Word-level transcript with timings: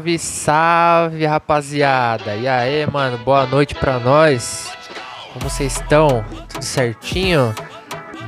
Salve, 0.00 0.18
salve, 0.18 1.26
rapaziada. 1.26 2.34
E 2.34 2.48
aí, 2.48 2.86
mano, 2.86 3.18
boa 3.18 3.44
noite 3.44 3.74
pra 3.74 3.98
nós. 3.98 4.72
Como 5.30 5.50
vocês 5.50 5.74
estão? 5.74 6.24
Tudo 6.48 6.64
certinho? 6.64 7.54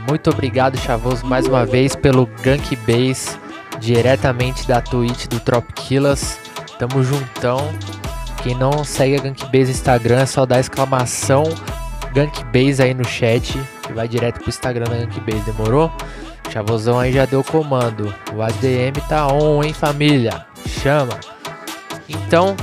Muito 0.07 0.29
obrigado, 0.29 0.77
Chavoso, 0.77 1.25
mais 1.25 1.47
uma 1.47 1.65
vez 1.65 1.97
pelo 1.97 2.27
Gank 2.43 2.77
Base, 2.77 3.39
diretamente 3.81 4.69
da 4.69 4.83
Twitch 4.83 5.29
do 5.29 5.41
Tropquilas. 5.41 6.39
Tamo 6.79 7.03
juntão. 7.03 7.73
Quem 8.43 8.55
não 8.55 8.85
segue 8.85 9.17
a 9.17 9.21
Gank 9.21 9.43
Base 9.47 9.71
Instagram 9.71 10.21
é 10.21 10.27
só 10.27 10.45
dar 10.45 10.61
exclamação 10.61 11.45
Gank 12.13 12.45
Base 12.53 12.83
aí 12.83 12.93
no 12.93 13.07
chat, 13.07 13.59
que 13.83 13.95
vai 13.95 14.07
direto 14.07 14.41
pro 14.41 14.51
Instagram 14.51 14.85
da 14.91 14.97
Gank 14.97 15.21
Base, 15.21 15.51
demorou? 15.51 15.91
Chavosão 16.51 16.99
aí 16.99 17.13
já 17.13 17.25
deu 17.25 17.43
comando. 17.43 18.15
O 18.35 18.43
ADM 18.43 19.01
tá 19.09 19.27
on, 19.27 19.65
hein, 19.65 19.73
família? 19.73 20.45
Chama. 20.69 21.32
Então, 22.13 22.57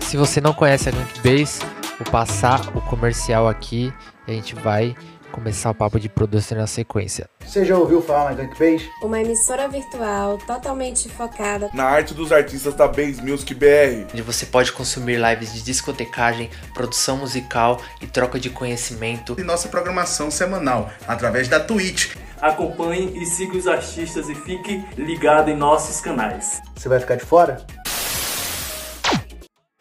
se 0.00 0.16
você 0.16 0.40
não 0.40 0.52
conhece 0.52 0.88
a 0.88 0.92
Gank 0.92 1.20
Base, 1.20 1.60
vou 1.98 2.10
passar 2.10 2.60
o 2.74 2.80
comercial 2.80 3.46
aqui 3.46 3.92
e 4.26 4.32
a 4.32 4.34
gente 4.34 4.54
vai 4.54 4.94
começar 5.34 5.70
o 5.70 5.74
papo 5.74 5.98
de 5.98 6.08
produção 6.08 6.56
na 6.56 6.66
sequência. 6.66 7.28
Você 7.44 7.64
já 7.64 7.76
ouviu 7.76 8.00
falar 8.00 8.30
na 8.30 8.36
Gankbase? 8.36 8.88
Uma 9.02 9.20
emissora 9.20 9.68
virtual 9.68 10.38
totalmente 10.38 11.08
focada 11.08 11.70
na 11.74 11.84
arte 11.84 12.14
dos 12.14 12.30
artistas 12.30 12.72
da 12.74 12.86
Base 12.86 13.20
Music 13.20 13.52
BR, 13.52 14.06
onde 14.12 14.22
você 14.22 14.46
pode 14.46 14.70
consumir 14.70 15.16
lives 15.16 15.52
de 15.52 15.62
discotecagem, 15.62 16.50
produção 16.72 17.16
musical 17.16 17.80
e 18.00 18.06
troca 18.06 18.38
de 18.38 18.48
conhecimento 18.48 19.34
e 19.36 19.42
nossa 19.42 19.68
programação 19.68 20.30
semanal 20.30 20.88
através 21.06 21.48
da 21.48 21.58
Twitch. 21.58 22.14
Acompanhe 22.40 23.20
e 23.20 23.26
siga 23.26 23.56
os 23.56 23.66
artistas 23.66 24.28
e 24.28 24.34
fique 24.34 24.84
ligado 24.96 25.50
em 25.50 25.56
nossos 25.56 26.00
canais. 26.00 26.62
Você 26.76 26.88
vai 26.88 27.00
ficar 27.00 27.16
de 27.16 27.24
fora? 27.24 27.64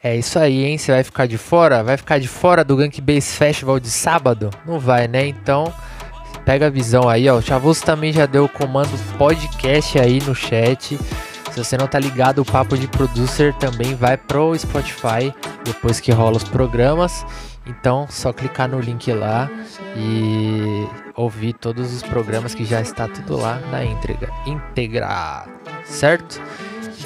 É 0.03 0.17
isso 0.17 0.37
aí, 0.37 0.65
hein? 0.65 0.77
Você 0.77 0.91
vai 0.91 1.01
ficar 1.01 1.25
de 1.25 1.37
fora? 1.37 1.81
Vai 1.81 1.95
ficar 1.95 2.19
de 2.19 2.27
fora 2.27 2.61
do 2.61 2.75
Gank 2.75 2.99
Base 2.99 3.37
Festival 3.37 3.79
de 3.79 3.89
sábado? 3.89 4.49
Não 4.65 4.77
vai, 4.77 5.07
né? 5.07 5.25
Então, 5.25 5.73
pega 6.43 6.67
a 6.67 6.69
visão 6.69 7.07
aí, 7.07 7.29
ó. 7.29 7.37
O 7.37 7.41
Chavoso 7.41 7.81
também 7.85 8.11
já 8.11 8.25
deu 8.25 8.43
o 8.43 8.49
comando 8.49 8.91
podcast 9.17 9.97
aí 9.97 10.19
no 10.21 10.35
chat. 10.35 10.99
Se 11.51 11.63
você 11.63 11.77
não 11.77 11.87
tá 11.87 11.99
ligado, 11.99 12.39
o 12.39 12.45
Papo 12.45 12.77
de 12.77 12.85
Producer 12.85 13.53
também 13.53 13.95
vai 13.95 14.17
pro 14.17 14.57
Spotify 14.59 15.33
depois 15.63 16.01
que 16.01 16.11
rola 16.11 16.35
os 16.35 16.43
programas. 16.43 17.25
Então, 17.65 18.05
só 18.09 18.33
clicar 18.33 18.67
no 18.67 18.81
link 18.81 19.09
lá 19.13 19.49
e 19.95 20.85
ouvir 21.15 21.53
todos 21.53 21.93
os 21.93 22.03
programas 22.03 22.53
que 22.53 22.65
já 22.65 22.81
está 22.81 23.07
tudo 23.07 23.37
lá 23.37 23.57
na 23.71 23.85
íntegra, 23.85 24.29
íntegra, 24.45 25.45
certo? 25.85 26.41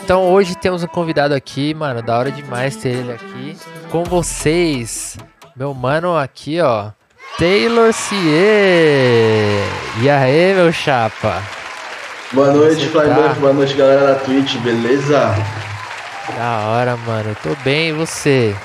Então 0.03 0.31
hoje 0.31 0.56
temos 0.56 0.84
um 0.84 0.88
convidado 0.88 1.34
aqui, 1.34 1.73
mano, 1.73 2.02
da 2.02 2.17
hora 2.17 2.31
demais 2.31 2.76
ter 2.76 2.90
ele 2.90 3.12
aqui 3.12 3.58
com 3.90 4.03
vocês. 4.03 5.17
Meu 5.56 5.73
mano 5.73 6.17
aqui, 6.17 6.62
ó, 6.62 6.92
Taylor 7.38 7.92
Cier. 7.94 9.64
E 10.02 10.09
aí, 10.09 10.53
meu 10.53 10.72
chapa? 10.72 11.42
Boa 12.31 12.52
noite, 12.52 12.88
Flamengo. 12.88 13.22
Tá? 13.22 13.34
Boa 13.36 13.53
noite, 13.53 13.73
galera 13.73 14.08
da 14.08 14.16
Twitch, 14.16 14.58
beleza? 14.58 15.36
Da 16.38 16.59
hora, 16.68 16.98
mano. 16.98 17.36
Tô 17.42 17.56
bem, 17.64 17.90
e 17.90 17.94
você? 17.94 18.56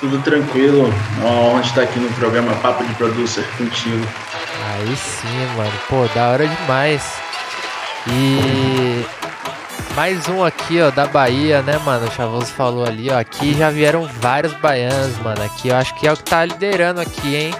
Tudo 0.00 0.18
tranquilo. 0.22 0.92
Uma 1.18 1.30
honra 1.30 1.60
estar 1.62 1.82
aqui 1.82 1.98
no 1.98 2.10
programa 2.14 2.54
Papo 2.56 2.84
de 2.84 2.94
Producer 2.94 3.46
contigo. 3.56 4.06
Aí 4.72 4.96
sim, 4.96 5.46
mano. 5.56 5.72
Pô, 5.88 6.06
da 6.14 6.30
hora 6.30 6.46
demais. 6.46 7.02
E 8.08 9.04
mais 9.96 10.28
um 10.28 10.44
aqui, 10.44 10.78
ó, 10.82 10.90
da 10.90 11.06
Bahia, 11.06 11.62
né, 11.62 11.78
mano? 11.78 12.06
O 12.06 12.10
Chavoso 12.10 12.52
falou 12.52 12.84
ali, 12.84 13.10
ó. 13.10 13.18
Aqui 13.18 13.54
já 13.54 13.70
vieram 13.70 14.06
vários 14.20 14.52
baianos, 14.52 15.16
mano. 15.20 15.42
Aqui 15.42 15.68
eu 15.68 15.76
acho 15.76 15.94
que 15.94 16.06
é 16.06 16.12
o 16.12 16.16
que 16.16 16.22
tá 16.22 16.44
liderando 16.44 17.00
aqui, 17.00 17.34
hein? 17.34 17.54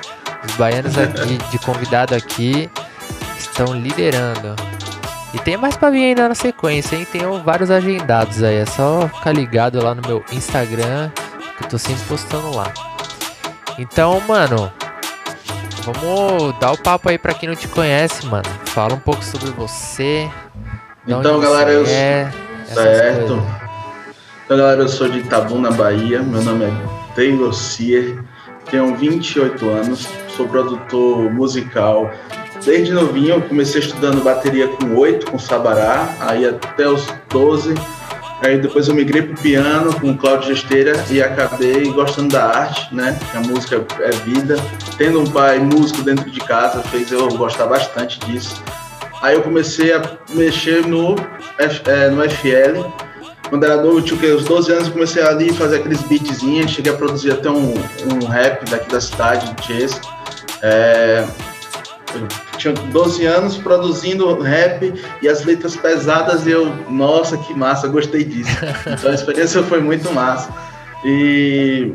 Os 0.46 0.54
baianos 0.56 0.98
aqui, 0.98 1.38
de 1.50 1.58
convidado 1.60 2.14
aqui, 2.14 2.70
estão 3.38 3.74
liderando. 3.74 4.54
E 5.32 5.38
tem 5.38 5.56
mais 5.56 5.78
pra 5.78 5.88
vir 5.88 6.04
ainda 6.04 6.28
na 6.28 6.34
sequência, 6.34 6.94
hein? 6.94 7.06
Tem 7.10 7.22
vários 7.42 7.70
agendados 7.70 8.42
aí. 8.42 8.56
É 8.56 8.66
só 8.66 9.08
ficar 9.08 9.32
ligado 9.32 9.82
lá 9.82 9.94
no 9.94 10.02
meu 10.06 10.22
Instagram, 10.30 11.10
que 11.56 11.64
eu 11.64 11.68
tô 11.70 11.78
sempre 11.78 12.04
postando 12.04 12.54
lá. 12.54 12.70
Então, 13.78 14.20
mano, 14.28 14.70
vamos 15.84 16.54
dar 16.60 16.72
o 16.72 16.78
papo 16.78 17.08
aí 17.08 17.16
pra 17.16 17.32
quem 17.32 17.48
não 17.48 17.56
te 17.56 17.66
conhece, 17.66 18.26
mano. 18.26 18.44
Fala 18.66 18.92
um 18.92 19.00
pouco 19.00 19.24
sobre 19.24 19.50
você, 19.52 20.30
então, 21.06 21.40
galera, 21.40 21.70
eu 21.70 21.86
é, 21.86 22.30
certo. 22.66 23.40
Então, 24.44 24.56
galera, 24.56 24.82
eu 24.82 24.88
sou 24.88 25.08
de 25.08 25.18
Itabuna, 25.18 25.70
Bahia. 25.70 26.22
Meu 26.22 26.42
nome 26.42 26.64
é 26.64 27.14
Taylor 27.14 27.52
Cier. 27.52 28.18
Tenho 28.70 28.96
28 28.96 29.68
anos. 29.68 30.08
Sou 30.36 30.48
produtor 30.48 31.30
musical. 31.32 32.10
Desde 32.64 32.92
novinho, 32.92 33.34
eu 33.34 33.42
comecei 33.42 33.80
estudando 33.80 34.24
bateria 34.24 34.66
com 34.66 34.96
8, 34.96 35.30
com 35.30 35.38
Sabará, 35.38 36.08
aí 36.20 36.44
até 36.44 36.88
os 36.88 37.06
12. 37.30 37.74
Aí 38.42 38.58
depois 38.58 38.88
eu 38.88 38.94
migrei 38.94 39.22
pro 39.22 39.40
piano 39.40 39.98
com 39.98 40.10
o 40.10 40.16
Claudio 40.16 40.54
Gesteira 40.54 40.92
e 41.08 41.22
acabei 41.22 41.90
gostando 41.92 42.28
da 42.32 42.44
arte, 42.44 42.94
né? 42.94 43.18
A 43.34 43.40
música 43.40 43.84
é 44.00 44.10
vida. 44.10 44.56
Tendo 44.98 45.20
um 45.20 45.26
pai 45.26 45.58
músico 45.58 46.02
dentro 46.02 46.30
de 46.30 46.40
casa 46.40 46.82
fez 46.82 47.10
eu 47.12 47.28
gostar 47.36 47.66
bastante 47.66 48.18
disso. 48.20 48.62
Aí 49.22 49.34
eu 49.34 49.42
comecei 49.42 49.92
a 49.92 50.02
mexer 50.30 50.86
no, 50.86 51.16
é, 51.58 52.10
no 52.10 52.22
FL. 52.30 52.86
Quando 53.48 53.64
era 53.64 53.80
novo, 53.80 54.02
tinha 54.02 54.34
uns 54.34 54.44
12 54.44 54.72
anos, 54.72 54.88
comecei 54.88 55.22
ali 55.22 55.50
a 55.50 55.54
fazer 55.54 55.76
aqueles 55.76 56.02
beatzinhos. 56.02 56.72
Cheguei 56.72 56.92
a 56.92 56.96
produzir 56.96 57.32
até 57.32 57.48
um, 57.50 57.74
um 58.12 58.26
rap 58.26 58.68
daqui 58.68 58.90
da 58.90 59.00
cidade, 59.00 59.54
de 59.54 59.66
Chase. 59.66 60.00
É, 60.62 61.24
eu 62.14 62.26
tinha 62.58 62.74
12 62.74 63.26
anos 63.26 63.56
produzindo 63.58 64.40
rap 64.40 64.92
e 65.22 65.28
as 65.28 65.44
letras 65.44 65.76
pesadas 65.76 66.46
e 66.46 66.50
eu, 66.50 66.66
nossa, 66.90 67.36
que 67.38 67.54
massa, 67.54 67.88
gostei 67.88 68.24
disso. 68.24 68.50
Então 68.86 69.10
a 69.10 69.14
experiência 69.14 69.62
foi 69.62 69.80
muito 69.80 70.12
massa. 70.12 70.52
E 71.04 71.92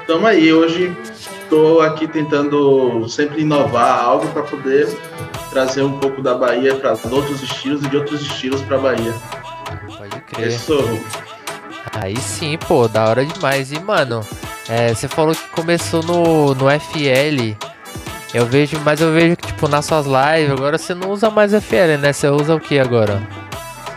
estamos 0.00 0.24
aí, 0.24 0.52
hoje 0.52 0.96
estou 1.44 1.80
aqui 1.80 2.06
tentando 2.06 3.08
sempre 3.08 3.42
inovar 3.42 4.00
algo 4.00 4.26
para 4.28 4.42
poder 4.42 4.88
trazer 5.50 5.82
um 5.82 5.98
pouco 5.98 6.20
da 6.20 6.34
Bahia 6.34 6.74
para 6.74 6.92
outros 7.10 7.42
estilos 7.42 7.84
e 7.84 7.88
de 7.88 7.96
outros 7.96 8.20
estilos 8.22 8.60
para 8.62 8.78
Bahia. 8.78 9.14
Pode 9.96 10.20
crer. 10.22 10.48
Isso. 10.48 10.76
Aí 11.92 12.16
sim, 12.16 12.58
pô, 12.66 12.88
da 12.88 13.08
hora 13.08 13.24
demais. 13.24 13.70
E, 13.72 13.78
mano, 13.78 14.20
é, 14.68 14.92
você 14.92 15.06
falou 15.06 15.34
que 15.34 15.48
começou 15.50 16.02
no, 16.02 16.54
no 16.54 16.66
FL. 16.68 17.56
Eu 18.32 18.46
vejo, 18.46 18.80
mas 18.84 19.00
eu 19.00 19.12
vejo 19.12 19.36
que, 19.36 19.46
tipo, 19.46 19.68
nas 19.68 19.84
suas 19.84 20.06
lives, 20.06 20.50
agora 20.50 20.76
você 20.76 20.92
não 20.92 21.10
usa 21.10 21.30
mais 21.30 21.52
FL, 21.52 21.98
né? 22.00 22.12
Você 22.12 22.28
usa 22.28 22.54
o 22.54 22.60
que 22.60 22.80
agora? 22.80 23.22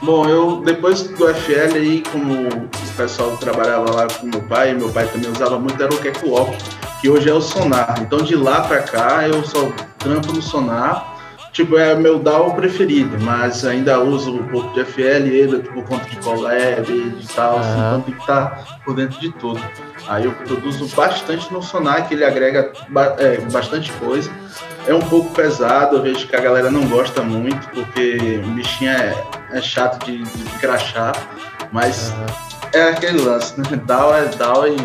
Bom, 0.01 0.29
eu 0.29 0.61
depois 0.63 1.01
do 1.01 1.27
FL 1.33 1.75
aí, 1.75 2.03
como 2.11 2.47
o 2.47 2.69
pessoal 2.95 3.35
trabalhava 3.37 3.91
lá 3.91 4.07
com 4.07 4.27
meu 4.27 4.41
pai, 4.43 4.75
meu 4.75 4.89
pai 4.89 5.07
também 5.07 5.31
usava 5.31 5.57
muito, 5.57 5.81
era 5.81 5.91
o 5.91 5.97
Cackwalk, 5.97 6.55
que 7.01 7.09
hoje 7.09 7.29
é 7.29 7.33
o 7.33 7.41
Sonar. 7.41 7.95
Então 8.01 8.19
de 8.19 8.35
lá 8.35 8.61
pra 8.61 8.81
cá 8.81 9.27
eu 9.27 9.43
só 9.43 9.71
trampo 9.97 10.31
no 10.33 10.41
Sonar 10.41 11.17
tipo, 11.57 11.75
é 11.75 11.95
meu 11.95 12.19
DAO 12.19 12.53
preferido, 12.53 13.17
mas 13.21 13.65
ainda 13.65 13.99
uso 13.99 14.31
um 14.31 14.47
pouco 14.47 14.71
de 14.75 14.85
FL, 14.85 15.25
ele 15.25 15.59
por 15.63 15.83
conta 15.85 16.07
de 16.07 16.15
collab 16.17 16.87
e 16.87 17.27
tal, 17.33 17.57
assim, 17.57 17.71
então 17.71 18.01
tem 18.01 18.13
que 18.13 18.21
estar 18.21 18.45
tá 18.45 18.79
por 18.85 18.95
dentro 18.95 19.19
de 19.19 19.31
tudo. 19.31 19.59
Aí 20.07 20.25
eu 20.25 20.33
produzo 20.33 20.87
bastante 20.95 21.51
no 21.51 21.63
Sonar, 21.63 22.07
que 22.07 22.13
ele 22.13 22.23
agrega 22.23 22.71
é, 23.17 23.37
bastante 23.51 23.91
coisa. 23.93 24.29
É 24.85 24.93
um 24.93 24.99
pouco 24.99 25.33
pesado, 25.33 25.97
eu 25.97 26.03
vejo 26.03 26.27
que 26.27 26.35
a 26.35 26.39
galera 26.39 26.69
não 26.69 26.87
gosta 26.87 27.23
muito, 27.23 27.67
porque 27.69 28.39
o 28.45 28.51
bichinho 28.51 28.91
é, 28.91 29.15
é 29.51 29.59
chato 29.59 30.05
de, 30.05 30.23
de 30.23 30.43
crachar, 30.59 31.13
mas 31.71 32.13
é 32.73 32.89
aquele 32.89 33.21
lance, 33.21 33.59
né? 33.59 33.81
DAO 33.85 34.13
é 34.13 34.25
DAO 34.25 34.67
e. 34.67 34.77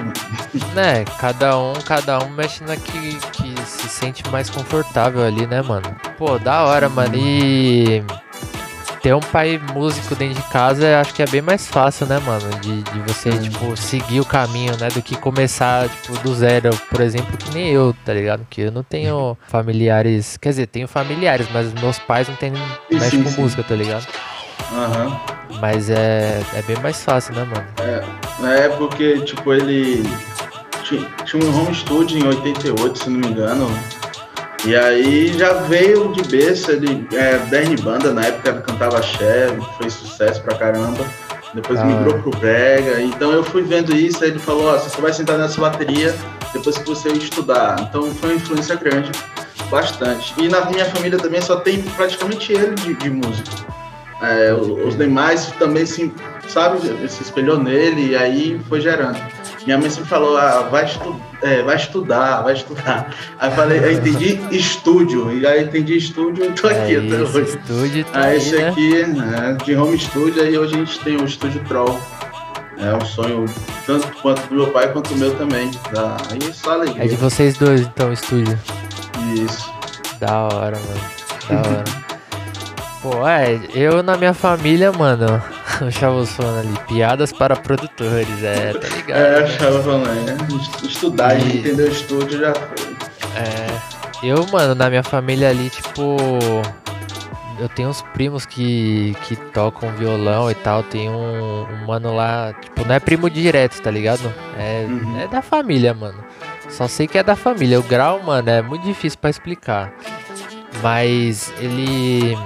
Né, 0.75 1.05
cada 1.19 1.58
um, 1.58 1.73
cada 1.84 2.19
um 2.19 2.29
mexe 2.31 2.62
na 2.64 2.76
que, 2.76 3.17
que 3.32 3.55
se 3.67 3.88
sente 3.88 4.23
mais 4.31 4.50
confortável 4.50 5.23
ali, 5.23 5.46
né, 5.46 5.62
mano? 5.62 5.94
Pô, 6.19 6.38
da 6.38 6.64
hora, 6.64 6.88
mano. 6.88 7.14
E 7.17 8.02
ter 9.02 9.14
um 9.14 9.20
pai 9.20 9.61
músico 9.75 10.14
dentro 10.14 10.40
de 10.40 10.49
casa 10.49 11.00
acho 11.00 11.12
que 11.12 11.23
é 11.23 11.26
bem 11.26 11.43
mais 11.43 11.67
fácil, 11.67 12.06
né, 12.06 12.20
mano? 12.20 12.49
De, 12.61 12.82
de 12.82 12.99
você, 13.00 13.31
hum. 13.31 13.40
tipo, 13.40 13.76
seguir 13.76 14.20
o 14.20 14.25
caminho, 14.25 14.76
né? 14.79 14.88
Do 14.88 15.02
que 15.02 15.17
começar, 15.17 15.88
tipo, 15.88 16.17
do 16.20 16.34
zero, 16.34 16.70
por 16.88 17.00
exemplo, 17.00 17.37
que 17.37 17.52
nem 17.52 17.69
eu, 17.70 17.94
tá 18.05 18.14
ligado? 18.14 18.46
Que 18.49 18.62
eu 18.62 18.73
não 18.73 18.84
tenho 18.84 19.37
familiares. 19.49 20.37
Quer 20.37 20.50
dizer, 20.50 20.67
tenho 20.69 20.87
familiares, 20.87 21.49
mas 21.52 21.73
meus 21.75 21.99
pais 21.99 22.29
não 22.29 22.37
tem 22.37 22.52
mexe 22.90 23.19
com 23.19 23.43
música, 23.43 23.62
tá 23.64 23.75
ligado? 23.75 24.06
Aham. 24.75 25.21
Mas 25.61 25.91
é, 25.91 26.43
é 26.55 26.63
bem 26.63 26.77
mais 26.81 27.03
fácil, 27.05 27.35
né, 27.35 27.45
mano? 27.45 27.67
É, 27.79 28.65
é 28.65 28.69
porque, 28.71 29.21
tipo, 29.21 29.53
ele 29.53 30.03
tinha, 30.83 31.09
tinha 31.25 31.45
um 31.45 31.61
home 31.61 31.75
studio 31.75 32.19
em 32.19 32.27
88, 32.27 32.99
se 32.99 33.11
não 33.11 33.21
me 33.21 33.27
engano. 33.29 33.71
E 34.65 34.77
aí 34.77 35.37
já 35.37 35.55
veio 35.55 36.13
de 36.13 36.23
berço, 36.23 36.71
ele 36.71 37.07
é 37.13 37.37
Bernie 37.39 37.77
Banda, 37.77 38.13
na 38.13 38.27
época 38.27 38.51
ele 38.51 38.61
cantava 38.61 39.03
Ché, 39.03 39.49
fez 39.79 39.93
sucesso 39.93 40.41
pra 40.43 40.57
caramba. 40.57 41.05
depois 41.53 41.81
ah. 41.81 41.85
migrou 41.85 42.19
pro 42.21 42.31
brega. 42.39 43.01
Então 43.01 43.33
eu 43.33 43.43
fui 43.43 43.63
vendo 43.63 43.95
isso, 43.95 44.23
aí 44.23 44.31
ele 44.31 44.39
falou, 44.39 44.67
ó, 44.67 44.75
oh, 44.75 44.79
você 44.79 44.89
só 44.89 45.03
vai 45.03 45.13
sentar 45.13 45.37
nessa 45.37 45.61
bateria 45.61 46.15
depois 46.53 46.79
que 46.79 46.89
você 46.89 47.09
estudar. 47.11 47.77
Então 47.81 48.09
foi 48.15 48.31
uma 48.31 48.37
influência 48.37 48.77
grande, 48.77 49.11
bastante. 49.69 50.33
E 50.39 50.49
na 50.49 50.65
minha 50.67 50.85
família 50.87 51.19
também 51.19 51.43
só 51.43 51.57
tem 51.57 51.83
praticamente 51.83 52.53
ele 52.53 52.75
de, 52.77 52.95
de 52.95 53.11
música. 53.11 53.72
É, 54.23 54.55
os 54.55 54.97
demais 54.97 55.47
também 55.59 55.85
se, 55.85 56.13
sabe, 56.47 56.79
se 57.09 57.23
espelhou 57.23 57.59
nele 57.59 58.11
e 58.11 58.17
aí 58.17 58.61
foi 58.69 58.81
gerando. 58.81 59.19
Minha 59.65 59.79
mãe 59.79 59.91
sempre 59.91 60.09
falou, 60.09 60.37
ah, 60.37 60.69
vai, 60.71 60.85
estu 60.85 61.21
é, 61.43 61.63
vai 61.63 61.77
estudar, 61.77 62.43
vai 62.43 62.55
estudar. 62.55 63.13
Aí 63.39 63.51
eu 63.51 63.57
falei, 63.57 63.79
eu 63.79 63.93
entendi 63.93 64.41
estúdio, 64.53 65.37
e 65.37 65.47
aí 65.47 65.65
entendi 65.65 65.97
estúdio 65.97 66.45
e 66.45 66.53
tô 66.53 66.69
aqui 66.69 66.95
é 66.95 66.99
até 66.99 67.23
hoje. 67.23 67.59
Estúdio 67.59 68.05
tá 68.05 68.21
aí, 68.21 68.37
esse 68.37 68.57
né? 68.57 68.69
aqui, 68.69 69.07
né, 69.07 69.57
de 69.65 69.75
home 69.75 69.99
studio, 69.99 70.43
aí 70.43 70.57
hoje 70.57 70.75
a 70.75 70.79
gente 70.79 71.01
tem 71.01 71.17
o 71.17 71.25
estúdio 71.25 71.61
Troll. 71.67 72.01
É 72.79 72.95
um 72.95 73.05
sonho 73.05 73.45
tanto 73.87 74.09
quanto 74.21 74.49
do 74.49 74.55
meu 74.55 74.69
pai 74.69 74.93
quanto 74.93 75.13
do 75.13 75.17
meu 75.17 75.35
também. 75.37 75.71
Dá, 75.93 76.17
aí 76.31 76.53
só 76.53 76.73
alegria. 76.73 77.05
É 77.05 77.07
de 77.07 77.17
vocês 77.17 77.57
dois, 77.57 77.83
então, 77.83 78.11
o 78.11 78.13
estúdio. 78.13 78.59
Isso. 79.37 79.73
Da 80.19 80.43
hora, 80.43 80.77
mano. 80.79 81.63
Da 81.63 81.69
hora. 81.71 81.85
Pô, 83.03 83.27
é, 83.27 83.61
eu 83.75 84.01
na 84.01 84.17
minha 84.17 84.33
família, 84.33 84.93
mano, 84.93 85.43
o 85.85 85.91
Chavo 85.91 86.25
falando 86.25 86.61
ali, 86.61 86.79
piadas 86.87 87.33
para 87.33 87.57
produtores, 87.57 88.45
é, 88.45 88.73
tá 88.73 88.89
ligado? 88.89 89.19
É, 89.19 89.41
né? 89.41 89.47
Chavo 89.49 89.83
falando, 89.83 90.09
é, 90.09 90.87
estudar 90.87 91.37
e 91.37 91.59
entender 91.59 91.83
o 91.83 91.89
estúdio 91.89 92.39
já 92.39 92.55
foi. 92.55 92.97
É, 93.35 93.67
eu, 94.23 94.47
mano, 94.53 94.77
na 94.77 94.89
minha 94.89 95.03
família 95.03 95.51
ali, 95.51 95.69
tipo, 95.69 96.17
eu 97.59 97.69
tenho 97.69 97.89
uns 97.89 98.03
primos 98.15 98.47
que, 98.47 99.17
que 99.27 99.35
tocam 99.35 99.91
violão 99.97 100.49
e 100.49 100.55
tal, 100.55 100.85
tem 100.85 101.11
um, 101.11 101.65
um 101.65 101.87
mano 101.87 102.15
lá, 102.15 102.53
tipo, 102.53 102.87
não 102.87 102.95
é 102.95 103.01
primo 103.01 103.29
direto, 103.29 103.83
tá 103.83 103.91
ligado? 103.91 104.33
É, 104.57 104.87
uhum. 104.89 105.21
é 105.21 105.27
da 105.27 105.43
família, 105.43 105.93
mano. 105.93 106.23
Só 106.69 106.87
sei 106.87 107.09
que 107.09 107.19
é 107.19 107.23
da 107.23 107.35
família. 107.35 107.81
O 107.81 107.83
grau, 107.83 108.23
mano, 108.23 108.49
é 108.49 108.63
muito 108.63 108.85
difícil 108.85 109.19
para 109.19 109.31
explicar. 109.31 109.93
Mas 110.83 111.53
ele 111.59 112.37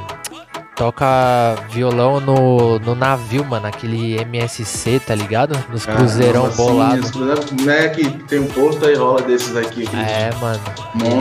toca 0.76 1.56
violão 1.70 2.20
no, 2.20 2.78
no 2.78 2.94
navio, 2.94 3.44
mano, 3.44 3.66
aquele 3.66 4.20
MSC, 4.20 5.00
tá 5.00 5.14
ligado? 5.14 5.58
Nos 5.70 5.86
cruzeirão 5.86 6.46
assim, 6.46 6.56
bolados. 6.56 7.12
Não 7.12 7.72
é 7.72 7.88
que 7.88 8.08
tem 8.08 8.40
um 8.40 8.46
posto 8.46 8.86
aí 8.86 8.94
rola 8.94 9.22
desses 9.22 9.56
aqui. 9.56 9.88
É, 9.94 10.30
mano. 10.36 10.60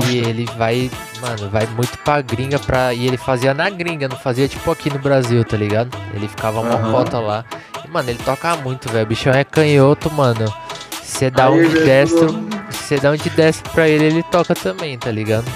Ele, 0.04 0.18
ele 0.28 0.46
vai, 0.58 0.92
mano, 1.22 1.50
vai 1.50 1.66
muito 1.68 1.98
pra 2.00 2.22
gringa 2.22 2.60
pra. 2.60 2.94
E 2.94 3.08
ele 3.08 3.18
fazia 3.18 3.54
na 3.54 3.70
gringa, 3.70 4.10
não 4.10 4.18
fazia 4.18 4.48
tipo 4.48 4.70
aqui 4.70 4.92
no 4.92 5.00
Brasil, 5.00 5.44
tá 5.46 5.56
ligado? 5.56 5.98
Ele 6.14 6.28
ficava 6.28 6.60
uma 6.60 6.76
uhum. 6.76 6.92
cota 6.92 7.20
lá. 7.20 7.46
E, 7.84 7.88
mano, 7.88 8.10
ele 8.10 8.20
toca 8.24 8.56
muito, 8.58 8.92
velho. 8.92 9.06
O 9.06 9.08
bichão 9.08 9.34
é 9.34 9.46
canhoto, 9.46 10.12
mano. 10.12 10.54
Você 11.02 11.32
dá 11.32 11.48
aí, 11.48 11.66
um 11.66 11.70
de 11.70 11.80
destro. 11.80 12.46
Você 12.70 12.98
dá 12.98 13.12
um 13.12 13.16
de 13.16 13.30
destro 13.30 13.72
pra 13.72 13.88
ele, 13.88 14.04
ele 14.04 14.24
toca 14.24 14.54
também, 14.54 14.98
tá 14.98 15.10
ligado? 15.10 15.48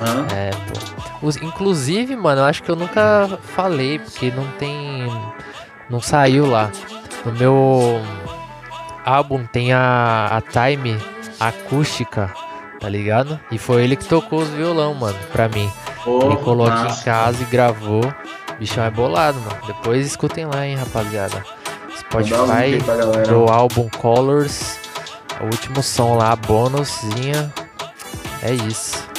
Uhum. 0.00 0.26
É, 0.36 0.50
pô. 0.50 0.93
Os, 1.24 1.36
inclusive, 1.36 2.14
mano, 2.14 2.42
eu 2.42 2.44
acho 2.44 2.62
que 2.62 2.70
eu 2.70 2.76
nunca 2.76 3.38
falei, 3.56 3.98
porque 3.98 4.30
não 4.30 4.46
tem. 4.58 5.10
Não 5.88 5.98
saiu 5.98 6.46
lá. 6.46 6.70
No 7.24 7.32
meu 7.32 8.02
álbum 9.06 9.46
tem 9.46 9.72
a, 9.72 10.26
a 10.30 10.40
Time 10.42 10.98
acústica, 11.40 12.30
tá 12.78 12.88
ligado? 12.90 13.40
E 13.50 13.56
foi 13.56 13.84
ele 13.84 13.96
que 13.96 14.04
tocou 14.04 14.40
os 14.40 14.48
violão, 14.50 14.92
mano, 14.92 15.16
pra 15.32 15.48
mim. 15.48 15.70
Oh, 16.06 16.26
ele 16.26 16.36
colocou 16.36 16.86
em 16.86 17.02
casa 17.02 17.42
e 17.42 17.46
gravou. 17.46 18.02
Bichão 18.58 18.84
é 18.84 18.90
bolado, 18.90 19.40
mano. 19.40 19.66
Depois 19.66 20.06
escutem 20.06 20.44
lá, 20.44 20.66
hein, 20.66 20.76
rapaziada. 20.76 21.42
Spotify, 21.98 22.78
do 23.26 23.50
álbum 23.50 23.88
Colors. 23.98 24.78
O 25.40 25.44
último 25.46 25.82
som 25.82 26.16
lá, 26.16 26.36
bônusinha. 26.36 27.50
É 28.42 28.52
isso. 28.52 29.13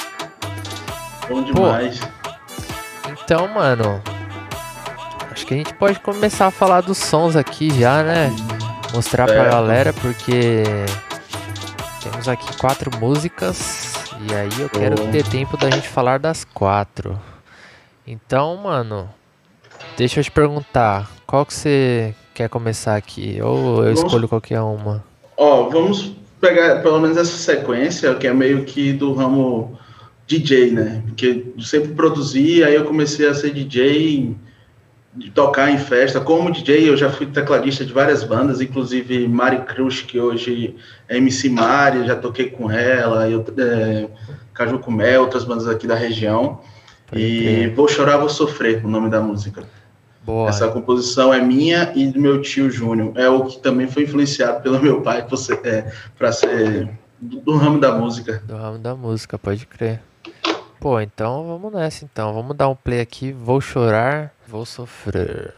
Bom 1.27 1.41
demais. 1.43 1.99
Pô, 1.99 3.09
então, 3.09 3.47
mano. 3.47 4.01
Acho 5.31 5.45
que 5.45 5.53
a 5.53 5.57
gente 5.57 5.73
pode 5.73 5.99
começar 5.99 6.47
a 6.47 6.51
falar 6.51 6.81
dos 6.81 6.97
sons 6.97 7.35
aqui 7.35 7.69
já, 7.79 8.03
né? 8.03 8.29
Mostrar 8.93 9.25
pra 9.25 9.43
galera, 9.43 9.91
porque 9.93 10.63
temos 12.01 12.27
aqui 12.27 12.55
quatro 12.57 12.89
músicas. 12.99 13.93
E 14.29 14.33
aí 14.33 14.49
eu 14.59 14.69
quero 14.69 14.95
oh. 15.01 15.11
ter 15.11 15.27
tempo 15.27 15.57
da 15.57 15.69
gente 15.69 15.87
falar 15.87 16.19
das 16.19 16.45
quatro. 16.45 17.19
Então, 18.07 18.55
mano, 18.57 19.09
deixa 19.97 20.19
eu 20.19 20.23
te 20.23 20.31
perguntar, 20.31 21.09
qual 21.25 21.45
que 21.45 21.53
você 21.53 22.15
quer 22.33 22.47
começar 22.47 22.95
aqui? 22.95 23.39
Ou 23.41 23.83
eu 23.83 23.95
vamos... 23.95 24.03
escolho 24.03 24.27
qualquer 24.27 24.61
uma? 24.61 25.03
Ó, 25.35 25.69
vamos 25.69 26.13
pegar 26.39 26.81
pelo 26.81 26.99
menos 26.99 27.17
essa 27.17 27.35
sequência, 27.35 28.13
que 28.15 28.27
é 28.27 28.33
meio 28.33 28.63
que 28.63 28.93
do 28.93 29.13
ramo 29.13 29.77
DJ, 30.27 30.71
né? 30.71 31.03
Porque 31.05 31.45
eu 31.55 31.63
sempre 31.63 31.93
produzi, 31.93 32.63
aí 32.63 32.75
eu 32.75 32.85
comecei 32.85 33.27
a 33.27 33.33
ser 33.33 33.51
DJ, 33.51 34.35
tocar 35.33 35.69
em 35.69 35.77
festa. 35.77 36.19
Como 36.19 36.51
DJ, 36.51 36.89
eu 36.89 36.97
já 36.97 37.09
fui 37.09 37.27
tecladista 37.27 37.85
de 37.85 37.93
várias 37.93 38.23
bandas, 38.23 38.59
inclusive 38.59 39.27
Mari 39.27 39.59
Cruz, 39.65 40.01
que 40.01 40.19
hoje 40.19 40.75
é 41.07 41.17
MC 41.17 41.49
Mari, 41.49 42.07
já 42.07 42.15
toquei 42.15 42.49
com 42.49 42.69
ela, 42.71 43.29
eu, 43.29 43.45
é, 43.57 44.07
Caju 44.53 44.79
com 44.79 44.91
Mel, 44.91 45.21
outras 45.21 45.43
bandas 45.43 45.67
aqui 45.67 45.85
da 45.85 45.95
região. 45.95 46.59
E 47.13 47.71
Vou 47.75 47.87
Chorar, 47.87 48.17
Vou 48.17 48.29
Sofrer, 48.29 48.83
o 48.85 48.89
nome 48.89 49.09
da 49.09 49.21
música. 49.21 49.63
Boa. 50.23 50.49
Essa 50.49 50.67
composição 50.69 51.31
é 51.31 51.39
minha 51.39 51.91
e 51.95 52.07
do 52.07 52.19
meu 52.19 52.41
tio 52.41 52.71
Júnior. 52.71 53.11
É 53.15 53.29
o 53.29 53.45
que 53.45 53.59
também 53.59 53.87
foi 53.87 54.03
influenciado 54.03 54.63
pelo 54.63 54.81
meu 54.81 55.01
pai 55.01 55.23
é, 55.63 55.91
para 56.17 56.31
ser 56.31 56.89
do 57.21 57.55
ramo 57.55 57.79
da 57.79 57.93
música. 57.93 58.41
Do 58.45 58.55
ramo 58.55 58.79
da 58.79 58.95
música, 58.95 59.37
pode 59.37 59.67
crer. 59.67 60.01
Pô, 60.79 60.99
então 60.99 61.47
vamos 61.47 61.73
nessa 61.73 62.05
então. 62.05 62.33
Vamos 62.33 62.55
dar 62.55 62.69
um 62.69 62.75
play 62.75 63.01
aqui. 63.01 63.31
Vou 63.31 63.59
chorar, 63.59 64.31
vou 64.47 64.65
sofrer. 64.65 65.53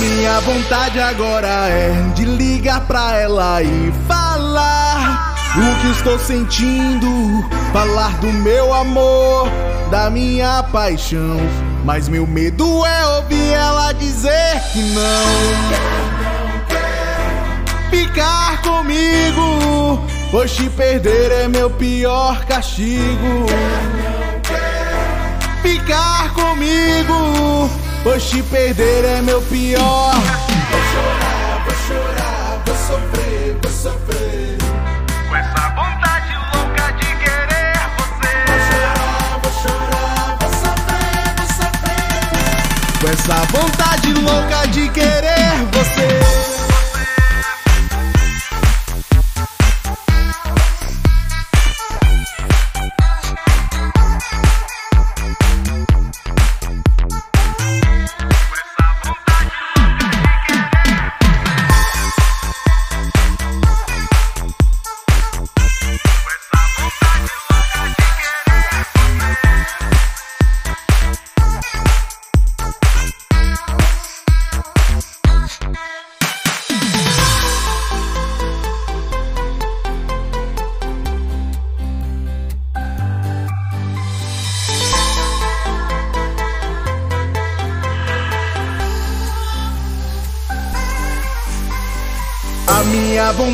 Minha 0.00 0.40
vontade 0.40 0.98
agora 0.98 1.68
é 1.68 1.92
de 2.14 2.24
ligar 2.24 2.86
pra 2.86 3.18
ela 3.18 3.62
e 3.62 3.92
falar 4.06 4.91
o 5.54 5.80
que 5.80 5.90
estou 5.90 6.18
sentindo, 6.18 7.44
falar 7.72 8.16
do 8.18 8.28
meu 8.28 8.72
amor, 8.72 9.48
da 9.90 10.08
minha 10.08 10.62
paixão. 10.62 11.38
Mas 11.84 12.08
meu 12.08 12.26
medo 12.26 12.86
é 12.86 13.06
ouvir 13.16 13.52
ela 13.52 13.92
dizer 13.92 14.62
que 14.72 14.80
não. 14.80 15.92
Ficar 17.90 18.62
comigo, 18.62 20.06
pois 20.30 20.54
te 20.54 20.70
perder 20.70 21.30
é 21.32 21.48
meu 21.48 21.68
pior 21.70 22.44
castigo. 22.46 23.46
Ficar 25.60 26.32
comigo, 26.32 27.70
pois 28.02 28.24
te 28.24 28.42
perder 28.42 29.04
é 29.04 29.22
meu 29.22 29.42
pior. 29.42 30.14
Vou 30.14 30.80
chorar, 30.92 31.64
vou 31.64 31.74
chorar, 31.86 32.62
vou 32.64 32.76
sofrer, 32.76 33.56
vou 33.62 33.70
sofrer. 33.70 34.11
Com 43.02 43.08
essa 43.08 43.34
vontade 43.46 44.12
louca 44.12 44.64
de 44.68 44.88
querer 44.90 45.56
você. 45.72 46.61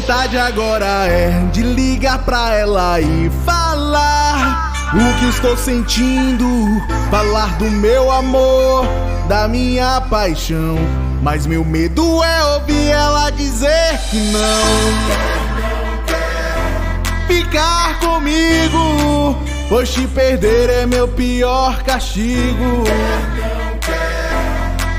Vontade 0.09 0.38
agora 0.38 1.07
é 1.07 1.29
de 1.53 1.62
ligar 1.62 2.25
pra 2.25 2.55
ela 2.55 2.99
e 2.99 3.31
falar 3.45 4.73
o 4.95 5.19
que 5.21 5.27
estou 5.27 5.55
sentindo, 5.55 6.49
falar 7.11 7.59
do 7.59 7.71
meu 7.71 8.11
amor, 8.11 8.87
da 9.29 9.47
minha 9.47 10.00
paixão. 10.00 10.79
Mas 11.23 11.47
meu 11.47 11.62
medo 11.62 12.25
é 12.25 12.45
ouvir 12.55 12.88
ela 12.88 13.29
dizer 13.29 14.00
que 14.09 14.17
não. 14.33 14.65
Ficar 17.27 18.00
comigo, 18.00 19.37
pois 19.69 19.91
te 19.91 20.07
perder 20.07 20.71
é 20.71 20.87
meu 20.87 21.07
pior 21.07 21.83
castigo. 21.83 22.85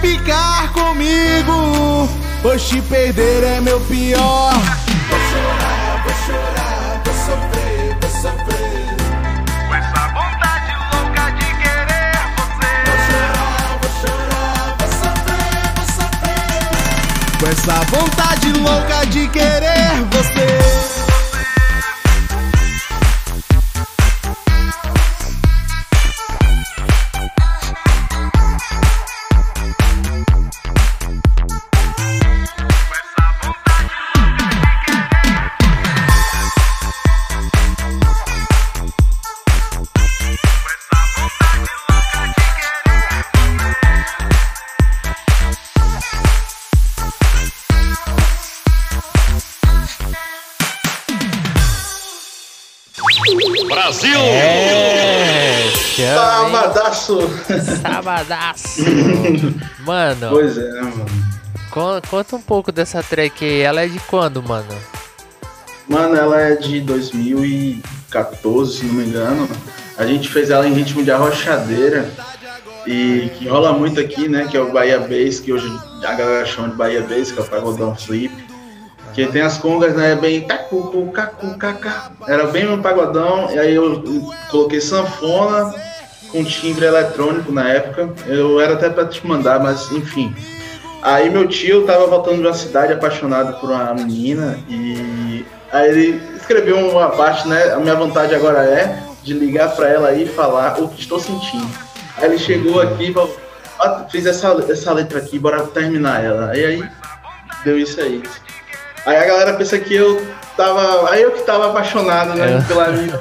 Ficar 0.01 0.71
comigo, 0.71 2.07
pois 2.43 2.61
te 2.61 2.79
perder 2.83 3.43
é 3.43 3.59
meu 3.59 3.79
pior. 3.81 4.53
Vou 4.53 4.78
Com 17.39 17.47
essa 17.47 17.79
vontade 17.85 18.51
louca 18.51 19.05
de 19.07 19.27
querer 19.29 20.03
você. 20.11 21.08
Sabadaço! 57.09 57.81
Sabadaço! 57.81 58.81
mano. 59.85 60.29
Pois 60.29 60.57
é, 60.57 60.81
mano. 60.81 61.05
Conta 61.71 62.35
um 62.35 62.41
pouco 62.41 62.71
dessa 62.71 63.01
track 63.01 63.43
aí. 63.43 63.61
Ela 63.61 63.81
é 63.81 63.87
de 63.87 63.99
quando, 64.01 64.41
mano? 64.43 64.67
Mano, 65.87 66.15
ela 66.15 66.39
é 66.39 66.55
de 66.55 66.81
2014, 66.81 68.77
se 68.77 68.85
não 68.85 68.93
me 68.95 69.05
engano. 69.05 69.49
A 69.97 70.05
gente 70.05 70.29
fez 70.29 70.49
ela 70.49 70.67
em 70.67 70.73
ritmo 70.73 71.03
de 71.03 71.11
arrochadeira. 71.11 72.09
E 72.85 73.29
que 73.37 73.47
rola 73.47 73.73
muito 73.73 73.99
aqui, 73.99 74.27
né? 74.27 74.47
Que 74.49 74.57
é 74.57 74.61
o 74.61 74.71
Bahia 74.71 74.99
Bass, 74.99 75.39
que 75.39 75.51
hoje 75.51 75.67
a 76.03 76.13
galera 76.13 76.45
chama 76.45 76.69
de 76.69 76.75
Bahia 76.75 77.01
Bass, 77.01 77.31
que 77.31 77.39
é 77.39 77.41
o 77.41 77.45
pagodão 77.45 77.95
flip. 77.95 78.33
Que 79.13 79.25
tem 79.25 79.41
as 79.41 79.57
congas, 79.57 79.95
né? 79.95 80.15
Bem 80.15 80.47
cacu, 80.47 81.11
cacu, 81.11 81.57
cacá. 81.57 82.11
Era 82.27 82.47
bem 82.47 82.69
um 82.69 82.81
pagodão. 82.81 83.51
E 83.51 83.59
aí 83.59 83.75
eu 83.75 84.03
coloquei 84.49 84.79
sanfona 84.79 85.73
com 86.31 86.43
timbre 86.43 86.85
eletrônico 86.85 87.51
na 87.51 87.69
época. 87.69 88.09
Eu 88.27 88.59
era 88.59 88.73
até 88.73 88.89
pra 88.89 89.05
te 89.05 89.25
mandar, 89.25 89.59
mas 89.59 89.91
enfim. 89.91 90.35
Aí 91.01 91.29
meu 91.29 91.47
tio 91.47 91.85
tava 91.85 92.07
voltando 92.07 92.41
de 92.41 92.47
uma 92.47 92.53
cidade 92.53 92.93
apaixonado 92.93 93.59
por 93.59 93.69
uma 93.69 93.93
menina 93.93 94.59
e 94.67 95.45
aí 95.71 95.89
ele 95.89 96.21
escreveu 96.35 96.77
uma 96.89 97.09
parte, 97.09 97.47
né? 97.47 97.71
A 97.71 97.79
minha 97.79 97.95
vontade 97.95 98.35
agora 98.35 98.63
é 98.63 99.01
de 99.23 99.33
ligar 99.33 99.75
para 99.75 99.87
ela 99.87 100.13
e 100.13 100.25
falar 100.25 100.79
o 100.79 100.89
que 100.89 101.01
estou 101.01 101.19
sentindo. 101.19 101.69
Aí 102.17 102.25
ele 102.25 102.37
chegou 102.37 102.81
aqui 102.81 103.13
falou, 103.13 103.37
ah, 103.79 104.05
fiz 104.09 104.25
essa, 104.25 104.47
essa 104.69 104.91
letra 104.91 105.19
aqui, 105.19 105.39
bora 105.39 105.65
terminar 105.67 106.23
ela. 106.23 106.57
E 106.57 106.65
aí 106.65 106.89
deu 107.63 107.79
isso 107.79 107.99
aí. 108.01 108.21
Aí 109.05 109.15
a 109.15 109.25
galera 109.25 109.53
pensa 109.53 109.79
que 109.79 109.95
eu 109.95 110.21
tava. 110.59 111.09
Aí 111.09 111.21
eu 111.21 111.31
que 111.31 111.43
tava 111.43 111.69
apaixonado, 111.69 112.33
né? 112.35 112.57
É. 112.57 112.61
Pela 112.67 112.91
minha. 112.91 113.19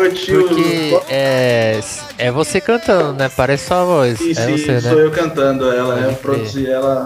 meu 0.00 0.12
tio. 0.12 0.48
Porque 0.48 1.00
é, 1.08 1.80
é 2.18 2.32
você 2.32 2.60
cantando, 2.60 3.12
né? 3.12 3.30
Parece 3.34 3.68
sua 3.68 3.84
voz. 3.84 4.18
Sim, 4.18 4.32
é 4.32 4.34
sim, 4.34 4.58
você, 4.58 4.80
sou 4.80 4.96
né? 4.96 5.04
eu 5.04 5.10
cantando 5.12 5.70
ela. 5.70 6.00
Eu 6.00 6.14
produzi 6.14 6.68
ela 6.68 7.04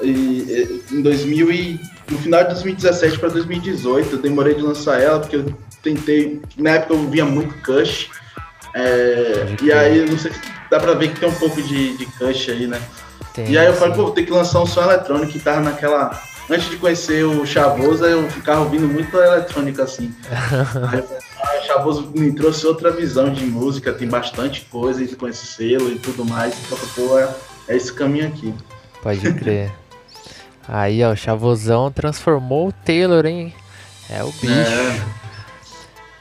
e, 0.00 0.80
em 0.92 1.02
2000 1.02 1.50
e, 1.50 1.80
no 2.08 2.18
final 2.18 2.42
de 2.42 2.50
2017 2.50 3.18
para 3.18 3.28
2018. 3.30 4.12
Eu 4.14 4.22
demorei 4.22 4.54
de 4.54 4.62
lançar 4.62 5.00
ela 5.00 5.18
porque 5.18 5.36
eu 5.36 5.52
tentei. 5.82 6.40
Na 6.56 6.70
época 6.70 6.94
eu 6.94 7.10
via 7.10 7.24
muito 7.24 7.54
Cush. 7.64 8.08
É, 8.72 9.46
e 9.62 9.72
aí, 9.72 10.08
não 10.08 10.16
sei 10.16 10.32
se 10.32 10.40
dá 10.70 10.78
pra 10.78 10.94
ver 10.94 11.12
que 11.12 11.18
tem 11.18 11.28
um 11.28 11.34
pouco 11.34 11.60
de, 11.60 11.96
de 11.96 12.06
Cush 12.06 12.50
aí, 12.50 12.68
né? 12.68 12.80
Tem, 13.34 13.50
e 13.50 13.58
aí 13.58 13.66
eu 13.66 13.74
falei, 13.74 13.94
pô, 13.94 14.04
vou 14.04 14.12
ter 14.12 14.24
que 14.24 14.30
lançar 14.30 14.60
um 14.60 14.66
som 14.66 14.82
eletrônico 14.82 15.32
que 15.32 15.38
tava 15.40 15.60
naquela 15.60 16.10
antes 16.50 16.68
de 16.68 16.76
conhecer 16.76 17.24
o 17.24 17.46
Chavoso, 17.46 18.04
eu 18.04 18.28
ficava 18.30 18.60
ouvindo 18.60 18.88
muito 18.88 19.16
eletrônica 19.16 19.84
assim. 19.84 20.14
Aí, 21.42 21.60
o 21.60 21.66
Chavoso 21.66 22.10
me 22.14 22.34
trouxe 22.34 22.66
outra 22.66 22.90
visão 22.90 23.32
de 23.32 23.44
música, 23.44 23.92
tem 23.92 24.08
bastante 24.08 24.62
coisa 24.62 25.06
com 25.16 25.28
esse 25.28 25.46
selo 25.46 25.90
e 25.90 25.98
tudo 25.98 26.24
mais. 26.24 26.54
Então, 26.66 26.78
pô, 26.94 27.18
é, 27.18 27.28
é 27.68 27.76
esse 27.76 27.92
caminho 27.92 28.28
aqui. 28.28 28.52
Pode 29.02 29.32
crer. 29.34 29.72
Aí, 30.68 31.02
ó, 31.02 31.12
o 31.12 31.16
Chavosão 31.16 31.90
transformou 31.90 32.68
o 32.68 32.72
Taylor, 32.72 33.24
hein? 33.24 33.54
É 34.08 34.22
o 34.22 34.30
bicho. 34.32 34.52
É. 34.52 35.00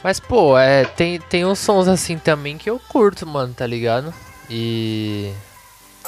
Mas, 0.04 0.20
pô, 0.20 0.58
é, 0.58 0.86
tem, 0.86 1.20
tem 1.20 1.46
uns 1.46 1.60
sons 1.60 1.88
assim 1.88 2.18
também 2.18 2.58
que 2.58 2.70
eu 2.70 2.80
curto, 2.88 3.28
mano, 3.28 3.54
tá 3.54 3.68
ligado? 3.68 4.14
E 4.50 5.32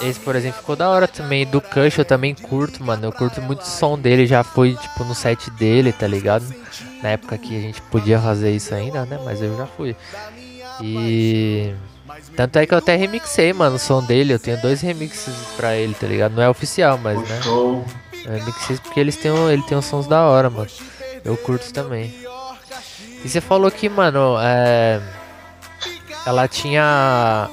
esse, 0.04 0.20
por 0.20 0.36
exemplo, 0.36 0.60
ficou 0.60 0.76
da 0.76 0.90
hora 0.90 1.08
também. 1.08 1.46
Do 1.46 1.62
Kush 1.62 1.98
eu 1.98 2.06
também 2.06 2.34
curto, 2.34 2.84
mano. 2.84 3.06
Eu 3.06 3.12
curto 3.12 3.42
muito 3.42 3.62
o 3.62 3.66
som 3.66 3.98
dele. 3.98 4.26
Já 4.26 4.44
fui, 4.44 4.76
tipo, 4.76 5.04
no 5.04 5.14
set 5.14 5.50
dele, 5.52 5.92
tá 5.92 6.08
ligado? 6.08 6.46
Na 7.02 7.10
época 7.10 7.38
que 7.38 7.58
a 7.58 7.62
gente 7.62 7.82
podia 7.84 8.20
fazer 8.20 8.52
isso 8.52 8.74
ainda, 8.74 9.06
né? 9.06 9.20
Mas 9.24 9.42
eu 9.42 9.56
já 9.58 9.66
fui. 9.66 9.96
E. 10.82 11.74
Tanto 12.36 12.60
é 12.60 12.66
que 12.66 12.74
eu 12.74 12.78
até 12.78 12.96
remixei, 12.96 13.54
mano, 13.54 13.76
o 13.76 13.80
som 13.80 14.04
dele. 14.04 14.34
Eu 14.34 14.40
tenho 14.40 14.62
dois 14.62 14.82
remixes 14.82 15.34
pra 15.56 15.76
ele, 15.76 15.94
tá 15.94 16.08
ligado? 16.08 16.34
Não 16.34 16.44
é 16.44 16.50
oficial, 16.50 16.98
mas, 16.98 17.18
né? 17.28 17.40
Eu 17.46 17.86
remixei 18.26 18.78
porque 18.78 19.00
eles 19.00 19.16
têm, 19.16 19.32
ele 19.50 19.64
tem 19.64 19.78
uns 19.78 19.86
sons 19.86 20.08
da 20.08 20.24
hora, 20.24 20.50
mano. 20.50 20.70
Eu 21.24 21.38
curto 21.38 21.72
também. 21.72 22.14
E 23.24 23.30
você 23.30 23.40
falou 23.40 23.70
que, 23.70 23.88
mano, 23.88 24.38
é. 24.40 25.02
Ela 26.26 26.48
tinha 26.48 27.50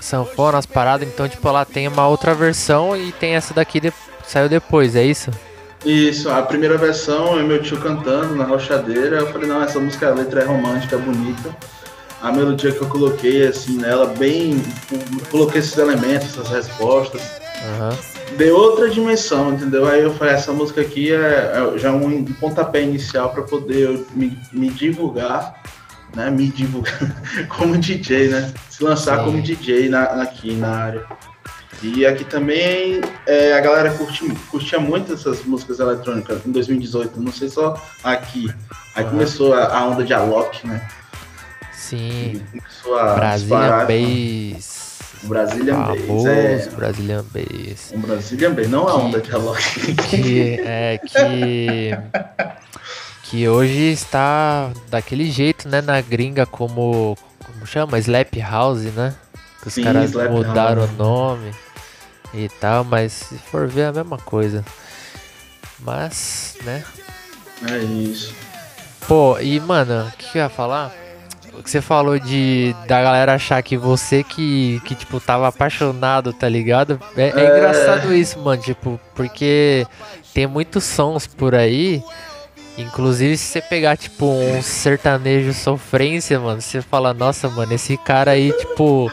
sanfona, 0.00 0.58
as 0.58 0.66
paradas, 0.66 1.08
então 1.08 1.28
tipo 1.28 1.46
ela 1.48 1.64
tem 1.64 1.88
uma 1.88 2.06
outra 2.06 2.34
versão 2.34 2.96
e 2.96 3.12
tem 3.12 3.34
essa 3.34 3.52
daqui 3.52 3.80
de... 3.80 3.92
saiu 4.26 4.48
depois, 4.48 4.94
é 4.96 5.04
isso? 5.04 5.30
Isso, 5.84 6.28
a 6.28 6.42
primeira 6.42 6.76
versão 6.76 7.38
é 7.38 7.42
meu 7.42 7.62
tio 7.62 7.78
cantando 7.78 8.34
na 8.34 8.44
rochadeira, 8.44 9.18
eu 9.18 9.32
falei, 9.32 9.48
não, 9.48 9.62
essa 9.62 9.78
música, 9.78 10.08
a 10.08 10.14
letra 10.14 10.42
é 10.42 10.44
romântica, 10.44 10.96
é 10.96 10.98
bonita. 10.98 11.54
A 12.20 12.32
melodia 12.32 12.72
que 12.72 12.82
eu 12.82 12.88
coloquei 12.88 13.46
assim 13.46 13.76
nela, 13.76 14.06
bem. 14.06 14.60
Coloquei 15.30 15.60
esses 15.60 15.78
elementos, 15.78 16.30
essas 16.30 16.48
respostas. 16.48 17.22
Uhum. 17.62 18.36
Deu 18.36 18.56
outra 18.56 18.90
dimensão, 18.90 19.52
entendeu? 19.52 19.86
Aí 19.86 20.02
eu 20.02 20.12
falei, 20.14 20.34
essa 20.34 20.52
música 20.52 20.80
aqui 20.80 21.12
é, 21.12 21.16
é 21.16 21.78
já 21.78 21.92
um 21.92 22.24
pontapé 22.24 22.82
inicial 22.82 23.30
para 23.30 23.42
poder 23.44 24.04
me, 24.14 24.36
me 24.52 24.68
divulgar 24.68 25.62
né, 26.14 26.30
me 26.30 26.48
divulgar 26.48 26.98
como 27.48 27.76
DJ, 27.76 28.28
né? 28.28 28.52
Se 28.70 28.82
lançar 28.82 29.18
Sim. 29.18 29.24
como 29.24 29.42
DJ 29.42 29.88
na, 29.88 30.04
aqui 30.22 30.54
na 30.54 30.68
área. 30.68 31.06
E 31.82 32.04
aqui 32.04 32.24
também 32.24 33.00
é, 33.24 33.52
a 33.52 33.60
galera 33.60 33.90
curte, 33.92 34.28
curtia 34.50 34.80
muito 34.80 35.12
essas 35.12 35.44
músicas 35.44 35.78
eletrônicas 35.78 36.44
em 36.44 36.50
2018, 36.50 37.20
não 37.20 37.32
sei 37.32 37.48
só 37.48 37.80
aqui. 38.02 38.52
Aí 38.96 39.04
uhum. 39.04 39.10
começou 39.10 39.54
a, 39.54 39.78
a, 39.78 39.86
onda 39.86 40.02
de 40.02 40.12
Alok, 40.12 40.66
né? 40.66 40.88
Sim. 41.72 42.42
Começou 42.50 42.98
a 42.98 43.14
Brazilian 43.14 43.86
Bass. 43.86 44.98
Brazilian 45.22 45.82
Bass. 45.82 46.26
É. 46.26 46.70
Brazilian 46.74 47.24
Bass. 47.32 47.92
Um 47.94 48.00
Brazilian 48.00 48.54
Bass, 48.54 48.68
não 48.68 48.88
a 48.88 48.96
onda 48.96 49.20
de 49.20 49.32
Alok. 49.32 49.94
Que, 49.94 50.60
é 50.60 50.98
que 50.98 51.90
que 53.28 53.46
hoje 53.46 53.92
está 53.92 54.70
daquele 54.88 55.30
jeito, 55.30 55.68
né, 55.68 55.82
na 55.82 56.00
gringa 56.00 56.46
como 56.46 57.16
como 57.44 57.66
chama, 57.66 57.98
Slap 57.98 58.34
House, 58.40 58.84
né? 58.94 59.14
Que 59.60 59.68
os 59.68 59.74
Sim, 59.74 59.82
caras 59.82 60.12
mudaram 60.12 60.82
House. 60.82 60.92
o 60.92 60.96
nome 60.96 61.52
e 62.32 62.48
tal, 62.48 62.84
mas 62.84 63.12
se 63.12 63.38
for 63.38 63.66
ver 63.66 63.82
é 63.82 63.86
a 63.86 63.92
mesma 63.92 64.18
coisa. 64.18 64.64
Mas, 65.80 66.56
né? 66.62 66.84
É 67.70 67.78
isso. 67.78 68.34
Pô, 69.06 69.38
e 69.38 69.58
mano, 69.60 70.06
o 70.06 70.12
que, 70.12 70.30
que 70.30 70.38
eu 70.38 70.42
ia 70.42 70.48
falar? 70.48 70.92
O 71.54 71.62
que 71.62 71.70
você 71.70 71.80
falou 71.80 72.18
de 72.18 72.74
da 72.86 73.02
galera 73.02 73.34
achar 73.34 73.60
que 73.62 73.76
você 73.76 74.22
que, 74.22 74.80
que 74.84 74.94
tipo, 74.94 75.18
tava 75.20 75.48
apaixonado, 75.48 76.32
tá 76.32 76.48
ligado? 76.48 77.00
É, 77.16 77.28
é, 77.28 77.40
é 77.40 77.56
engraçado 77.56 78.14
isso, 78.14 78.38
mano, 78.38 78.62
tipo, 78.62 79.00
porque 79.14 79.86
tem 80.32 80.46
muitos 80.46 80.84
sons 80.84 81.26
por 81.26 81.54
aí 81.54 82.02
Inclusive, 82.78 83.36
se 83.36 83.44
você 83.44 83.60
pegar, 83.60 83.96
tipo, 83.96 84.26
um 84.26 84.62
sertanejo 84.62 85.52
sofrência, 85.52 86.38
mano, 86.38 86.60
você 86.60 86.80
fala, 86.80 87.12
nossa, 87.12 87.48
mano, 87.48 87.74
esse 87.74 87.96
cara 87.96 88.30
aí, 88.30 88.52
tipo, 88.52 89.10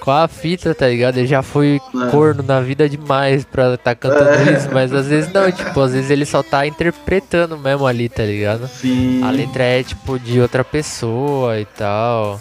qual 0.00 0.22
a 0.22 0.28
fita, 0.28 0.74
tá 0.74 0.88
ligado? 0.88 1.18
Ele 1.18 1.26
já 1.26 1.42
foi 1.42 1.80
é. 1.94 2.10
corno 2.10 2.42
na 2.42 2.60
vida 2.60 2.88
demais 2.88 3.44
pra 3.44 3.76
tá 3.76 3.94
cantando 3.94 4.48
é. 4.48 4.52
isso, 4.54 4.68
mas 4.72 4.92
às 4.92 5.08
vezes 5.08 5.32
não, 5.32 5.50
tipo, 5.50 5.80
às 5.80 5.92
vezes 5.92 6.10
ele 6.10 6.24
só 6.24 6.42
tá 6.42 6.66
interpretando 6.66 7.58
mesmo 7.58 7.86
ali, 7.86 8.08
tá 8.08 8.24
ligado? 8.24 8.68
Sim. 8.68 9.22
A 9.24 9.30
letra 9.30 9.64
é, 9.64 9.82
tipo, 9.82 10.18
de 10.18 10.40
outra 10.40 10.64
pessoa 10.64 11.58
e 11.58 11.64
tal. 11.64 12.40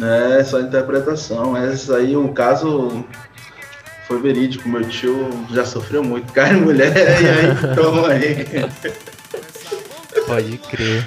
É, 0.00 0.44
só 0.44 0.60
interpretação, 0.60 1.52
mas 1.52 1.90
aí 1.90 2.16
o 2.16 2.28
caso 2.28 3.04
foi 4.06 4.20
verídico, 4.20 4.68
meu 4.68 4.88
tio 4.88 5.28
já 5.50 5.64
sofreu 5.64 6.04
muito, 6.04 6.32
cara 6.32 6.56
e 6.56 6.60
mulher, 6.62 6.94
e 6.94 7.28
aí, 7.28 7.74
toma 7.74 8.08
aí. 8.08 8.46
Pode 10.28 10.58
crer. 10.58 11.06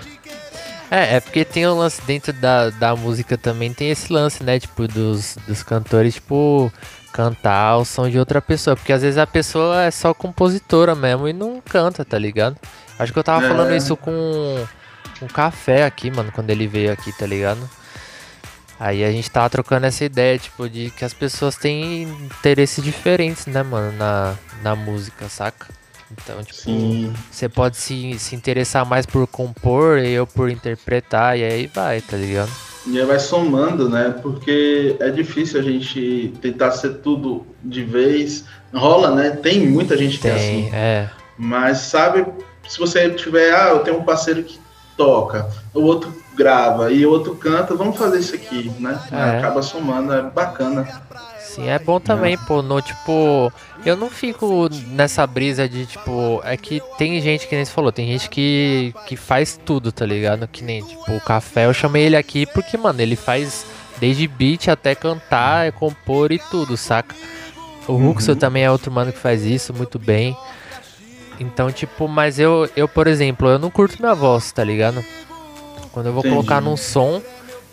É, 0.90 1.16
é 1.16 1.20
porque 1.22 1.46
tem 1.46 1.66
um 1.68 1.78
lance 1.78 2.02
dentro 2.02 2.34
da, 2.34 2.70
da 2.70 2.96
música 2.96 3.38
também, 3.38 3.74
tem 3.74 3.92
esse 3.92 4.12
lance, 4.12 4.44
né? 4.44 4.60
Tipo, 4.60 4.88
dos, 4.88 5.38
dos 5.48 5.64
cantores, 5.64 6.16
tipo, 6.16 6.70
cantar 7.14 7.78
o 7.78 7.86
som 7.86 8.10
de 8.10 8.20
outra 8.20 8.42
pessoa. 8.42 8.76
Porque 8.76 8.92
às 8.92 9.02
vezes 9.02 9.18
a 9.18 9.26
pessoa 9.26 9.84
é 9.84 9.92
só 9.92 10.14
compositora 10.14 10.94
mesmo 10.96 11.30
e 11.30 11.34
não 11.34 11.62
canta, 11.62 12.04
tá 12.04 12.18
ligado? 12.18 12.58
Acho 13.00 13.14
que 13.14 13.20
eu 13.20 13.24
tava 13.24 13.46
é. 13.46 13.48
falando 13.48 13.74
isso 13.74 13.96
com 13.96 14.66
um 15.22 15.28
café 15.28 15.86
aqui, 15.86 16.12
mano, 16.12 16.32
quando 16.32 16.50
ele 16.50 16.68
veio 16.68 16.92
aqui, 16.92 17.14
tá 17.14 17.26
ligado? 17.26 17.70
Aí 18.78 19.04
a 19.04 19.12
gente 19.12 19.30
tava 19.30 19.50
trocando 19.50 19.86
essa 19.86 20.04
ideia, 20.04 20.40
tipo, 20.40 20.68
de 20.68 20.90
que 20.90 21.06
as 21.06 21.14
pessoas 21.14 21.56
têm 21.56 22.04
interesses 22.04 22.84
diferentes, 22.84 23.46
né, 23.46 23.62
mano, 23.62 23.96
na, 23.96 24.36
na 24.64 24.76
música, 24.76 25.30
saca? 25.30 25.68
Então, 26.12 26.44
tipo, 26.44 26.56
Sim. 26.56 27.14
você 27.30 27.48
pode 27.48 27.78
se, 27.78 28.18
se 28.20 28.36
interessar 28.36 28.86
mais 28.86 29.06
por 29.06 29.26
compor 29.28 30.00
e 30.00 30.12
eu 30.12 30.28
por 30.28 30.50
interpretar, 30.50 31.38
e 31.38 31.44
aí 31.44 31.68
vai, 31.68 32.02
tá 32.02 32.18
ligado? 32.18 32.52
E 32.88 33.00
aí 33.00 33.06
vai 33.06 33.20
somando, 33.20 33.88
né? 33.90 34.16
Porque 34.22 34.96
é 35.00 35.10
difícil 35.10 35.60
a 35.60 35.64
gente 35.64 36.34
tentar 36.42 36.72
ser 36.72 36.96
tudo 36.96 37.46
de 37.64 37.84
vez. 37.84 38.46
Rola, 38.74 39.14
né? 39.14 39.32
Tem 39.32 39.68
muita 39.68 39.96
gente 39.98 40.18
que 40.18 40.24
Tem, 40.24 40.32
é 40.32 40.36
assim. 40.36 40.70
É. 40.74 41.10
Mas 41.38 41.78
sabe, 41.80 42.26
se 42.68 42.80
você 42.80 43.10
tiver, 43.12 43.54
ah, 43.54 43.70
eu 43.70 43.80
tenho 43.80 44.00
um 44.00 44.04
parceiro 44.04 44.44
que 44.44 44.60
toca, 44.98 45.50
o 45.74 45.82
outro 45.82 46.14
grava 46.36 46.92
e 46.92 47.06
o 47.06 47.10
outro 47.10 47.36
canta, 47.36 47.76
vamos 47.76 47.98
fazer 47.98 48.20
isso 48.20 48.36
aqui, 48.36 48.72
né? 48.80 49.00
É. 49.12 49.38
Acaba 49.38 49.62
somando, 49.62 50.14
é 50.14 50.22
bacana. 50.22 50.88
Sim, 51.56 51.68
é 51.68 51.78
bom 51.78 52.00
também, 52.00 52.38
pô, 52.38 52.62
no 52.62 52.82
tipo, 52.82 53.52
eu 53.86 53.98
não 53.98 54.10
fico 54.10 54.70
nessa 54.88 55.28
brisa 55.28 55.68
de 55.68 55.86
tipo, 55.86 56.42
é 56.46 56.56
que 56.56 56.82
tem 56.98 57.20
gente 57.20 57.46
que 57.46 57.56
nem 57.56 57.66
você 57.66 57.72
falou, 57.72 57.92
tem 57.92 58.08
gente 58.08 58.30
que, 58.30 58.94
que 59.06 59.18
faz 59.18 59.60
tudo, 59.66 59.92
tá 59.92 60.06
ligado? 60.06 60.48
Que 60.48 60.64
nem, 60.64 60.82
tipo, 60.82 61.12
o 61.12 61.20
café, 61.20 61.66
eu 61.66 61.74
chamei 61.74 62.04
ele 62.04 62.16
aqui 62.16 62.46
porque, 62.46 62.78
mano, 62.78 63.02
ele 63.02 63.18
faz 63.18 63.66
desde 64.00 64.26
beat 64.30 64.70
até 64.70 64.96
cantar, 64.96 65.74
compor 65.74 66.32
e 66.32 66.40
tudo, 66.40 66.78
saca? 66.78 67.14
O 67.86 67.94
uhum. 67.94 68.16
Também 68.40 68.64
é 68.64 68.72
outro 68.72 68.90
mano 68.90 69.12
que 69.12 69.20
faz 69.20 69.44
isso 69.44 69.74
muito 69.74 70.00
bem. 70.00 70.38
Então, 71.38 71.70
tipo, 71.70 72.08
mas 72.08 72.40
eu, 72.40 72.70
eu, 72.78 72.88
por 72.88 73.08
exemplo, 73.08 73.50
eu 73.50 73.60
não 73.60 73.70
curto 73.70 74.00
minha 74.00 74.16
voz, 74.16 74.54
tá 74.54 74.64
ligado? 74.64 75.04
Quando 75.92 76.06
eu 76.06 76.14
vou 76.14 76.22
Entendi. 76.22 76.36
colocar 76.36 76.62
num 76.62 76.78
som, 76.78 77.22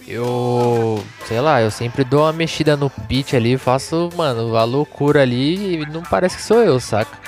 eu, 0.09 1.05
sei 1.27 1.39
lá, 1.41 1.61
eu 1.61 1.71
sempre 1.71 2.03
dou 2.03 2.23
uma 2.23 2.33
mexida 2.33 2.77
no 2.77 2.89
pitch 2.89 3.35
ali, 3.35 3.59
faço, 3.59 4.09
mano, 4.17 4.57
a 4.57 4.65
loucura 4.65 5.21
ali 5.21 5.75
e 5.75 5.87
não 5.87 6.03
parece 6.03 6.37
que 6.37 6.43
sou 6.43 6.63
eu, 6.63 6.81
saca? 6.81 7.19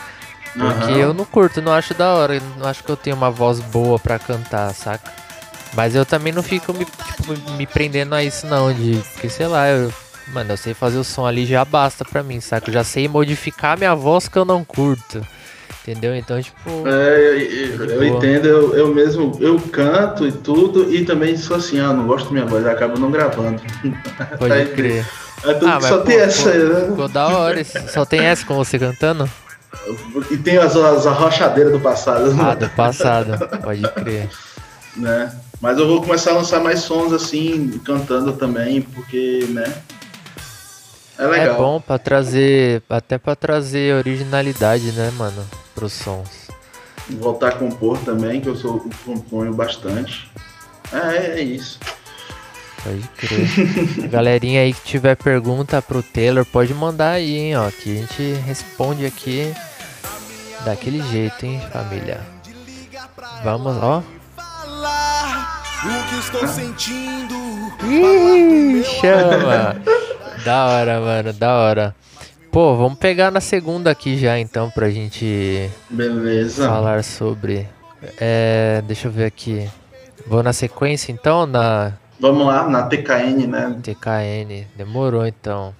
Porque 0.52 0.92
uhum. 0.92 0.98
eu 0.98 1.14
não 1.14 1.24
curto, 1.24 1.60
não 1.60 1.72
acho 1.72 1.92
da 1.94 2.14
hora, 2.14 2.40
não 2.56 2.66
acho 2.66 2.82
que 2.82 2.90
eu 2.90 2.96
tenho 2.96 3.16
uma 3.16 3.30
voz 3.30 3.60
boa 3.60 3.98
pra 3.98 4.18
cantar, 4.18 4.72
saca? 4.72 5.12
Mas 5.74 5.94
eu 5.94 6.06
também 6.06 6.32
não 6.32 6.42
fico 6.42 6.72
me, 6.72 6.84
tipo, 6.84 7.52
me 7.52 7.66
prendendo 7.66 8.14
a 8.14 8.24
isso 8.24 8.46
não, 8.46 8.72
de, 8.72 9.00
porque 9.12 9.28
sei 9.28 9.46
lá, 9.46 9.68
eu, 9.68 9.92
mano, 10.28 10.52
eu 10.52 10.56
sei 10.56 10.72
fazer 10.72 10.98
o 10.98 11.04
som 11.04 11.26
ali 11.26 11.44
já 11.44 11.64
basta 11.64 12.04
pra 12.04 12.22
mim, 12.22 12.40
saca? 12.40 12.70
Eu 12.70 12.74
já 12.74 12.82
sei 12.82 13.06
modificar 13.06 13.78
minha 13.78 13.94
voz 13.94 14.26
que 14.26 14.38
eu 14.38 14.44
não 14.44 14.64
curto. 14.64 15.24
Entendeu? 15.82 16.14
Então, 16.14 16.40
tipo. 16.40 16.86
É, 16.86 17.42
eu, 17.42 17.84
eu 17.86 18.04
entendo, 18.04 18.46
eu, 18.46 18.76
eu 18.76 18.94
mesmo, 18.94 19.36
eu 19.40 19.58
canto 19.58 20.26
e 20.26 20.32
tudo, 20.32 20.92
e 20.92 21.04
também 21.04 21.36
sou 21.36 21.56
assim, 21.56 21.80
ah, 21.80 21.92
não 21.92 22.06
gosto 22.06 22.26
da 22.26 22.32
minha 22.32 22.44
voz, 22.44 22.64
eu 22.64 22.70
acabo 22.70 22.98
não 22.98 23.10
gravando. 23.10 23.62
Pode 24.38 24.64
tá 24.66 24.74
crer. 24.74 25.06
É 25.42 25.54
tudo 25.54 25.68
ah, 25.68 25.80
só 25.80 25.98
pô, 25.98 26.04
tem 26.04 26.18
pô, 26.18 26.24
essa 26.24 26.50
aí, 26.50 26.58
né? 26.58 26.86
Ficou 26.90 27.08
da 27.08 27.28
hora, 27.28 27.64
só 27.64 28.04
tem 28.04 28.20
essa 28.20 28.44
com 28.44 28.54
você 28.54 28.78
cantando? 28.78 29.28
E 30.30 30.36
tem 30.36 30.58
as, 30.58 30.76
as 30.76 31.06
arrochadeiras 31.06 31.72
do 31.72 31.80
passado. 31.80 32.36
Ah, 32.38 32.54
do 32.54 32.68
passado, 32.70 33.38
pode 33.62 33.80
crer. 33.92 34.28
Né? 34.96 35.32
Mas 35.60 35.78
eu 35.78 35.86
vou 35.86 36.02
começar 36.02 36.32
a 36.32 36.34
lançar 36.34 36.60
mais 36.60 36.80
sons 36.80 37.12
assim, 37.12 37.80
cantando 37.84 38.34
também, 38.34 38.82
porque, 38.82 39.46
né? 39.48 39.72
É, 41.18 41.26
legal. 41.26 41.54
é 41.54 41.58
bom 41.58 41.80
para 41.80 41.98
trazer, 41.98 42.82
até 42.88 43.16
para 43.16 43.34
trazer 43.34 43.94
originalidade, 43.94 44.92
né, 44.92 45.10
mano? 45.16 45.42
Pros 45.80 45.94
sons. 45.94 46.50
Voltar 47.08 47.48
a 47.48 47.52
compor 47.52 47.98
também, 48.00 48.40
que 48.40 48.48
eu 48.48 48.54
sou 48.54 48.86
componho 49.04 49.54
bastante. 49.54 50.30
É, 50.92 51.38
é 51.38 51.40
isso. 51.40 51.80
Pode 52.84 53.08
crer. 53.16 54.08
Galerinha 54.10 54.60
aí 54.60 54.74
que 54.74 54.82
tiver 54.82 55.16
pergunta 55.16 55.80
pro 55.80 56.02
Taylor, 56.02 56.44
pode 56.44 56.74
mandar 56.74 57.12
aí, 57.12 57.36
hein, 57.36 57.56
ó, 57.56 57.70
que 57.70 57.96
a 57.96 58.00
gente 58.00 58.32
responde 58.46 59.06
aqui 59.06 59.52
daquele 60.64 61.02
jeito, 61.08 61.46
hein, 61.46 61.60
família. 61.72 62.20
Vamos, 63.42 63.76
ó. 63.82 64.02
O 65.82 66.08
que 66.08 66.18
estou 66.18 66.46
sentindo. 66.46 67.34
Ih, 67.88 68.84
chama. 68.84 69.80
da 70.44 70.66
hora, 70.66 71.00
mano, 71.00 71.32
da 71.32 71.54
hora. 71.56 71.96
Pô, 72.50 72.74
vamos 72.74 72.98
pegar 72.98 73.30
na 73.30 73.40
segunda 73.40 73.92
aqui 73.92 74.18
já 74.18 74.36
então 74.36 74.70
pra 74.70 74.90
gente 74.90 75.70
Beleza. 75.88 76.66
falar 76.66 77.04
sobre. 77.04 77.68
É, 78.18 78.82
deixa 78.86 79.06
eu 79.06 79.12
ver 79.12 79.24
aqui. 79.24 79.68
Vou 80.26 80.42
na 80.42 80.52
sequência 80.52 81.12
então, 81.12 81.46
na. 81.46 81.92
Vamos 82.18 82.44
lá, 82.46 82.68
na 82.68 82.82
TKN, 82.82 83.46
né? 83.46 83.76
TKN, 83.82 84.66
demorou 84.76 85.24
então. 85.26 85.72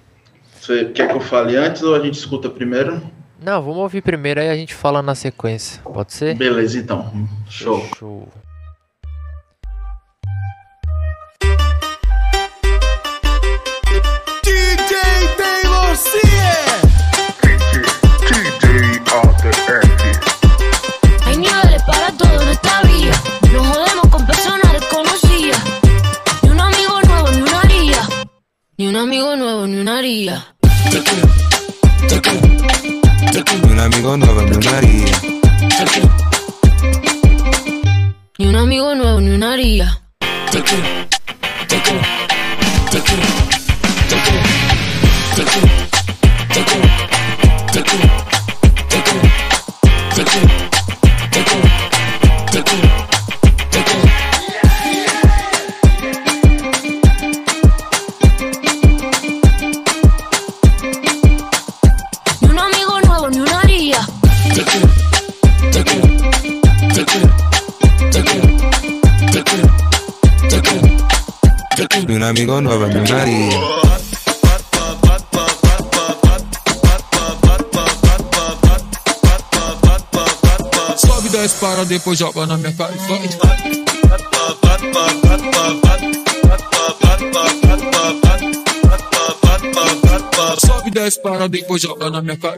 Você 0.59 0.85
quer 0.85 1.09
que 1.09 1.15
eu 1.15 1.19
fale 1.19 1.57
antes 1.57 1.83
ou 1.83 1.93
a 1.93 1.99
gente 1.99 2.15
escuta 2.15 2.49
primeiro? 2.49 3.01
Não, 3.43 3.61
vamos 3.61 3.79
ouvir 3.79 4.01
primeiro 4.01 4.39
aí 4.39 4.49
a 4.49 4.55
gente 4.55 4.73
fala 4.73 5.01
na 5.01 5.13
sequência. 5.13 5.81
Pode 5.83 6.13
ser? 6.13 6.35
Beleza, 6.35 6.77
então. 6.77 7.27
Show. 7.49 7.85
Show. 7.97 8.29
Hay 16.03 16.30
Ni 28.81 28.87
un 28.87 28.95
amigo 28.95 29.35
nuevo, 29.35 29.67
ni 29.67 29.77
una 29.77 29.99
haría. 29.99 30.43
Ni 33.63 33.71
un 33.71 33.79
amigo 33.79 34.17
nuevo, 34.17 34.41
ni 34.41 34.57
una 34.57 34.77
haría. 34.79 35.21
Ni 38.39 38.47
un 38.47 38.55
amigo 38.55 38.95
nuevo, 38.95 39.21
ni 39.21 39.29
una 39.35 39.53
haría. 39.53 40.01
una 72.21 72.29
amigo 72.29 72.61
nueva 72.61 72.87
de 72.87 72.99
Sobe, 80.97 81.29
dez 81.31 81.53
para, 81.53 81.83
depois 81.83 82.19
joga 82.19 82.45
na 82.45 82.57
minha 82.57 82.73
cara. 82.77 82.93
Sobe, 90.59 90.91
dez 90.91 91.17
para, 91.17 91.47
depois 91.47 91.81
joga 91.81 92.11
na 92.11 92.21
minha 92.21 92.37
cara 92.37 92.57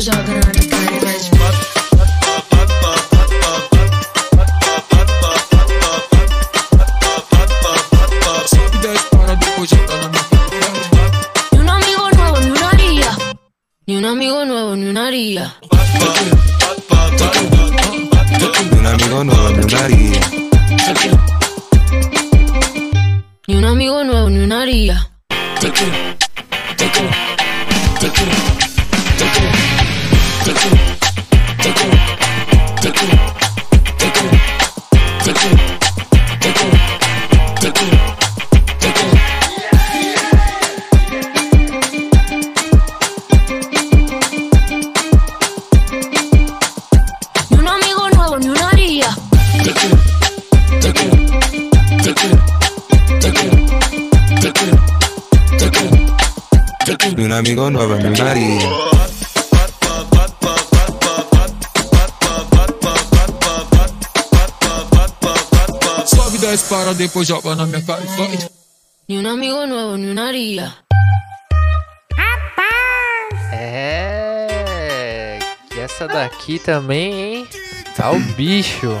joga 0.00 0.34
na 0.40 0.49
Nuevo 57.70 57.94
me 57.96 58.10
daría. 58.10 58.60
Sobe 66.04 66.36
e 66.36 66.38
desce 66.40 66.68
para 66.68 66.92
depois 66.94 67.28
joga 67.28 67.54
na 67.54 67.66
minha 67.66 67.80
cara 67.82 68.02
e 68.02 68.06
vai. 68.16 68.38
Un 69.08 69.26
amigo 69.26 69.66
nuevo, 69.66 69.96
ni 69.96 70.10
una 70.10 70.28
haría. 70.28 70.74
É. 73.52 75.38
Que 75.70 75.80
essa 75.80 76.08
daqui 76.08 76.58
também, 76.58 77.12
hein? 77.12 77.48
Tá 77.96 78.10
o 78.10 78.18
bicho. 78.34 78.98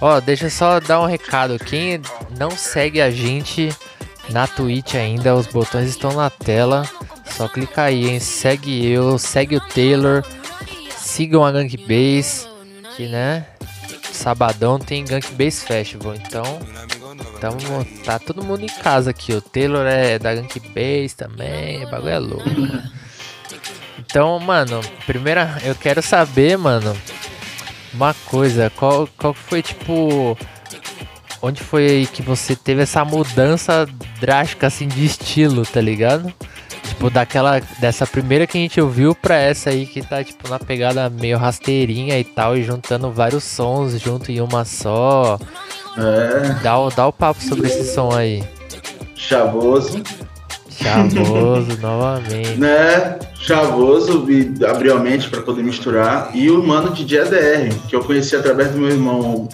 Ó, 0.00 0.18
deixa 0.20 0.46
eu 0.46 0.50
só 0.50 0.80
dar 0.80 1.00
um 1.00 1.06
recado. 1.06 1.58
Quem 1.58 2.00
não 2.38 2.50
segue 2.52 3.02
a 3.02 3.10
gente 3.10 3.68
na 4.30 4.46
Twitch 4.46 4.94
ainda, 4.94 5.34
os 5.34 5.46
botões 5.46 5.90
estão 5.90 6.12
na 6.14 6.30
tela. 6.30 6.88
Só 7.36 7.48
clica 7.48 7.84
aí, 7.84 8.08
hein? 8.08 8.20
Segue 8.20 8.86
eu, 8.86 9.18
segue 9.18 9.56
o 9.56 9.60
Taylor. 9.60 10.24
Sigam 10.96 11.44
a 11.44 11.50
Gank 11.50 11.76
Base, 11.76 12.46
que 12.96 13.08
né? 13.08 13.46
Sabadão 14.12 14.78
tem 14.78 15.04
Gank 15.04 15.32
Base 15.32 15.64
Festival, 15.64 16.14
então 16.14 16.44
tamo, 17.40 17.84
tá 18.04 18.18
todo 18.18 18.44
mundo 18.44 18.62
em 18.62 18.82
casa 18.82 19.10
aqui. 19.10 19.32
O 19.32 19.40
Taylor 19.40 19.86
é 19.86 20.18
da 20.18 20.34
Gank 20.34 20.60
Base 20.60 21.16
também, 21.16 21.84
o 21.84 21.90
bagulho 21.90 22.12
é 22.12 22.18
louco. 22.18 22.44
Então, 23.98 24.38
mano, 24.40 24.80
primeira, 25.06 25.58
eu 25.62 25.74
quero 25.74 26.02
saber, 26.02 26.58
mano, 26.58 26.96
uma 27.94 28.12
coisa, 28.26 28.70
qual, 28.70 29.08
qual 29.16 29.32
foi 29.32 29.62
tipo. 29.62 30.36
Onde 31.42 31.62
foi 31.62 32.06
que 32.12 32.20
você 32.20 32.54
teve 32.54 32.82
essa 32.82 33.04
mudança 33.04 33.88
drástica 34.20 34.66
assim 34.66 34.86
de 34.86 35.06
estilo, 35.06 35.64
tá 35.64 35.80
ligado? 35.80 36.32
Tipo, 37.00 37.08
daquela. 37.08 37.62
Dessa 37.78 38.06
primeira 38.06 38.46
que 38.46 38.58
a 38.58 38.60
gente 38.60 38.78
ouviu 38.78 39.14
pra 39.14 39.34
essa 39.34 39.70
aí 39.70 39.86
que 39.86 40.02
tá, 40.02 40.22
tipo, 40.22 40.46
na 40.50 40.58
pegada 40.58 41.08
meio 41.08 41.38
rasteirinha 41.38 42.18
e 42.18 42.24
tal, 42.24 42.54
e 42.58 42.62
juntando 42.62 43.10
vários 43.10 43.42
sons 43.42 43.98
junto 43.98 44.30
em 44.30 44.38
uma 44.42 44.66
só. 44.66 45.38
É. 45.96 46.62
Dá, 46.62 46.78
o- 46.78 46.90
dá 46.90 47.06
o 47.06 47.12
papo 47.12 47.42
sobre 47.42 47.68
esse 47.68 47.94
som 47.94 48.12
aí. 48.14 48.44
Chavoso. 49.16 50.02
Chavoso, 50.68 51.76
novamente. 51.80 52.58
né? 52.58 53.18
Chavoso, 53.34 54.26
abriu 54.68 54.94
a 54.94 55.00
mente 55.00 55.30
para 55.30 55.40
poder 55.40 55.62
misturar. 55.62 56.30
E 56.34 56.50
o 56.50 56.62
mano 56.62 56.90
de 56.92 57.04
DDR, 57.06 57.74
que 57.88 57.96
eu 57.96 58.04
conheci 58.04 58.36
através 58.36 58.72
do 58.72 58.78
meu 58.78 58.90
irmão, 58.90 59.48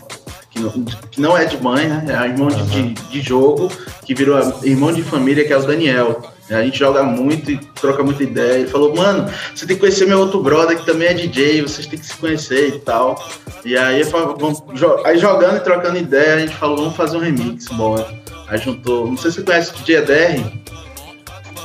que 1.10 1.20
não, 1.20 1.36
é 1.36 1.44
de 1.44 1.62
mãe, 1.62 1.86
né? 1.88 2.04
É 2.08 2.26
irmão 2.28 2.48
de, 2.48 2.62
de, 2.64 2.82
de 2.94 3.20
jogo, 3.20 3.70
que 4.04 4.14
virou 4.14 4.38
irmão 4.62 4.92
de 4.92 5.02
família, 5.02 5.44
que 5.46 5.52
é 5.52 5.56
o 5.56 5.62
Daniel. 5.66 6.22
A 6.48 6.62
gente 6.62 6.78
joga 6.78 7.02
muito 7.02 7.50
e 7.50 7.56
troca 7.58 8.02
muita 8.04 8.22
ideia. 8.22 8.60
Ele 8.60 8.68
falou, 8.68 8.94
mano, 8.94 9.28
você 9.54 9.66
tem 9.66 9.74
que 9.76 9.80
conhecer 9.80 10.06
meu 10.06 10.20
outro 10.20 10.40
brother 10.42 10.78
que 10.78 10.86
também 10.86 11.08
é 11.08 11.14
DJ, 11.14 11.62
vocês 11.62 11.86
têm 11.88 11.98
que 11.98 12.06
se 12.06 12.14
conhecer 12.16 12.68
e 12.68 12.78
tal. 12.78 13.20
E 13.64 13.76
aí, 13.76 14.00
eu 14.00 14.36
vamos 14.38 14.62
aí 15.04 15.18
jogando 15.18 15.56
e 15.56 15.60
trocando 15.60 15.98
ideia, 15.98 16.34
a 16.36 16.38
gente 16.38 16.54
falou, 16.54 16.76
vamos 16.76 16.94
fazer 16.96 17.16
um 17.16 17.20
remix, 17.20 17.66
bora. 17.70 18.06
Aí 18.48 18.58
juntou, 18.60 19.08
não 19.08 19.16
sei 19.16 19.32
se 19.32 19.38
você 19.38 19.42
conhece 19.42 19.72
o 19.72 19.78
DDR, 19.84 20.40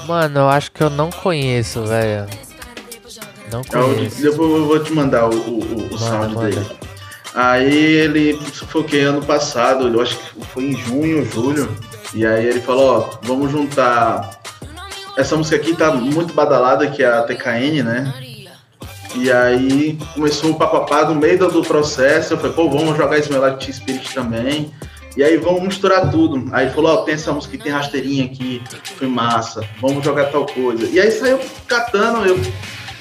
Mano, 0.07 0.39
eu 0.39 0.49
acho 0.49 0.71
que 0.71 0.81
eu 0.81 0.89
não 0.89 1.11
conheço, 1.11 1.83
velho. 1.85 2.25
Não 3.51 3.61
É 3.61 3.63
conheço. 3.65 4.19
Depois 4.21 4.49
eu 4.51 4.65
vou 4.65 4.79
te 4.83 4.91
mandar 4.93 5.29
o, 5.29 5.33
o, 5.35 5.93
o- 5.93 5.97
sound 5.99 6.33
manda. 6.33 6.49
dele. 6.49 6.65
Aí 7.33 7.73
ele, 7.73 8.39
que? 8.87 8.99
Ano 8.99 9.23
passado, 9.23 9.87
eu 9.87 10.01
acho 10.01 10.17
que 10.17 10.45
foi 10.47 10.63
em 10.63 10.77
junho 10.77 11.25
julho. 11.25 11.69
E 12.13 12.25
aí 12.25 12.45
ele 12.45 12.59
falou, 12.61 13.09
ó, 13.13 13.19
vamos 13.23 13.51
juntar. 13.51 14.41
Essa 15.17 15.35
música 15.37 15.55
aqui 15.55 15.75
tá 15.75 15.91
muito 15.91 16.33
badalada, 16.33 16.87
que 16.87 17.03
é 17.03 17.07
a 17.07 17.23
TKN, 17.23 17.83
né? 17.83 18.13
E 19.15 19.31
aí 19.31 19.97
começou 20.13 20.51
o 20.51 20.57
papapá 20.57 21.05
no 21.05 21.15
meio 21.15 21.37
do, 21.37 21.61
processo. 21.61 22.33
Eu 22.33 22.37
falei, 22.37 22.53
pô, 22.53 22.69
vamos 22.69 22.97
jogar 22.97 23.17
esse 23.17 23.31
Melody 23.31 23.71
Spirit 23.71 24.13
também. 24.13 24.71
E 25.15 25.23
aí 25.23 25.37
vamos 25.37 25.61
misturar 25.63 26.09
tudo. 26.09 26.49
Aí 26.53 26.65
ele 26.65 26.73
falou, 26.73 26.93
ó, 26.93 26.97
tem 27.03 27.15
essa 27.15 27.31
música 27.33 27.55
aqui, 27.55 27.63
tem 27.63 27.71
rasteirinha 27.71 28.25
aqui, 28.25 28.61
foi 28.97 29.07
massa, 29.07 29.61
vamos 29.81 30.03
jogar 30.03 30.31
tal 30.31 30.45
coisa. 30.45 30.85
E 30.85 30.99
aí 30.99 31.11
saiu 31.11 31.39
catando, 31.67 32.25
eu, 32.25 32.39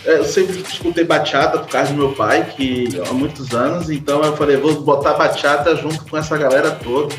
eu 0.04 0.24
sempre 0.24 0.60
escutei 0.60 1.04
bachata 1.04 1.58
por 1.58 1.68
causa 1.68 1.92
do 1.92 1.98
meu 1.98 2.12
pai, 2.12 2.44
que 2.56 2.88
há 3.08 3.12
muitos 3.12 3.52
anos, 3.54 3.90
então 3.90 4.22
eu 4.22 4.36
falei, 4.36 4.56
vou 4.56 4.80
botar 4.82 5.14
bachata 5.14 5.76
junto 5.76 6.04
com 6.04 6.16
essa 6.16 6.36
galera 6.36 6.70
toda. 6.70 7.14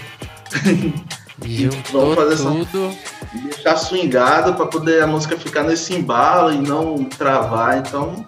Juntou 1.43 2.01
vamos 2.01 2.15
fazer 2.15 2.33
essa 2.35 2.43
tudo. 2.43 2.97
e 3.33 3.37
deixar 3.39 3.75
swingado 3.75 4.53
para 4.53 4.67
poder 4.67 5.01
a 5.01 5.07
música 5.07 5.35
ficar 5.37 5.63
nesse 5.63 5.93
embalo 5.95 6.53
e 6.53 6.57
não 6.57 7.03
travar. 7.05 7.79
Então 7.79 8.25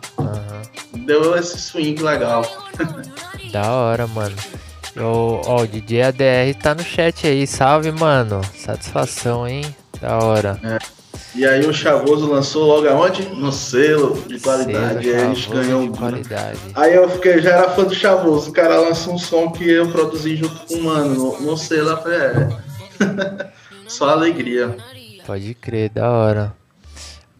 deu 1.05 1.35
esse 1.37 1.59
swing 1.59 2.01
legal. 2.01 2.43
Da 3.51 3.71
hora, 3.71 4.07
mano. 4.07 4.35
Ó, 4.99 5.61
o 5.61 5.67
DJ 5.67 6.01
ADR 6.01 6.55
tá 6.59 6.73
no 6.73 6.83
chat 6.83 7.27
aí. 7.27 7.45
Salve, 7.45 7.91
mano. 7.91 8.41
Satisfação, 8.57 9.47
hein? 9.47 9.63
Da 10.01 10.17
hora. 10.17 10.59
É. 10.63 11.02
E 11.35 11.45
aí 11.45 11.65
o 11.65 11.73
Chavoso 11.73 12.29
lançou 12.29 12.65
logo 12.65 12.87
aonde? 12.87 13.23
No 13.29 13.51
selo 13.51 14.21
de 14.27 14.39
qualidade. 14.39 15.03
Selo 15.03 15.15
aí 15.17 15.23
a 15.23 15.33
gente 15.33 15.49
ganhou 15.49 15.81
um 15.81 15.91
qualidade. 15.91 16.59
Aí 16.75 16.93
eu 16.93 17.09
fiquei, 17.09 17.41
já 17.41 17.51
era 17.51 17.69
fã 17.71 17.83
do 17.83 17.95
Chavoso. 17.95 18.51
O 18.51 18.53
cara 18.53 18.79
lançou 18.79 19.15
um 19.15 19.17
som 19.17 19.49
que 19.51 19.67
eu 19.67 19.89
produzi 19.89 20.35
junto 20.35 20.55
com 20.67 20.75
o 20.75 20.83
mano. 20.83 21.15
No, 21.15 21.41
no 21.41 21.57
selo 21.57 21.89
eu 21.89 21.97
falei, 21.97 22.19
é. 22.19 22.49
Só 23.87 24.09
alegria. 24.09 24.75
Pode 25.25 25.53
crer, 25.55 25.89
da 25.89 26.09
hora. 26.09 26.53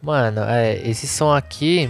Mano, 0.01 0.41
é, 0.41 0.81
esse 0.87 1.07
som 1.07 1.31
aqui, 1.31 1.89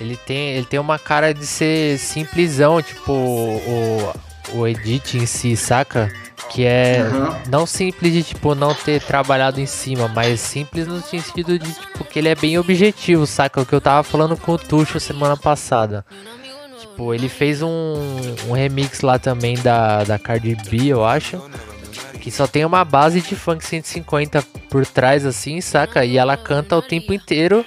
ele 0.00 0.16
tem, 0.16 0.50
ele 0.50 0.66
tem 0.66 0.78
uma 0.78 0.98
cara 0.98 1.32
de 1.32 1.46
ser 1.46 1.98
simplesão, 1.98 2.80
tipo 2.82 3.12
o, 3.12 4.12
o 4.54 4.66
edit 4.66 5.16
em 5.16 5.26
si, 5.26 5.56
saca? 5.56 6.12
Que 6.50 6.64
é 6.64 7.08
Uhum. 7.12 7.34
não 7.48 7.66
simples 7.66 8.12
de 8.12 8.22
tipo 8.22 8.54
não 8.54 8.74
ter 8.74 9.02
trabalhado 9.02 9.60
em 9.60 9.66
cima, 9.66 10.06
mas 10.08 10.40
simples 10.40 10.86
no 10.86 11.00
sentido 11.02 11.58
de 11.58 11.72
tipo 11.72 12.04
que 12.04 12.18
ele 12.18 12.28
é 12.28 12.34
bem 12.34 12.58
objetivo, 12.58 13.26
saca? 13.26 13.60
O 13.60 13.66
que 13.66 13.74
eu 13.74 13.80
tava 13.80 14.02
falando 14.02 14.36
com 14.36 14.52
o 14.52 14.58
Tuxo 14.58 15.00
semana 15.00 15.36
passada. 15.36 16.04
Tipo, 16.80 17.12
ele 17.12 17.28
fez 17.28 17.60
um, 17.60 17.96
um 18.48 18.52
remix 18.52 19.00
lá 19.00 19.18
também 19.18 19.56
da, 19.56 20.04
da 20.04 20.16
Cardi 20.18 20.54
B, 20.70 20.86
eu 20.86 21.04
acho. 21.04 21.42
Que 22.20 22.30
só 22.30 22.46
tem 22.46 22.64
uma 22.64 22.84
base 22.84 23.20
de 23.20 23.34
funk 23.34 23.64
150 23.64 24.42
por 24.70 24.86
trás, 24.86 25.26
assim, 25.26 25.60
saca? 25.60 26.04
E 26.04 26.16
ela 26.16 26.36
canta 26.36 26.76
o 26.76 26.80
tempo 26.82 27.12
inteiro. 27.12 27.64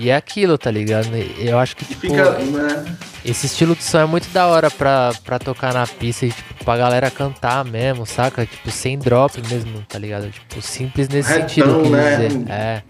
E 0.00 0.08
é 0.08 0.16
aquilo, 0.16 0.56
tá 0.56 0.70
ligado? 0.70 1.08
Eu 1.38 1.58
acho 1.58 1.76
que, 1.76 1.84
tipo, 1.84 2.00
Fica, 2.00 2.30
né? 2.38 2.96
esse 3.22 3.44
estilo 3.44 3.76
de 3.76 3.84
som 3.84 3.98
é 4.00 4.06
muito 4.06 4.28
da 4.30 4.46
hora 4.46 4.70
pra, 4.70 5.12
pra 5.22 5.38
tocar 5.38 5.74
na 5.74 5.86
pista 5.86 6.24
e, 6.24 6.30
tipo, 6.32 6.64
pra 6.64 6.76
galera 6.78 7.10
cantar 7.10 7.62
mesmo, 7.66 8.06
saca? 8.06 8.46
Tipo, 8.46 8.70
sem 8.70 8.98
drop 8.98 9.38
mesmo, 9.50 9.84
tá 9.86 9.98
ligado? 9.98 10.30
Tipo, 10.30 10.62
simples 10.62 11.06
nesse 11.08 11.28
Retão, 11.30 11.48
sentido, 11.48 11.90
né? 11.90 12.16
dizer. 12.16 12.50
É. 12.50 12.82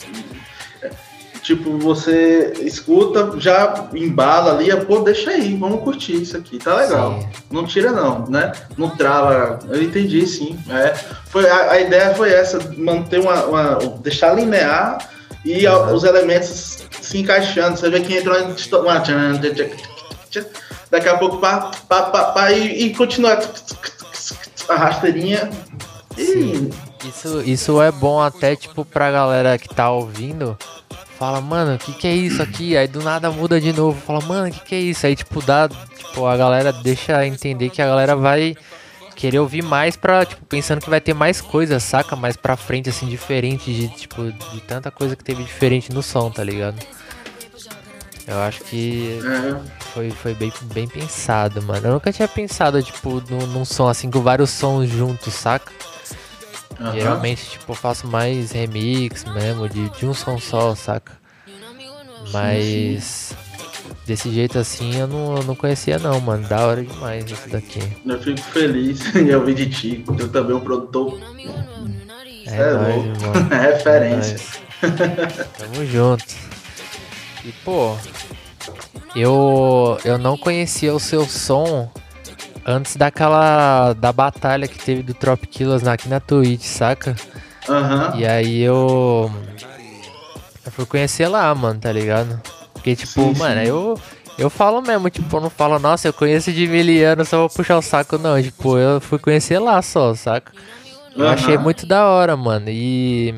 Tipo, 1.43 1.79
você 1.79 2.53
escuta, 2.61 3.33
já 3.41 3.89
embala 3.95 4.53
ali, 4.57 4.69
pô, 4.85 5.01
deixa 5.01 5.31
aí, 5.31 5.57
vamos 5.57 5.83
curtir 5.83 6.21
isso 6.23 6.37
aqui, 6.37 6.59
tá 6.59 6.77
legal. 6.77 7.19
Sim. 7.21 7.29
Não 7.51 7.65
tira 7.67 7.91
não, 7.91 8.27
né? 8.29 8.53
Não 8.77 8.91
trava. 8.91 9.59
Eu 9.69 9.83
entendi, 9.83 10.25
sim. 10.27 10.57
É, 10.69 10.95
foi, 11.27 11.49
a, 11.49 11.73
a 11.73 11.81
ideia 11.81 12.15
foi 12.15 12.31
essa, 12.33 12.61
manter 12.77 13.19
uma. 13.21 13.45
uma- 13.47 13.79
deixar 14.01 14.35
linear 14.35 14.99
e 15.45 15.67
a- 15.67 15.87
os 15.93 16.05
elementos 16.05 16.80
se 17.01 17.19
encaixando. 17.19 17.77
Você 17.77 17.91
vê 17.91 18.01
que 18.01 18.17
entrou 18.17 18.37
uma. 18.37 19.03
Daqui 20.91 21.09
a 21.09 21.17
pouco 21.19 21.39
pá, 21.39 21.71
pá, 21.89 22.03
pá, 22.03 22.25
pá, 22.33 22.53
e, 22.53 22.87
e 22.87 22.95
continuar 22.95 23.41
a 24.69 24.75
rasteirinha. 24.77 25.51
Isso, 27.05 27.43
isso 27.43 27.83
é 27.83 27.91
bom 27.91 28.21
até, 28.21 28.55
tipo, 28.55 28.85
pra 28.85 29.11
galera 29.11 29.57
que 29.57 29.69
tá 29.69 29.91
ouvindo 29.91 30.57
fala, 31.21 31.39
mano, 31.39 31.75
o 31.75 31.79
que 31.79 31.93
que 31.93 32.07
é 32.07 32.15
isso 32.15 32.43
aqui? 32.43 32.75
Aí 32.75 32.89
do 32.89 33.03
nada 33.03 33.31
muda 33.31 33.61
de 33.61 33.75
novo, 33.75 34.01
fala, 34.01 34.23
mano, 34.23 34.49
o 34.49 34.51
que 34.51 34.61
que 34.61 34.75
é 34.75 34.81
isso? 34.81 35.07
Aí 35.07 35.15
tipo 35.15 35.43
dá, 35.43 35.69
tipo, 35.69 36.25
a 36.25 36.35
galera 36.35 36.73
deixa 36.73 37.27
entender 37.27 37.69
que 37.69 37.83
a 37.83 37.87
galera 37.87 38.17
vai 38.17 38.57
querer 39.21 39.39
ouvir 39.39 39.63
mais 39.63 39.97
pra, 39.97 40.25
tipo, 40.25 40.43
pensando 40.47 40.81
que 40.81 40.89
vai 40.89 41.01
ter 41.01 41.13
mais 41.13 41.41
coisa, 41.43 41.79
saca? 41.79 42.17
Mais 42.17 42.37
pra 42.39 42.57
frente, 42.57 42.89
assim, 42.89 43.07
diferente 43.07 43.71
de, 43.73 43.89
tipo, 43.89 44.33
de 44.33 44.61
tanta 44.63 44.91
coisa 44.91 45.15
que 45.15 45.23
teve 45.23 45.43
diferente 45.45 45.93
no 45.93 46.03
som, 46.03 46.31
tá 46.31 46.43
ligado? 46.43 46.79
Eu 48.27 48.39
acho 48.41 48.61
que 48.65 49.21
É. 49.23 49.61
foi, 49.93 50.11
foi 50.11 50.35
bem, 50.35 50.51
bem 50.73 50.89
pensado, 50.89 51.61
mano. 51.63 51.87
Eu 51.87 51.93
nunca 51.95 52.11
tinha 52.13 52.29
pensado, 52.29 52.83
tipo, 52.83 53.21
num, 53.29 53.47
num 53.49 53.65
som 53.65 53.89
assim, 53.89 54.11
com 54.11 54.23
vários 54.23 54.49
sons 54.51 54.89
juntos, 54.89 55.35
saca? 55.35 55.71
Aham. 56.81 56.93
Geralmente, 56.95 57.51
tipo, 57.51 57.73
eu 57.73 57.77
faço 57.77 58.07
mais 58.07 58.53
remix 58.53 59.25
mesmo, 59.25 59.69
de, 59.69 59.91
de 59.91 60.07
um 60.07 60.15
som 60.15 60.39
só, 60.39 60.75
saca? 60.75 61.13
Mas 62.33 63.35
desse 64.11 64.29
jeito 64.31 64.59
assim 64.59 64.97
eu 64.99 65.07
não, 65.07 65.37
eu 65.37 65.45
não 65.45 65.55
conhecia 65.55 65.97
não, 65.99 66.21
mano. 66.21 66.47
Da 66.49 66.67
hora 66.67 66.83
demais 66.85 67.25
isso 67.31 67.49
daqui. 67.49 67.81
Eu 68.05 68.21
fico 68.21 68.41
feliz 68.41 69.01
em 69.15 69.33
ouvir 69.35 69.55
de 69.55 69.71
ti. 69.71 70.05
Tu 70.05 70.29
também 70.29 70.53
é 70.53 70.57
um 70.57 70.61
produtor. 70.61 71.17
É, 72.47 72.57
É 72.57 72.73
nóis, 72.73 72.95
louco. 72.97 73.09
irmão. 73.09 73.49
Referência. 73.61 74.37
É. 74.83 74.87
Tamo 75.63 75.87
junto. 75.87 76.25
E 77.45 77.53
pô, 77.65 77.97
eu 79.15 79.97
eu 80.05 80.19
não 80.19 80.37
conhecia 80.37 80.93
o 80.93 80.99
seu 80.99 81.25
som 81.29 81.89
antes 82.67 82.97
daquela 82.97 83.93
da 83.93 84.13
batalha 84.13 84.67
que 84.67 84.79
teve 84.79 85.03
do 85.05 85.15
Trop 85.15 85.47
Killers 85.47 85.87
aqui 85.87 86.09
na 86.09 86.19
Twitch, 86.19 86.65
saca? 86.65 87.15
Aham. 87.69 88.13
E 88.17 88.27
aí 88.27 88.61
eu 88.61 89.31
eu 90.67 90.73
fui 90.73 90.85
conhecer 90.85 91.29
lá, 91.29 91.55
mano, 91.55 91.79
tá 91.79 91.93
ligado? 91.93 92.41
Porque 92.81 92.97
tipo, 92.97 93.21
Sim, 93.35 93.39
mano, 93.39 93.61
sim. 93.61 93.67
eu 93.69 94.01
eu 94.39 94.49
falo 94.49 94.81
mesmo, 94.81 95.11
tipo, 95.11 95.37
eu 95.37 95.41
não 95.43 95.51
falo, 95.51 95.79
nossa, 95.79 96.09
eu 96.09 96.15
conheço 96.15 96.51
de 96.51 96.67
miliano, 96.67 97.25
só 97.27 97.41
vou 97.41 97.49
puxar 97.51 97.77
o 97.77 97.83
saco 97.83 98.17
não, 98.17 98.41
tipo, 98.43 98.79
eu 98.79 98.99
fui 98.99 99.19
conhecer 99.19 99.59
lá 99.59 99.83
só, 99.83 100.15
saca? 100.15 100.51
Eu 101.15 101.25
Aham. 101.27 101.35
achei 101.35 101.59
muito 101.59 101.85
da 101.85 102.07
hora, 102.09 102.35
mano. 102.39 102.67
E 102.71 103.35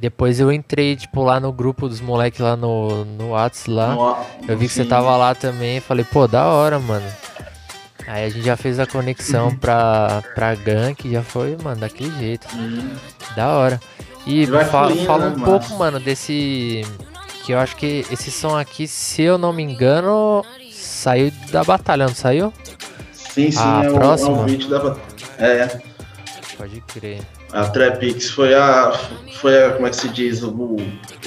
depois 0.00 0.40
eu 0.40 0.50
entrei, 0.50 0.96
tipo, 0.96 1.22
lá 1.22 1.38
no 1.38 1.52
grupo 1.52 1.88
dos 1.88 2.00
moleques 2.00 2.40
lá 2.40 2.56
no, 2.56 3.04
no 3.04 3.30
Whats 3.30 3.66
lá. 3.66 3.94
No- 3.94 4.16
eu 4.48 4.58
vi 4.58 4.66
que 4.66 4.72
você 4.72 4.84
tava 4.84 5.16
lá 5.16 5.34
também. 5.36 5.78
Falei, 5.80 6.04
pô, 6.04 6.26
da 6.26 6.46
hora, 6.46 6.80
mano. 6.80 7.06
Aí 8.08 8.24
a 8.24 8.28
gente 8.28 8.44
já 8.44 8.56
fez 8.56 8.80
a 8.80 8.86
conexão 8.86 9.54
pra, 9.54 10.20
pra 10.34 10.54
gank, 10.56 11.08
já 11.08 11.22
foi, 11.22 11.56
mano, 11.62 11.80
daquele 11.80 12.10
jeito. 12.18 12.48
Da 13.36 13.48
hora. 13.50 13.80
E 14.26 14.46
fa- 14.46 14.88
fluindo, 14.88 15.06
fala 15.06 15.24
né, 15.26 15.36
um 15.36 15.38
mano? 15.38 15.44
pouco, 15.44 15.74
mano, 15.78 16.00
desse. 16.00 16.82
Que 17.44 17.52
eu 17.52 17.58
acho 17.58 17.76
que 17.76 18.06
esse 18.10 18.30
som 18.30 18.56
aqui, 18.56 18.86
se 18.88 19.22
eu 19.22 19.36
não 19.36 19.52
me 19.52 19.62
engano, 19.62 20.44
saiu 20.72 21.30
da 21.50 21.62
batalha, 21.62 22.06
não 22.06 22.14
saiu? 22.14 22.52
Sim, 23.12 23.50
sim, 23.50 23.58
A 23.58 23.82
é, 23.84 23.86
é 23.86 23.92
próxima? 23.92 24.30
um 24.30 24.46
vídeo 24.46 24.68
da. 24.70 24.96
É, 25.38 25.80
Pode 26.56 26.80
crer. 26.82 27.20
a 27.52 27.64
Trapix 27.66 28.30
foi 28.30 28.54
a. 28.54 28.92
Foi 29.40 29.62
a. 29.64 29.72
Como 29.72 29.86
é 29.86 29.90
que 29.90 29.96
se 29.96 30.08
diz? 30.08 30.42
O, 30.42 30.76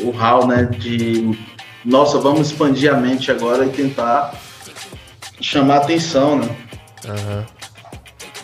o 0.02 0.10
hall, 0.12 0.48
né? 0.48 0.64
De. 0.64 1.38
Nossa, 1.86 2.18
vamos 2.18 2.48
expandir 2.52 2.92
a 2.94 2.98
mente 2.98 3.30
agora 3.32 3.66
e 3.66 3.70
tentar 3.70 4.34
chamar 5.40 5.78
atenção, 5.78 6.40
né? 6.40 6.56
Aham. 7.08 7.46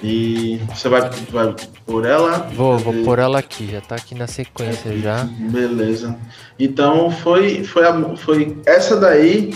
E 0.03 0.57
você 0.75 0.89
vai, 0.89 1.09
vai 1.29 1.55
por 1.85 2.05
ela? 2.05 2.47
Vou, 2.55 2.77
vou 2.77 2.93
pôr 3.03 3.19
ela 3.19 3.39
aqui, 3.39 3.69
já 3.71 3.81
tá 3.81 3.95
aqui 3.95 4.15
na 4.15 4.27
sequência 4.27 4.97
já. 4.99 5.23
Beleza. 5.39 6.15
Então 6.59 7.09
foi, 7.11 7.63
foi, 7.63 7.85
a- 7.85 8.15
foi 8.17 8.57
essa 8.65 8.95
daí 8.97 9.53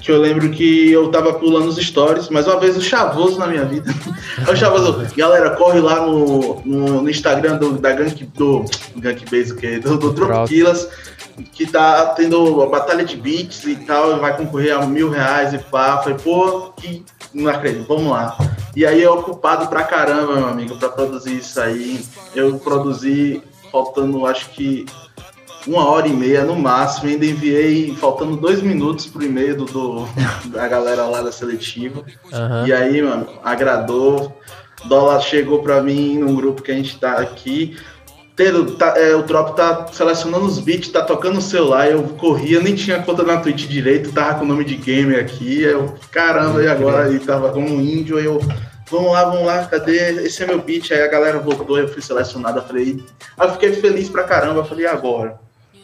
que 0.00 0.10
eu 0.10 0.20
lembro 0.20 0.50
que 0.50 0.90
eu 0.90 1.10
tava 1.12 1.34
pulando 1.34 1.68
os 1.68 1.76
stories, 1.76 2.28
mas 2.28 2.48
uma 2.48 2.58
vez 2.58 2.76
o 2.76 2.80
Chavoso 2.82 3.38
na 3.38 3.46
minha 3.46 3.64
vida. 3.64 3.92
O 4.50 4.56
Chavoso, 4.56 5.06
galera, 5.16 5.50
corre 5.50 5.78
lá 5.78 6.06
no, 6.06 6.60
no, 6.64 7.02
no 7.02 7.10
Instagram 7.10 7.58
do, 7.58 7.72
da 7.78 7.92
Gank, 7.92 8.24
do 8.34 8.64
Gank 8.96 9.24
Base, 9.30 9.52
o 9.52 9.56
quê? 9.56 9.78
Do, 9.78 9.98
do 9.98 10.12
Tropiquilas, 10.14 10.88
que 11.52 11.66
tá 11.66 12.06
tendo 12.16 12.62
a 12.62 12.66
batalha 12.66 13.04
de 13.04 13.14
beats 13.16 13.62
e 13.64 13.76
tal, 13.76 14.18
vai 14.18 14.34
concorrer 14.36 14.74
a 14.74 14.86
mil 14.86 15.10
reais 15.10 15.52
e 15.52 15.58
pá. 15.58 15.98
Falei, 15.98 16.16
pô, 16.18 16.72
que 16.76 17.04
não 17.34 17.48
acredito, 17.50 17.86
vamos 17.86 18.10
lá. 18.10 18.36
E 18.74 18.86
aí 18.86 19.02
eu 19.02 19.12
ocupado 19.14 19.66
pra 19.68 19.84
caramba, 19.84 20.34
meu 20.36 20.46
amigo, 20.48 20.76
pra 20.76 20.88
produzir 20.88 21.36
isso 21.38 21.60
aí. 21.60 22.04
Eu 22.34 22.58
produzi 22.58 23.42
faltando, 23.70 24.24
acho 24.26 24.50
que 24.50 24.86
uma 25.66 25.88
hora 25.88 26.08
e 26.08 26.12
meia 26.12 26.44
no 26.44 26.56
máximo. 26.56 27.08
Ainda 27.10 27.26
enviei 27.26 27.94
faltando 27.96 28.36
dois 28.36 28.62
minutos 28.62 29.06
pro 29.06 29.22
e-mail 29.24 29.56
do, 29.56 29.64
do- 29.66 30.08
da 30.50 30.66
galera 30.68 31.04
lá 31.06 31.20
da 31.22 31.30
seletiva. 31.32 32.02
Aham. 32.32 32.66
E 32.66 32.72
aí, 32.72 33.02
mano, 33.02 33.26
agradou. 33.44 34.36
Dólar 34.86 35.20
chegou 35.20 35.62
pra 35.62 35.80
mim 35.80 36.18
num 36.18 36.34
grupo 36.34 36.60
que 36.62 36.72
a 36.72 36.74
gente 36.74 36.98
tá 36.98 37.12
aqui. 37.12 37.76
Pedro, 38.34 38.72
tá- 38.72 38.94
é, 38.96 39.14
o 39.14 39.22
Trop 39.24 39.54
tá 39.54 39.86
selecionando 39.92 40.46
os 40.46 40.58
beats, 40.58 40.88
tá 40.88 41.02
tocando 41.02 41.38
o 41.38 41.42
celular. 41.42 41.90
Eu 41.90 42.02
corria, 42.18 42.60
nem 42.60 42.74
tinha 42.74 43.02
conta 43.02 43.22
na 43.22 43.36
Twitch 43.38 43.66
direito, 43.68 44.10
tava 44.12 44.38
com 44.38 44.44
o 44.44 44.48
nome 44.48 44.64
de 44.64 44.76
gamer 44.76 45.20
aqui. 45.20 45.62
Eu, 45.62 45.94
caramba, 46.10 46.62
e 46.62 46.68
agora? 46.68 47.12
E 47.12 47.18
tava 47.18 47.50
como 47.52 47.68
um 47.68 47.80
índio. 47.80 48.16
aí 48.16 48.24
Eu, 48.24 48.40
vamos 48.90 49.12
lá, 49.12 49.24
vamos 49.24 49.46
lá, 49.46 49.64
cadê? 49.66 50.24
Esse 50.24 50.42
é 50.42 50.46
meu 50.46 50.62
beat. 50.62 50.90
Aí 50.92 51.02
a 51.02 51.08
galera 51.08 51.38
voltou, 51.38 51.78
eu 51.78 51.88
fui 51.88 52.00
selecionado. 52.00 52.58
Eu 52.58 52.64
falei, 52.64 53.04
aí 53.38 53.46
eu 53.48 53.52
fiquei 53.52 53.72
feliz 53.74 54.08
pra 54.08 54.24
caramba. 54.24 54.60
Eu 54.60 54.64
falei, 54.64 54.84
e 54.86 54.88
agora? 54.88 55.38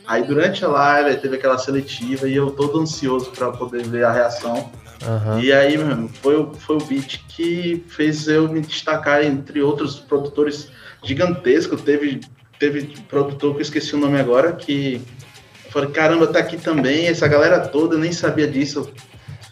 Aí 0.07 0.23
durante 0.23 0.65
a 0.65 0.69
live 0.69 1.21
teve 1.21 1.37
aquela 1.37 1.59
seletiva 1.59 2.27
e 2.27 2.35
eu 2.35 2.51
todo 2.51 2.81
ansioso 2.81 3.31
pra 3.33 3.53
poder 3.53 3.83
ver 3.87 4.05
a 4.05 4.11
reação. 4.11 4.71
Aham. 5.07 5.39
E 5.41 5.53
aí, 5.53 5.77
mano, 5.77 6.11
foi, 6.23 6.49
foi 6.59 6.77
o 6.77 6.81
beat 6.85 7.21
que 7.29 7.85
fez 7.89 8.27
eu 8.27 8.49
me 8.49 8.63
destacar 8.63 9.23
entre 9.23 9.61
outros 9.61 9.97
produtores 9.97 10.71
gigantescos. 11.05 11.83
Teve, 11.83 12.21
teve 12.59 12.95
produtor 13.09 13.53
que 13.53 13.59
eu 13.59 13.63
esqueci 13.63 13.95
o 13.95 13.99
nome 13.99 14.19
agora, 14.19 14.53
que 14.53 15.01
eu 15.65 15.71
falei, 15.71 15.91
caramba, 15.91 16.27
tá 16.27 16.39
aqui 16.39 16.57
também, 16.57 17.07
essa 17.07 17.29
galera 17.29 17.61
toda, 17.61 17.95
eu 17.95 17.99
nem 17.99 18.13
sabia 18.13 18.47
disso. 18.47 18.91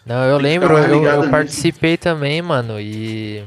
Não, 0.05 0.23
eu 0.25 0.37
lembro, 0.37 0.77
eu, 0.77 1.03
eu 1.03 1.17
nisso. 1.17 1.29
participei 1.29 1.97
também, 1.97 2.41
mano, 2.41 2.79
e 2.79 3.43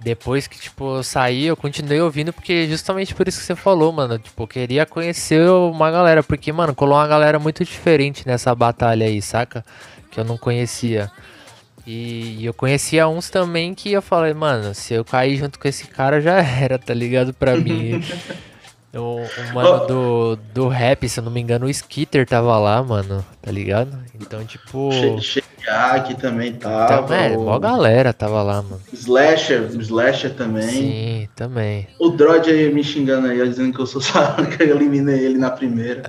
depois 0.00 0.46
que, 0.46 0.58
tipo, 0.58 0.96
eu 0.96 1.02
saí, 1.02 1.46
eu 1.46 1.56
continuei 1.56 2.00
ouvindo, 2.00 2.32
porque 2.32 2.66
justamente 2.66 3.14
por 3.14 3.28
isso 3.28 3.38
que 3.38 3.46
você 3.46 3.54
falou, 3.54 3.92
mano, 3.92 4.18
tipo, 4.18 4.42
eu 4.42 4.48
queria 4.48 4.84
conhecer 4.84 5.48
uma 5.48 5.90
galera, 5.90 6.22
porque, 6.22 6.52
mano, 6.52 6.74
colou 6.74 6.96
uma 6.96 7.06
galera 7.06 7.38
muito 7.38 7.64
diferente 7.64 8.26
nessa 8.26 8.54
batalha 8.54 9.06
aí, 9.06 9.22
saca? 9.22 9.64
Que 10.10 10.18
eu 10.18 10.24
não 10.24 10.36
conhecia. 10.36 11.10
E, 11.86 12.38
e 12.40 12.46
eu 12.46 12.54
conhecia 12.54 13.08
uns 13.08 13.30
também 13.30 13.74
que 13.74 13.92
eu 13.92 14.02
falei, 14.02 14.34
mano, 14.34 14.74
se 14.74 14.94
eu 14.94 15.04
cair 15.04 15.36
junto 15.36 15.58
com 15.58 15.68
esse 15.68 15.86
cara 15.86 16.20
já 16.20 16.38
era, 16.42 16.78
tá 16.78 16.94
ligado? 16.94 17.32
Pra 17.32 17.56
mim. 17.56 18.02
O, 18.94 19.22
o 19.22 19.54
mano 19.54 19.86
do, 19.86 20.38
do 20.52 20.68
rap, 20.68 21.08
se 21.08 21.18
eu 21.18 21.24
não 21.24 21.32
me 21.32 21.40
engano, 21.40 21.64
o 21.64 21.70
Skitter 21.70 22.26
tava 22.26 22.58
lá, 22.58 22.82
mano, 22.82 23.24
tá 23.40 23.50
ligado? 23.50 23.98
Então, 24.20 24.44
tipo. 24.44 24.90
Cheak 25.18 25.52
também 26.20 26.52
tava. 26.52 27.02
Tá, 27.04 27.16
é, 27.16 27.36
o 27.36 27.42
mó 27.42 27.58
galera 27.58 28.12
tava 28.12 28.42
lá, 28.42 28.60
mano. 28.62 28.80
Slasher, 28.92 29.62
Slasher 29.80 30.34
também. 30.34 30.68
Sim, 30.68 31.28
também. 31.34 31.88
O 31.98 32.10
Drod 32.10 32.50
aí 32.50 32.72
me 32.72 32.84
xingando 32.84 33.28
aí, 33.28 33.48
dizendo 33.48 33.72
que 33.72 33.80
eu 33.80 33.86
sou 33.86 34.02
que 34.56 34.62
eu 34.62 34.76
eliminei 34.76 35.24
ele 35.24 35.38
na 35.38 35.50
primeira. 35.50 36.02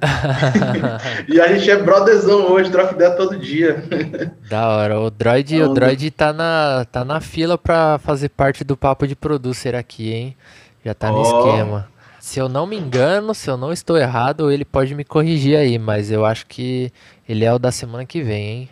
e 1.28 1.40
a 1.40 1.48
gente 1.48 1.70
é 1.72 1.78
brotherzão 1.78 2.52
hoje, 2.52 2.70
troca 2.70 2.96
ideia 2.96 3.12
todo 3.12 3.38
dia. 3.38 3.84
Da 4.50 4.68
hora. 4.68 5.00
O 5.00 5.10
Droid, 5.10 5.62
o. 5.62 5.74
Droid 5.74 6.12
tá 6.12 6.34
na, 6.34 6.86
tá 6.92 7.04
na 7.04 7.20
fila 7.20 7.58
pra 7.58 7.98
fazer 7.98 8.30
parte 8.30 8.64
do 8.64 8.76
papo 8.76 9.08
de 9.08 9.16
producer 9.16 9.74
aqui, 9.74 10.12
hein? 10.12 10.38
Já 10.86 10.94
tá 10.94 11.10
no 11.10 11.20
Ó. 11.20 11.22
esquema. 11.22 11.93
Se 12.24 12.40
eu 12.40 12.48
não 12.48 12.66
me 12.66 12.78
engano, 12.78 13.36
se 13.36 13.50
eu 13.50 13.58
não 13.58 13.74
estou 13.74 13.98
errado, 13.98 14.50
ele 14.50 14.64
pode 14.64 14.96
me 14.96 15.04
corrigir 15.04 15.58
aí, 15.58 15.78
mas 15.78 16.10
eu 16.10 16.26
acho 16.26 16.48
que 16.48 16.90
ele 17.28 17.44
é 17.44 17.54
o 17.54 17.60
da 17.60 17.70
semana 17.70 18.06
que 18.06 18.24
vem, 18.24 18.48
hein? 18.48 18.70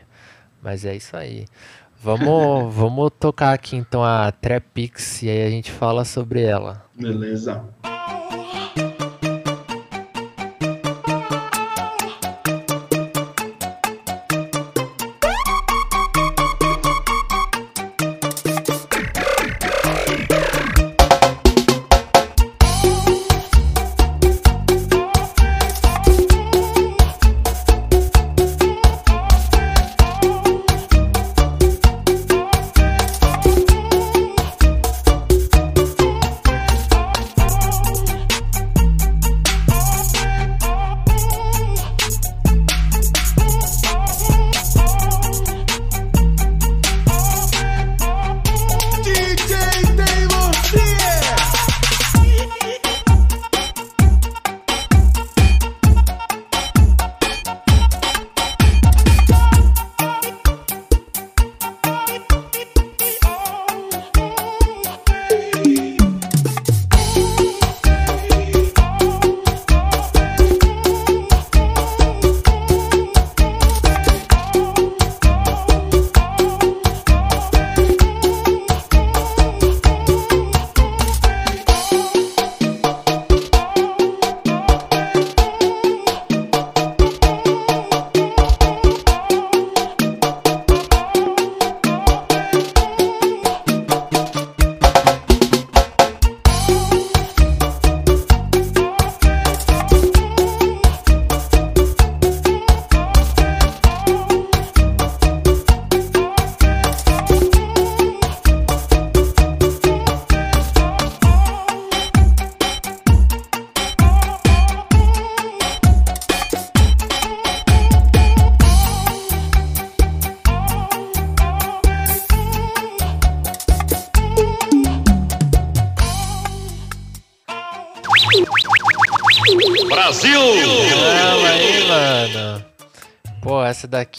Mas 0.63 0.85
é 0.85 0.95
isso 0.95 1.17
aí. 1.17 1.45
Vamos, 2.01 2.71
vamos 2.73 3.11
tocar 3.19 3.51
aqui 3.51 3.75
então 3.75 4.05
a 4.05 4.31
Trapix 4.31 5.21
e 5.23 5.29
aí 5.29 5.45
a 5.45 5.49
gente 5.49 5.69
fala 5.69 6.05
sobre 6.05 6.41
ela. 6.41 6.85
Beleza. 6.95 7.61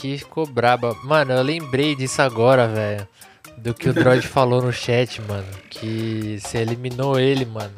Daqui 0.03 0.19
ficou 0.19 0.47
braba. 0.47 0.97
Mano, 1.05 1.33
eu 1.33 1.43
lembrei 1.43 1.95
disso 1.95 2.21
agora, 2.21 2.67
velho. 2.67 3.07
Do 3.57 3.73
que 3.73 3.89
o 3.89 3.93
Droid 3.93 4.27
falou 4.27 4.61
no 4.61 4.73
chat, 4.73 5.23
mano. 5.23 5.47
Que 5.71 6.39
você 6.41 6.59
eliminou 6.59 7.19
ele, 7.19 7.45
mano. 7.45 7.75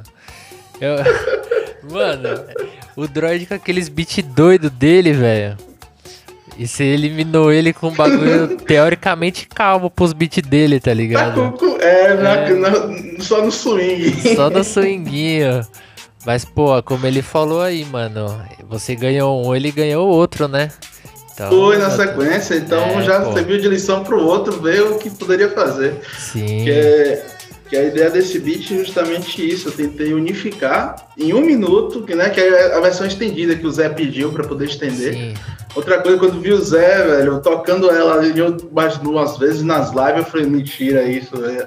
Eu... 0.81 0.97
Mano, 1.85 2.43
o 2.97 3.07
Droid 3.07 3.45
com 3.45 3.53
aqueles 3.53 3.91
beat 3.91 4.23
doido 4.23 4.71
dele, 4.71 5.13
velho. 5.13 5.55
E 6.57 6.67
você 6.67 6.83
eliminou 6.83 7.53
ele 7.53 7.75
com 7.75 7.89
um 7.89 7.95
bagulho 7.95 8.57
teoricamente 8.65 9.47
calmo 9.47 9.91
pros 9.91 10.15
beats 10.15 10.43
dele, 10.49 10.81
tá 10.81 10.95
ligado? 10.95 11.55
É, 11.83 12.15
na, 12.15 12.37
é. 12.37 12.55
Na, 12.55 12.71
só 13.21 13.43
no 13.45 13.53
swing. 13.53 14.35
Só 14.35 14.49
no 14.49 14.65
swinguinho. 14.65 15.61
Mas, 16.25 16.43
pô, 16.43 16.83
como 16.83 17.07
ele 17.07 17.21
falou 17.21 17.61
aí, 17.61 17.85
mano, 17.85 18.43
você 18.67 18.95
ganhou 18.97 19.47
um, 19.47 19.55
ele 19.55 19.71
ganhou 19.71 20.09
outro, 20.09 20.49
né? 20.49 20.71
Então, 21.35 21.51
Foi 21.51 21.77
na 21.79 21.91
sequência, 21.91 22.55
então 22.55 22.79
é, 22.79 23.03
já 23.03 23.21
pô. 23.21 23.33
serviu 23.33 23.61
de 23.61 23.69
lição 23.69 24.05
pro 24.05 24.23
outro, 24.25 24.53
ver 24.61 24.83
o 24.83 24.99
que 24.99 25.11
poderia 25.11 25.49
fazer. 25.51 26.01
Sim. 26.17 26.47
Que, 26.47 26.71
é, 26.71 27.27
que 27.69 27.77
a 27.77 27.83
ideia 27.83 28.09
desse 28.09 28.39
beat 28.39 28.71
é 28.71 28.79
justamente 28.79 29.47
isso. 29.47 29.69
Eu 29.69 29.73
tentei 29.73 30.15
unificar 30.15 31.09
em 31.19 31.35
um 31.35 31.41
minuto, 31.41 32.03
que, 32.03 32.15
né, 32.15 32.31
que 32.31 32.41
é 32.41 32.77
a 32.77 32.81
versão 32.81 33.05
estendida 33.05 33.57
que 33.57 33.67
o 33.67 33.71
Zé 33.73 33.89
pediu 33.89 34.31
para 34.31 34.45
poder 34.45 34.67
estender. 34.67 35.15
Sim. 35.15 35.35
Outra 35.75 35.99
coisa, 36.01 36.19
quando 36.19 36.41
vi 36.41 36.53
o 36.53 36.63
Zé, 36.63 37.03
velho, 37.05 37.41
tocando 37.41 37.91
ela, 37.91 38.25
eu 38.25 38.57
imagino 38.71 39.11
umas 39.11 39.37
vezes 39.37 39.63
nas 39.63 39.91
lives, 39.91 40.19
eu 40.19 40.25
falei, 40.25 40.47
mentira 40.47 41.03
isso, 41.03 41.37
velho. 41.37 41.67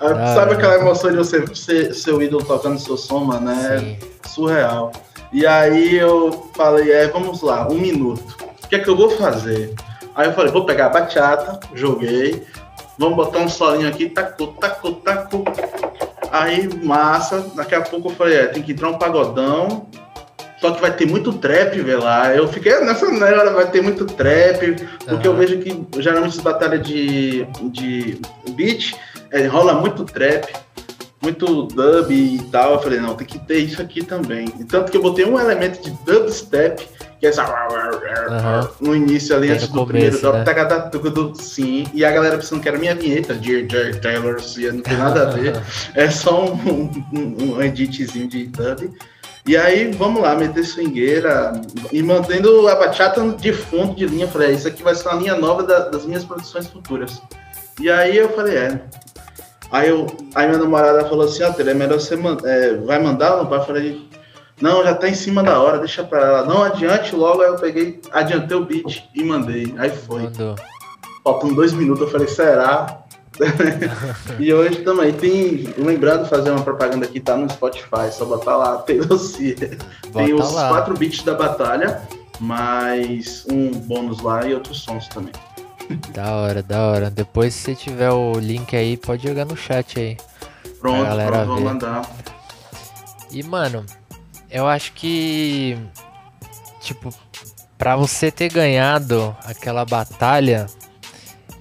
Ah, 0.00 0.34
Sabe 0.34 0.54
aquela 0.54 0.74
emoção 0.74 1.12
de 1.12 1.18
você 1.18 1.46
ser 1.54 1.94
seu 1.94 2.20
ídolo 2.20 2.44
tocando 2.44 2.80
seu 2.80 2.96
som, 2.96 3.20
mano? 3.20 3.48
É 3.48 3.78
Sim. 3.78 3.96
surreal. 4.28 4.90
E 5.32 5.46
aí 5.46 5.94
eu 5.94 6.50
falei, 6.56 6.90
é, 6.90 7.06
vamos 7.06 7.42
lá, 7.42 7.68
um 7.68 7.78
minuto 7.78 8.43
o 8.64 8.68
que 8.68 8.76
é 8.76 8.78
que 8.78 8.88
eu 8.88 8.96
vou 8.96 9.10
fazer? 9.10 9.74
Aí 10.14 10.28
eu 10.28 10.32
falei, 10.32 10.52
vou 10.52 10.64
pegar 10.64 10.86
a 10.86 10.90
bachata, 10.90 11.60
joguei, 11.74 12.42
vamos 12.98 13.16
botar 13.16 13.38
um 13.38 13.48
solinho 13.48 13.88
aqui, 13.88 14.08
tacu, 14.08 14.48
tacu, 14.60 14.92
tacu. 14.92 15.44
Aí, 16.30 16.68
massa, 16.82 17.40
daqui 17.54 17.74
a 17.74 17.80
pouco 17.80 18.10
eu 18.10 18.14
falei, 18.14 18.36
é, 18.38 18.46
tem 18.46 18.62
que 18.62 18.72
entrar 18.72 18.88
um 18.88 18.98
pagodão, 18.98 19.86
só 20.60 20.70
que 20.70 20.80
vai 20.80 20.96
ter 20.96 21.06
muito 21.06 21.32
trap, 21.34 21.78
velho, 21.80 22.02
lá. 22.02 22.34
Eu 22.34 22.48
fiquei 22.48 22.80
nessa 22.80 23.06
hora, 23.06 23.52
vai 23.52 23.70
ter 23.70 23.82
muito 23.82 24.06
trap, 24.06 24.58
porque 25.04 25.28
uhum. 25.28 25.34
eu 25.34 25.36
vejo 25.36 25.58
que 25.58 25.86
geralmente 26.00 26.40
batalha 26.40 26.78
de, 26.78 27.44
de 27.64 28.20
beat 28.50 28.94
é, 29.30 29.46
rola 29.46 29.74
muito 29.74 30.04
trap, 30.04 30.52
muito 31.20 31.64
dub 31.64 32.10
e 32.10 32.38
tal. 32.50 32.74
Eu 32.74 32.80
falei, 32.80 32.98
não, 32.98 33.14
tem 33.14 33.26
que 33.26 33.38
ter 33.38 33.58
isso 33.58 33.82
aqui 33.82 34.02
também. 34.02 34.46
Tanto 34.68 34.90
que 34.90 34.96
eu 34.96 35.02
botei 35.02 35.24
um 35.24 35.38
elemento 35.38 35.82
de 35.82 35.90
dubstep 36.04 36.88
que 37.24 37.28
é 37.28 37.30
essa 37.30 37.44
uhum. 37.48 38.68
no 38.88 38.94
início 38.94 39.34
ali, 39.34 39.50
antes 39.50 39.68
do 39.68 39.86
primeiro 39.86 40.16
né? 40.30 40.44
do 41.10 41.34
sim, 41.34 41.86
e 41.94 42.04
a 42.04 42.10
galera 42.10 42.36
pensando 42.36 42.60
que 42.60 42.68
era 42.68 42.76
minha 42.76 42.94
vinheta, 42.94 43.32
Dear 43.32 43.66
Jerry 43.70 43.98
Taylor, 44.00 44.36
não 44.72 44.82
tem 44.82 44.96
nada 44.98 45.22
a 45.22 45.30
ver, 45.30 45.58
é 45.94 46.10
só 46.10 46.44
um, 46.44 46.90
um, 47.14 47.54
um 47.54 47.62
editzinho 47.62 48.28
de 48.28 48.46
dub. 48.46 48.92
E 49.46 49.58
aí, 49.58 49.90
vamos 49.92 50.22
lá, 50.22 50.34
meter 50.34 50.64
swingueira 50.64 51.52
e 51.92 52.02
mantendo 52.02 52.66
a 52.66 52.76
bachata 52.76 53.20
de 53.32 53.52
fundo 53.52 53.94
de 53.94 54.06
linha. 54.06 54.26
Falei, 54.26 54.48
é, 54.48 54.52
isso 54.52 54.66
aqui 54.66 54.82
vai 54.82 54.94
ser 54.94 55.06
uma 55.06 55.20
linha 55.20 55.36
nova 55.36 55.62
da, 55.62 55.90
das 55.90 56.06
minhas 56.06 56.24
produções 56.24 56.66
futuras. 56.66 57.20
E 57.78 57.90
aí 57.90 58.16
eu 58.16 58.30
falei, 58.30 58.56
é. 58.56 58.80
Aí, 59.70 59.90
eu, 59.90 60.06
aí 60.34 60.46
minha 60.46 60.58
namorada 60.58 61.04
falou 61.06 61.26
assim, 61.26 61.42
ó, 61.42 61.52
oh, 61.54 61.60
é 61.60 61.74
melhor 61.74 62.00
você 62.00 62.14
é, 62.44 62.74
vai 62.86 62.98
mandar 62.98 63.36
ou 63.36 63.44
não? 63.44 63.52
Eu 63.52 63.64
falei, 63.64 64.08
não, 64.64 64.82
já 64.82 64.94
tá 64.94 65.06
em 65.06 65.14
cima 65.14 65.42
da 65.42 65.60
hora, 65.60 65.78
deixa 65.78 66.02
pra 66.02 66.20
ela. 66.20 66.46
Não 66.46 66.62
adiante 66.62 67.14
logo, 67.14 67.42
aí 67.42 67.48
eu 67.48 67.56
peguei, 67.56 68.00
adiantei 68.10 68.56
o 68.56 68.64
beat 68.64 69.04
e 69.14 69.22
mandei. 69.22 69.74
Aí 69.76 69.90
foi. 69.90 70.22
Mandou. 70.22 70.56
Faltam 71.22 71.52
dois 71.52 71.74
minutos, 71.74 72.00
eu 72.00 72.10
falei, 72.10 72.26
será? 72.26 73.04
e 74.40 74.54
hoje 74.54 74.76
também 74.76 75.12
tem, 75.12 75.68
lembrando 75.76 76.26
fazer 76.26 76.50
uma 76.50 76.62
propaganda 76.62 77.06
que 77.06 77.20
tá 77.20 77.36
no 77.36 77.50
Spotify, 77.50 78.10
só 78.10 78.24
botar 78.24 78.56
lá, 78.56 78.78
Taylor. 78.78 79.06
Tem 80.14 80.32
os 80.32 80.52
lá. 80.54 80.68
quatro 80.70 80.96
beats 80.96 81.22
da 81.22 81.34
batalha, 81.34 82.00
mais 82.40 83.44
um 83.52 83.70
bônus 83.70 84.22
lá 84.22 84.46
e 84.46 84.54
outros 84.54 84.80
sons 84.80 85.06
também. 85.08 85.32
Da 86.14 86.36
hora, 86.36 86.62
da 86.62 86.80
hora. 86.86 87.10
Depois 87.10 87.52
se 87.52 87.64
você 87.64 87.74
tiver 87.74 88.10
o 88.10 88.32
link 88.38 88.74
aí, 88.74 88.96
pode 88.96 89.28
jogar 89.28 89.44
no 89.44 89.54
chat 89.54 90.00
aí. 90.00 90.16
Pronto, 90.80 91.04
pronto 91.26 91.46
vou 91.46 91.60
mandar. 91.60 92.10
E 93.30 93.42
mano, 93.42 93.84
eu 94.54 94.68
acho 94.68 94.92
que. 94.92 95.76
Tipo, 96.80 97.12
pra 97.76 97.96
você 97.96 98.30
ter 98.30 98.52
ganhado 98.52 99.36
aquela 99.44 99.84
batalha, 99.84 100.66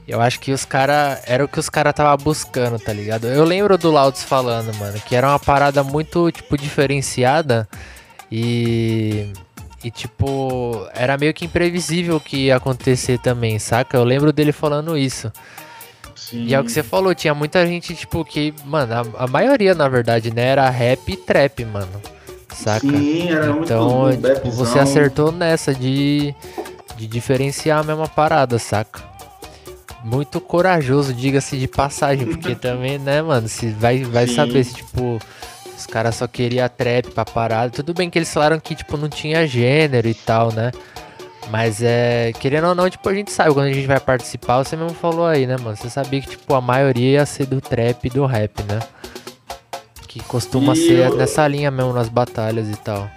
eu 0.07 0.21
acho 0.21 0.39
que 0.39 0.51
os 0.51 0.63
cara 0.63 1.19
Era 1.25 1.43
o 1.43 1.47
que 1.47 1.59
os 1.59 1.69
caras 1.69 1.93
tava 1.93 2.15
buscando, 2.17 2.77
tá 2.77 2.93
ligado? 2.93 3.25
Eu 3.27 3.43
lembro 3.43 3.77
do 3.79 3.89
Louds 3.89 4.23
falando, 4.23 4.73
mano, 4.75 5.01
que 5.01 5.15
era 5.15 5.27
uma 5.27 5.39
parada 5.39 5.83
muito, 5.83 6.31
tipo, 6.31 6.55
diferenciada 6.55 7.67
e. 8.31 9.33
E, 9.83 9.91
tipo, 9.91 10.87
era 10.93 11.17
meio 11.17 11.33
que 11.33 11.43
imprevisível 11.43 12.15
o 12.15 12.21
que 12.21 12.45
ia 12.45 12.55
acontecer 12.55 13.19
também, 13.19 13.59
saca? 13.59 13.97
Eu 13.97 14.05
lembro 14.05 14.31
dele 14.31 14.53
falando 14.53 14.97
isso. 14.97 15.29
Sim. 16.15 16.45
E 16.45 16.53
é 16.53 16.59
o 16.59 16.63
que 16.63 16.71
você 16.71 16.81
falou, 16.81 17.13
tinha 17.13 17.33
muita 17.33 17.67
gente, 17.67 17.93
tipo, 17.93 18.23
que, 18.23 18.53
mano, 18.63 18.93
a, 18.93 19.25
a 19.25 19.27
maioria, 19.27 19.75
na 19.75 19.89
verdade, 19.89 20.33
né, 20.33 20.45
era 20.45 20.69
rap 20.69 21.11
e 21.11 21.17
trap, 21.17 21.65
mano 21.65 22.01
saca? 22.53 22.87
Sim, 22.87 23.29
era 23.29 23.49
então, 23.51 24.01
muito 24.03 24.33
tipo, 24.33 24.51
você 24.51 24.79
acertou 24.79 25.31
nessa 25.31 25.73
de, 25.73 26.33
de 26.95 27.07
diferenciar 27.07 27.79
a 27.79 27.83
mesma 27.83 28.07
parada, 28.07 28.57
saca? 28.59 29.01
Muito 30.03 30.41
corajoso, 30.41 31.13
diga-se 31.13 31.57
de 31.57 31.67
passagem, 31.67 32.27
porque 32.27 32.55
também, 32.55 32.99
né, 32.99 33.21
mano, 33.21 33.47
se 33.47 33.69
vai, 33.69 34.03
vai 34.03 34.27
saber 34.27 34.63
se, 34.63 34.75
tipo, 34.75 35.19
os 35.77 35.85
caras 35.85 36.15
só 36.15 36.27
queriam 36.27 36.67
trap 36.69 37.11
pra 37.11 37.25
parada. 37.25 37.69
Tudo 37.69 37.93
bem 37.93 38.09
que 38.09 38.17
eles 38.17 38.33
falaram 38.33 38.59
que, 38.59 38.75
tipo, 38.75 38.97
não 38.97 39.09
tinha 39.09 39.47
gênero 39.47 40.07
e 40.07 40.13
tal, 40.13 40.51
né? 40.51 40.71
Mas 41.49 41.81
é, 41.81 42.31
querendo 42.39 42.67
ou 42.67 42.75
não, 42.75 42.89
tipo, 42.89 43.07
a 43.07 43.13
gente 43.13 43.31
sabe 43.31 43.53
quando 43.53 43.67
a 43.67 43.73
gente 43.73 43.87
vai 43.87 43.99
participar, 43.99 44.63
você 44.63 44.75
mesmo 44.75 44.93
falou 44.93 45.25
aí, 45.25 45.45
né, 45.45 45.57
mano? 45.57 45.75
Você 45.75 45.89
sabia 45.89 46.21
que, 46.21 46.29
tipo, 46.29 46.53
a 46.53 46.61
maioria 46.61 47.19
ia 47.19 47.25
ser 47.25 47.45
do 47.45 47.59
trap 47.59 48.05
e 48.05 48.09
do 48.09 48.25
rap, 48.25 48.63
né? 48.63 48.79
Que 50.13 50.19
costuma 50.25 50.73
e 50.73 50.75
ser 50.75 51.07
eu... 51.07 51.15
nessa 51.15 51.47
linha 51.47 51.71
mesmo 51.71 51.91
nas 51.91 52.07
batalhas 52.07 52.69
e 52.69 52.75
tal. 52.75 53.09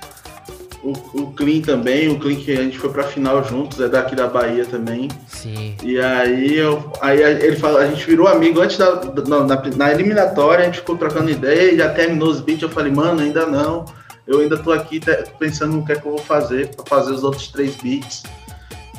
O, 0.83 0.93
o 0.93 1.33
Clean 1.33 1.61
também, 1.61 2.09
o 2.09 2.19
Clean 2.19 2.37
que 2.37 2.53
a 2.53 2.63
gente 2.63 2.79
foi 2.79 2.89
pra 2.89 3.03
final 3.03 3.45
juntos, 3.45 3.79
é 3.81 3.89
daqui 3.89 4.17
da 4.17 4.27
Bahia 4.27 4.65
também. 4.65 5.11
Sim. 5.29 5.75
E 5.83 6.01
aí 6.01 6.57
eu. 6.57 6.91
Aí 7.03 7.21
ele 7.21 7.57
fala, 7.57 7.81
a 7.81 7.87
gente 7.87 8.07
virou 8.07 8.27
amigo 8.27 8.63
antes 8.63 8.79
da. 8.79 8.95
Na, 9.29 9.41
na, 9.45 9.63
na 9.77 9.93
eliminatória, 9.93 10.63
a 10.63 10.67
gente 10.67 10.79
ficou 10.79 10.97
trocando 10.97 11.31
ideia 11.31 11.71
e 11.71 11.77
já 11.77 11.91
terminou 11.91 12.31
os 12.31 12.41
beats. 12.41 12.63
Eu 12.63 12.71
falei, 12.71 12.91
mano, 12.91 13.21
ainda 13.21 13.45
não. 13.45 13.85
Eu 14.27 14.41
ainda 14.41 14.57
tô 14.57 14.73
aqui 14.73 14.99
pensando 15.39 15.77
no 15.77 15.85
que 15.85 15.93
é 15.93 15.97
que 15.97 16.07
eu 16.07 16.13
vou 16.13 16.21
fazer 16.21 16.75
para 16.75 16.87
fazer 16.87 17.13
os 17.13 17.23
outros 17.23 17.49
três 17.49 17.77
beats. 17.77 18.23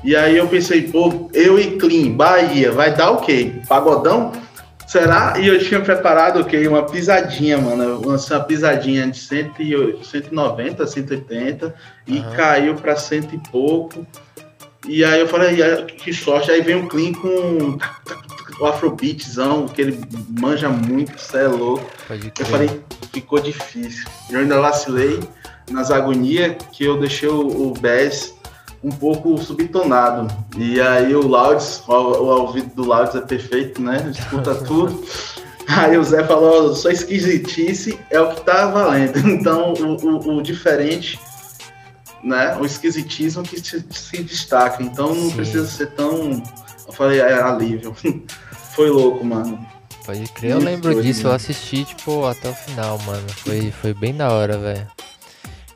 E 0.03 0.15
aí 0.15 0.37
eu 0.37 0.47
pensei, 0.47 0.83
pô, 0.83 1.31
eu 1.33 1.57
e 1.57 1.77
Clean, 1.77 2.11
Bahia, 2.11 2.71
vai 2.71 2.95
dar 2.95 3.09
o 3.09 3.21
quê? 3.21 3.53
Pagodão? 3.67 4.31
Será? 4.87 5.37
E 5.37 5.47
eu 5.47 5.59
tinha 5.59 5.81
preparado 5.81 6.37
o 6.37 6.41
okay, 6.41 6.61
quê? 6.61 6.67
Uma 6.67 6.83
pisadinha, 6.83 7.57
mano. 7.57 7.99
Uma 7.99 8.17
pisadinha 8.39 9.05
de 9.07 9.19
190, 9.19 10.87
180 10.87 11.75
e 12.07 12.19
uhum. 12.19 12.31
caiu 12.31 12.75
para 12.75 12.95
cento 12.95 13.35
e 13.35 13.37
pouco. 13.51 14.07
E 14.87 15.03
aí 15.03 15.19
eu 15.19 15.27
falei, 15.27 15.57
que 15.97 16.13
sorte. 16.13 16.49
Aí 16.49 16.61
vem 16.61 16.75
o 16.75 16.87
Clean 16.87 17.11
com 17.11 17.77
o 18.61 18.65
Afrobeatzão, 18.65 19.67
que 19.67 19.81
ele 19.81 19.99
manja 20.39 20.69
muito, 20.69 21.19
você 21.19 21.39
é 21.39 21.47
louco. 21.47 21.85
Eu 22.39 22.45
falei, 22.45 22.81
ficou 23.11 23.41
difícil. 23.41 24.07
Eu 24.29 24.39
ainda 24.39 24.61
vacilei 24.61 25.19
nas 25.69 25.91
agonias 25.91 26.55
que 26.71 26.85
eu 26.85 26.97
deixei 26.97 27.27
o, 27.27 27.41
o 27.41 27.73
Bass 27.73 28.36
um 28.83 28.91
pouco 28.91 29.37
subtonado. 29.37 30.27
E 30.57 30.79
aí 30.79 31.15
o 31.15 31.25
Louds, 31.25 31.83
o, 31.87 31.93
o 31.93 32.25
ouvido 32.41 32.73
do 32.75 32.83
Louds 32.83 33.15
é 33.15 33.21
perfeito, 33.21 33.81
né? 33.81 34.11
Escuta 34.11 34.55
tudo. 34.63 35.03
Aí 35.67 35.97
o 35.97 36.03
Zé 36.03 36.23
falou, 36.23 36.73
sua 36.75 36.93
esquisitice 36.93 37.99
é 38.09 38.19
o 38.19 38.33
que 38.33 38.41
tá 38.41 38.67
valendo. 38.67 39.17
Então 39.27 39.73
o, 39.73 39.95
o, 40.05 40.37
o 40.37 40.41
diferente, 40.41 41.19
né? 42.23 42.55
O 42.57 42.65
esquisitismo 42.65 43.43
que 43.43 43.59
se, 43.59 43.85
se 43.89 44.23
destaca. 44.23 44.81
Então 44.81 45.13
não 45.13 45.29
Sim. 45.29 45.35
precisa 45.35 45.67
ser 45.67 45.87
tão. 45.91 46.41
Eu 46.87 46.93
falei, 46.93 47.19
é 47.19 47.41
alívio. 47.41 47.95
Foi 48.73 48.89
louco, 48.89 49.25
mano. 49.25 49.59
Pode 50.05 50.25
crer, 50.29 50.51
eu 50.51 50.59
lembro 50.59 51.01
disso, 51.01 51.27
eu 51.27 51.33
assisti, 51.33 51.83
tipo, 51.83 52.25
até 52.25 52.47
o 52.49 52.53
final, 52.53 52.97
mano. 52.99 53.27
Foi, 53.43 53.71
foi 53.71 53.93
bem 53.93 54.15
da 54.15 54.31
hora, 54.31 54.57
velho. 54.57 54.87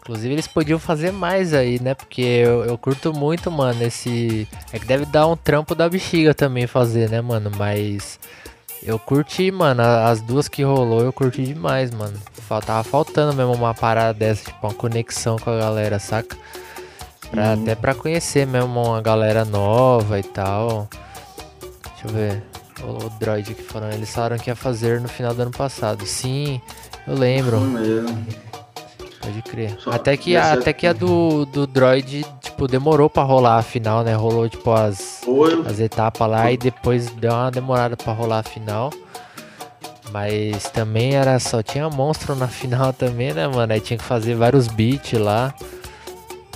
Inclusive 0.01 0.33
eles 0.33 0.47
podiam 0.47 0.79
fazer 0.79 1.11
mais 1.11 1.53
aí, 1.53 1.79
né? 1.79 1.93
Porque 1.93 2.21
eu, 2.21 2.65
eu 2.65 2.77
curto 2.77 3.13
muito, 3.13 3.51
mano, 3.51 3.83
esse. 3.83 4.47
É 4.73 4.79
que 4.79 4.85
deve 4.85 5.05
dar 5.05 5.27
um 5.27 5.37
trampo 5.37 5.75
da 5.75 5.87
bexiga 5.87 6.33
também 6.33 6.65
fazer, 6.65 7.09
né, 7.09 7.21
mano? 7.21 7.51
Mas. 7.55 8.19
Eu 8.83 8.97
curti, 8.97 9.51
mano. 9.51 9.83
As 9.83 10.19
duas 10.21 10.47
que 10.47 10.63
rolou 10.63 11.01
eu 11.01 11.13
curti 11.13 11.43
demais, 11.43 11.91
mano. 11.91 12.17
Tava 12.65 12.83
faltando 12.83 13.33
mesmo 13.33 13.53
uma 13.53 13.75
parada 13.75 14.13
dessa, 14.17 14.43
tipo, 14.45 14.65
uma 14.65 14.73
conexão 14.73 15.37
com 15.37 15.51
a 15.51 15.57
galera, 15.57 15.99
saca? 15.99 16.35
Pra, 17.29 17.53
Até 17.53 17.75
pra 17.75 17.93
conhecer 17.93 18.45
mesmo 18.47 18.81
uma 18.81 19.01
galera 19.01 19.45
nova 19.45 20.19
e 20.19 20.23
tal. 20.23 20.89
Deixa 21.91 22.07
eu 22.07 22.09
ver. 22.09 22.43
O, 22.83 23.05
o 23.05 23.09
Droid 23.19 23.53
que 23.53 23.61
falando, 23.61 23.93
eles 23.93 24.11
falaram 24.11 24.37
que 24.39 24.49
ia 24.49 24.55
fazer 24.55 24.99
no 24.99 25.07
final 25.07 25.33
do 25.35 25.43
ano 25.43 25.51
passado. 25.51 26.03
Sim, 26.07 26.59
eu 27.07 27.13
lembro. 27.13 27.59
mesmo. 27.61 28.50
Pode 29.21 29.41
crer. 29.43 29.77
Só 29.79 29.91
até 29.91 30.17
que, 30.17 30.35
a, 30.35 30.53
até 30.53 30.73
que 30.73 30.87
a 30.87 30.93
do, 30.93 31.45
do 31.45 31.67
Droid, 31.67 32.25
tipo, 32.41 32.67
demorou 32.67 33.09
pra 33.09 33.21
rolar 33.21 33.57
a 33.57 33.61
final, 33.61 34.03
né? 34.03 34.15
Rolou, 34.15 34.49
tipo, 34.49 34.71
as, 34.71 35.21
as 35.67 35.79
etapas 35.79 36.27
lá 36.27 36.43
Foi. 36.43 36.53
e 36.53 36.57
depois 36.57 37.11
deu 37.11 37.31
uma 37.31 37.51
demorada 37.51 37.95
pra 37.95 38.13
rolar 38.13 38.39
a 38.39 38.43
final. 38.43 38.91
Mas 40.11 40.63
também 40.71 41.15
era 41.15 41.39
só 41.39 41.61
tinha 41.61 41.89
monstro 41.89 42.35
na 42.35 42.47
final 42.49 42.91
também, 42.91 43.33
né, 43.33 43.47
mano? 43.47 43.71
Aí 43.71 43.79
tinha 43.79 43.97
que 43.97 44.03
fazer 44.03 44.35
vários 44.35 44.67
beats 44.67 45.19
lá. 45.19 45.53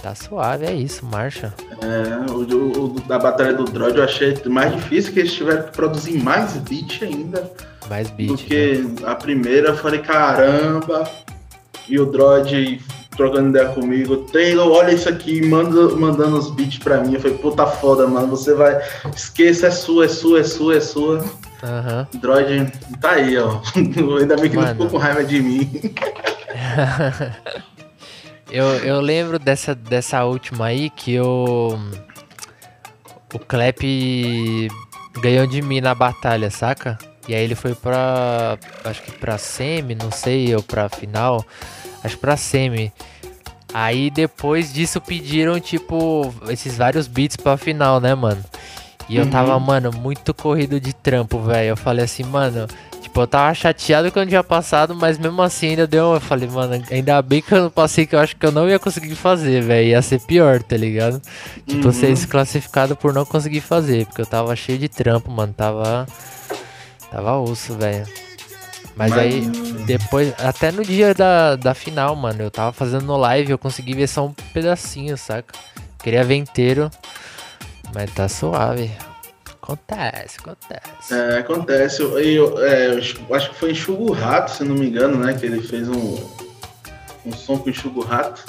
Tá 0.01 0.13
suave, 0.13 0.65
é 0.65 0.73
isso, 0.73 1.05
marcha. 1.05 1.53
É, 1.81 2.31
o, 2.31 2.41
o, 2.43 2.99
da 3.01 3.17
batalha 3.17 3.53
do 3.53 3.63
Droid 3.63 3.97
eu 3.97 4.03
achei 4.03 4.39
mais 4.45 4.73
difícil 4.75 5.13
que 5.13 5.19
eles 5.19 5.33
tiveram 5.33 5.63
que 5.63 5.71
produzir 5.71 6.21
mais 6.21 6.53
beat 6.57 7.01
ainda. 7.01 7.51
Mais 7.89 8.09
beat. 8.11 8.29
Do 8.29 8.37
que 8.37 8.77
né? 8.77 8.95
a 9.07 9.15
primeira, 9.15 9.69
eu 9.69 9.77
falei, 9.77 9.99
caramba. 10.01 11.09
E 11.87 11.99
o 11.99 12.05
Droid 12.05 12.81
trocando 13.15 13.49
ideia 13.49 13.69
comigo, 13.69 14.17
Taylor, 14.17 14.69
olha 14.69 14.91
isso 14.91 15.07
aqui, 15.07 15.41
manda, 15.45 15.95
mandando 15.95 16.37
os 16.37 16.51
beats 16.51 16.79
pra 16.79 17.01
mim. 17.01 17.13
Eu 17.13 17.21
falei, 17.21 17.37
puta 17.37 17.65
foda, 17.65 18.05
mano, 18.07 18.27
você 18.27 18.53
vai. 18.53 18.77
Esqueça, 19.15 19.67
é 19.67 19.71
sua, 19.71 20.05
é 20.05 20.07
sua, 20.07 20.39
é 20.39 20.43
sua, 20.43 20.75
é 20.75 20.81
sua. 20.81 21.17
Uhum. 21.17 22.19
Droid, 22.19 22.71
tá 22.99 23.11
aí, 23.11 23.37
ó. 23.37 23.61
Ainda 24.19 24.35
bem 24.35 24.49
que 24.49 24.55
mano. 24.55 24.67
não 24.67 24.73
ficou 24.73 24.89
com 24.89 24.97
raiva 24.97 25.23
de 25.23 25.41
mim. 25.41 25.69
Eu, 28.51 28.65
eu 28.85 29.01
lembro 29.01 29.39
dessa, 29.39 29.73
dessa 29.73 30.23
última 30.23 30.67
aí 30.67 30.89
que 30.89 31.19
o. 31.19 31.77
O 33.33 33.39
Klep 33.39 34.69
ganhou 35.19 35.47
de 35.47 35.61
mim 35.61 35.81
na 35.81 35.95
batalha, 35.95 36.49
saca? 36.49 36.97
E 37.27 37.33
aí 37.35 37.43
ele 37.43 37.55
foi 37.55 37.73
pra. 37.73 38.57
Acho 38.83 39.01
que 39.01 39.11
pra 39.11 39.37
semi, 39.37 39.95
não 39.95 40.11
sei, 40.11 40.55
ou 40.55 40.61
pra 40.61 40.89
final. 40.89 41.43
Acho 42.03 42.17
pra 42.17 42.37
semi. 42.37 42.91
Aí 43.73 44.09
depois 44.09 44.71
disso 44.73 45.01
pediram, 45.01 45.59
tipo, 45.59 46.33
esses 46.47 46.77
vários 46.77 47.07
beats 47.07 47.35
pra 47.35 47.57
final, 47.57 47.99
né, 47.99 48.15
mano? 48.15 48.43
E 49.09 49.17
eu 49.17 49.29
tava, 49.29 49.53
uhum. 49.53 49.59
mano, 49.59 49.91
muito 49.91 50.33
corrido 50.33 50.79
de 50.79 50.93
trampo, 50.93 51.39
velho. 51.39 51.69
Eu 51.69 51.77
falei 51.77 52.05
assim, 52.05 52.23
mano, 52.23 52.67
Tipo, 53.15 53.21
eu 53.21 53.27
tava 53.27 53.53
chateado 53.53 54.11
que 54.11 54.17
eu 54.17 54.23
não 54.23 54.27
tinha 54.27 54.43
passado, 54.43 54.93
mas 54.93 55.17
mesmo 55.17 55.41
assim 55.41 55.69
ainda 55.69 55.87
deu. 55.87 56.15
Eu 56.15 56.19
falei, 56.19 56.49
mano, 56.49 56.83
ainda 56.91 57.21
bem 57.21 57.41
que 57.41 57.53
eu 57.53 57.61
não 57.61 57.69
passei, 57.69 58.05
que 58.05 58.13
eu 58.13 58.19
acho 58.19 58.35
que 58.35 58.45
eu 58.45 58.51
não 58.51 58.67
ia 58.67 58.77
conseguir 58.77 59.15
fazer, 59.15 59.61
velho. 59.61 59.87
Ia 59.87 60.01
ser 60.01 60.19
pior, 60.19 60.61
tá 60.61 60.75
ligado? 60.75 61.21
Tipo, 61.65 61.85
uhum. 61.85 61.93
ser 61.93 62.07
desclassificado 62.07 62.93
por 62.93 63.13
não 63.13 63.23
conseguir 63.23 63.61
fazer, 63.61 64.05
porque 64.05 64.21
eu 64.21 64.25
tava 64.25 64.53
cheio 64.57 64.77
de 64.77 64.89
trampo, 64.89 65.31
mano. 65.31 65.53
Tava. 65.53 66.05
Tava 67.11 67.37
osso, 67.37 67.75
velho. 67.75 68.05
Mas, 68.95 69.11
mas, 69.11 69.19
aí, 69.19 69.41
depois, 69.85 70.33
até 70.39 70.71
no 70.71 70.83
dia 70.83 71.13
da, 71.13 71.55
da 71.57 71.73
final, 71.73 72.15
mano, 72.15 72.41
eu 72.41 72.49
tava 72.49 72.71
fazendo 72.71 73.05
no 73.05 73.17
live, 73.17 73.51
eu 73.51 73.57
consegui 73.57 73.93
ver 73.93 74.07
só 74.07 74.25
um 74.25 74.33
pedacinho, 74.53 75.17
saca? 75.17 75.53
Queria 76.01 76.23
ver 76.23 76.35
inteiro, 76.35 76.89
mas 77.93 78.09
tá 78.13 78.29
suave. 78.29 78.89
Acontece, 79.61 80.37
acontece. 80.39 81.13
É, 81.13 81.39
acontece. 81.39 82.01
Eu, 82.01 82.19
eu, 82.19 82.63
é, 82.63 82.93
eu, 82.93 83.35
acho 83.35 83.49
que 83.49 83.55
foi 83.55 83.71
Enxugo 83.71 84.13
Rato, 84.13 84.51
se 84.51 84.63
não 84.63 84.75
me 84.75 84.87
engano, 84.87 85.17
né? 85.17 85.33
Que 85.33 85.45
ele 85.47 85.59
fez 85.59 85.89
um, 85.89 86.17
um 87.25 87.33
som 87.33 87.57
com 87.57 87.69
Enxugo 87.69 88.01
Rato. 88.01 88.45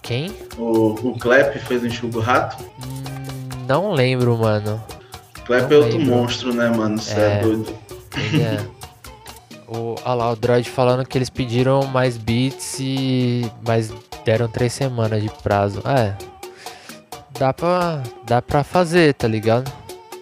Quem? 0.00 0.32
O, 0.56 1.08
o 1.08 1.18
Klep 1.18 1.58
fez 1.58 1.84
Enxugo 1.84 2.20
Rato. 2.20 2.64
Hum, 2.86 3.64
não 3.66 3.92
lembro, 3.92 4.38
mano. 4.38 4.82
Klep 5.44 5.72
é 5.72 5.76
outro 5.76 5.98
monstro, 5.98 6.54
né, 6.54 6.70
mano? 6.70 6.98
Você 6.98 7.18
é, 7.18 7.38
é 7.38 7.40
doido. 7.40 7.74
É. 8.16 8.66
o, 9.66 9.94
olha 10.04 10.14
lá, 10.14 10.30
o 10.30 10.36
Droid 10.36 10.68
falando 10.68 11.04
que 11.06 11.16
eles 11.18 11.30
pediram 11.30 11.86
mais 11.86 12.16
beats 12.16 12.78
e. 12.80 13.50
Mas 13.66 13.92
deram 14.24 14.48
três 14.48 14.72
semanas 14.72 15.22
de 15.22 15.30
prazo. 15.42 15.82
É. 15.86 16.14
Dá 17.38 17.52
pra, 17.52 18.02
dá 18.24 18.40
pra 18.40 18.62
fazer, 18.62 19.14
tá 19.14 19.26
ligado? 19.26 19.70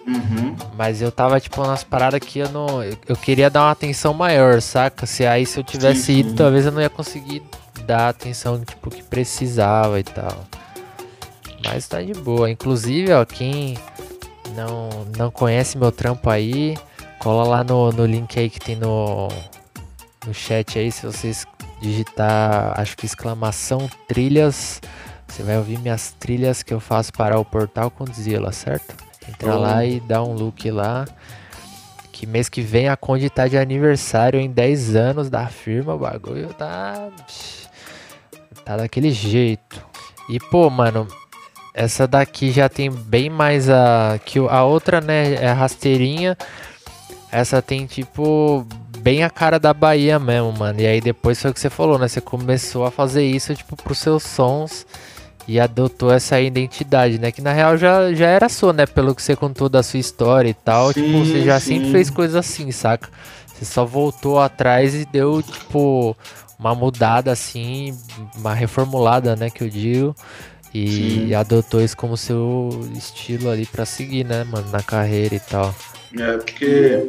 Uhum. 0.07 0.55
Mas 0.75 1.01
eu 1.01 1.11
tava, 1.11 1.39
tipo, 1.39 1.61
nas 1.65 1.83
paradas 1.83 2.19
que 2.19 2.39
eu 2.39 2.49
não. 2.49 2.83
Eu 2.83 3.15
queria 3.15 3.49
dar 3.49 3.61
uma 3.61 3.71
atenção 3.71 4.13
maior, 4.13 4.61
saca? 4.61 5.05
Se 5.05 5.25
aí 5.25 5.45
se 5.45 5.59
eu 5.59 5.63
tivesse 5.63 6.01
sim, 6.01 6.19
ido, 6.19 6.29
sim. 6.31 6.35
talvez 6.35 6.65
eu 6.65 6.71
não 6.71 6.81
ia 6.81 6.89
conseguir 6.89 7.43
dar 7.85 8.07
a 8.07 8.09
atenção 8.09 8.59
tipo, 8.59 8.89
que 8.89 9.03
precisava 9.03 9.99
e 9.99 10.03
tal. 10.03 10.45
Mas 11.63 11.87
tá 11.87 12.01
de 12.01 12.13
boa. 12.13 12.49
Inclusive, 12.49 13.13
ó, 13.13 13.23
quem 13.23 13.77
não, 14.55 14.89
não 15.17 15.31
conhece 15.31 15.77
meu 15.77 15.91
trampo 15.91 16.29
aí, 16.29 16.77
cola 17.23 17.47
lá 17.47 17.63
no, 17.63 17.89
no 17.93 18.05
link 18.05 18.37
aí 18.37 18.49
que 18.49 18.59
tem 18.59 18.75
no, 18.75 19.29
no 20.27 20.33
chat 20.33 20.77
aí. 20.77 20.91
Se 20.91 21.05
vocês 21.05 21.47
digitar, 21.81 22.77
acho 22.77 22.97
que 22.97 23.05
exclamação 23.05 23.89
trilhas, 24.09 24.81
você 25.25 25.41
vai 25.41 25.57
ouvir 25.57 25.79
minhas 25.79 26.11
trilhas 26.19 26.61
que 26.61 26.73
eu 26.73 26.81
faço 26.81 27.13
para 27.13 27.39
o 27.39 27.45
portal 27.45 27.89
Condzilla, 27.89 28.51
certo? 28.51 28.93
Entra 29.27 29.55
lá 29.55 29.85
e 29.85 30.01
dá 30.01 30.21
um 30.21 30.33
look 30.33 30.69
lá. 30.69 31.05
Que 32.11 32.27
mês 32.27 32.49
que 32.49 32.61
vem 32.61 32.89
a 32.89 32.97
Conde 32.97 33.29
tá 33.29 33.47
de 33.47 33.57
aniversário 33.57 34.37
em 34.37 34.51
10 34.51 34.95
anos 34.97 35.29
da 35.29 35.47
firma. 35.47 35.95
O 35.95 35.99
bagulho 35.99 36.53
tá. 36.53 37.07
Tá 38.65 38.75
daquele 38.77 39.11
jeito. 39.11 39.81
E 40.29 40.39
pô, 40.39 40.69
mano, 40.69 41.07
essa 41.73 42.05
daqui 42.05 42.51
já 42.51 42.67
tem 42.67 42.91
bem 42.91 43.29
mais 43.29 43.69
a. 43.69 44.19
que 44.25 44.39
A 44.39 44.63
outra, 44.63 44.99
né? 44.99 45.35
É 45.35 45.51
rasteirinha. 45.51 46.37
Essa 47.33 47.61
tem 47.63 47.87
tipo. 47.87 48.65
Bem 48.99 49.23
a 49.23 49.29
cara 49.29 49.59
da 49.59 49.73
Bahia 49.73 50.17
mesmo, 50.17 50.53
mano. 50.53 50.79
E 50.79 50.87
aí 50.87 51.01
depois 51.01 51.41
foi 51.41 51.51
o 51.51 51.53
que 51.53 51.59
você 51.59 51.69
falou, 51.69 51.99
né? 51.99 52.07
Você 52.07 52.21
começou 52.21 52.85
a 52.85 52.91
fazer 52.91 53.25
isso, 53.25 53.53
tipo, 53.53 53.75
pros 53.75 53.97
seus 53.97 54.23
sons 54.23 54.85
e 55.45 55.59
adotou 55.59 56.13
essa 56.13 56.39
identidade, 56.39 57.19
né? 57.19 57.31
Que 57.31 57.41
na 57.41 57.51
real 57.51 57.75
já, 57.75 58.13
já 58.13 58.27
era 58.27 58.47
sua, 58.47 58.71
né? 58.71 58.85
Pelo 58.85 59.13
que 59.13 59.21
você 59.21 59.35
contou 59.35 59.67
da 59.67 59.83
sua 59.83 59.99
história 59.99 60.49
e 60.49 60.53
tal. 60.53 60.93
Sim, 60.93 61.03
tipo, 61.03 61.25
você 61.25 61.41
já 61.41 61.59
sim. 61.59 61.77
sempre 61.77 61.91
fez 61.91 62.09
coisas 62.09 62.35
assim, 62.35 62.71
saca? 62.71 63.09
Você 63.47 63.65
só 63.65 63.83
voltou 63.83 64.39
atrás 64.39 64.95
e 64.95 65.03
deu, 65.03 65.41
tipo, 65.41 66.15
uma 66.57 66.73
mudada 66.73 67.31
assim, 67.31 67.97
uma 68.37 68.53
reformulada, 68.53 69.35
né? 69.35 69.49
Que 69.49 69.63
eu 69.63 69.69
digo. 69.69 70.15
E 70.73 70.87
sim. 70.87 71.33
adotou 71.33 71.81
isso 71.81 71.97
como 71.97 72.15
seu 72.15 72.69
estilo 72.95 73.49
ali 73.49 73.65
para 73.65 73.85
seguir, 73.85 74.23
né, 74.23 74.43
mano? 74.45 74.69
Na 74.71 74.81
carreira 74.81 75.35
e 75.35 75.39
tal. 75.39 75.73
É, 76.19 76.37
porque 76.37 77.07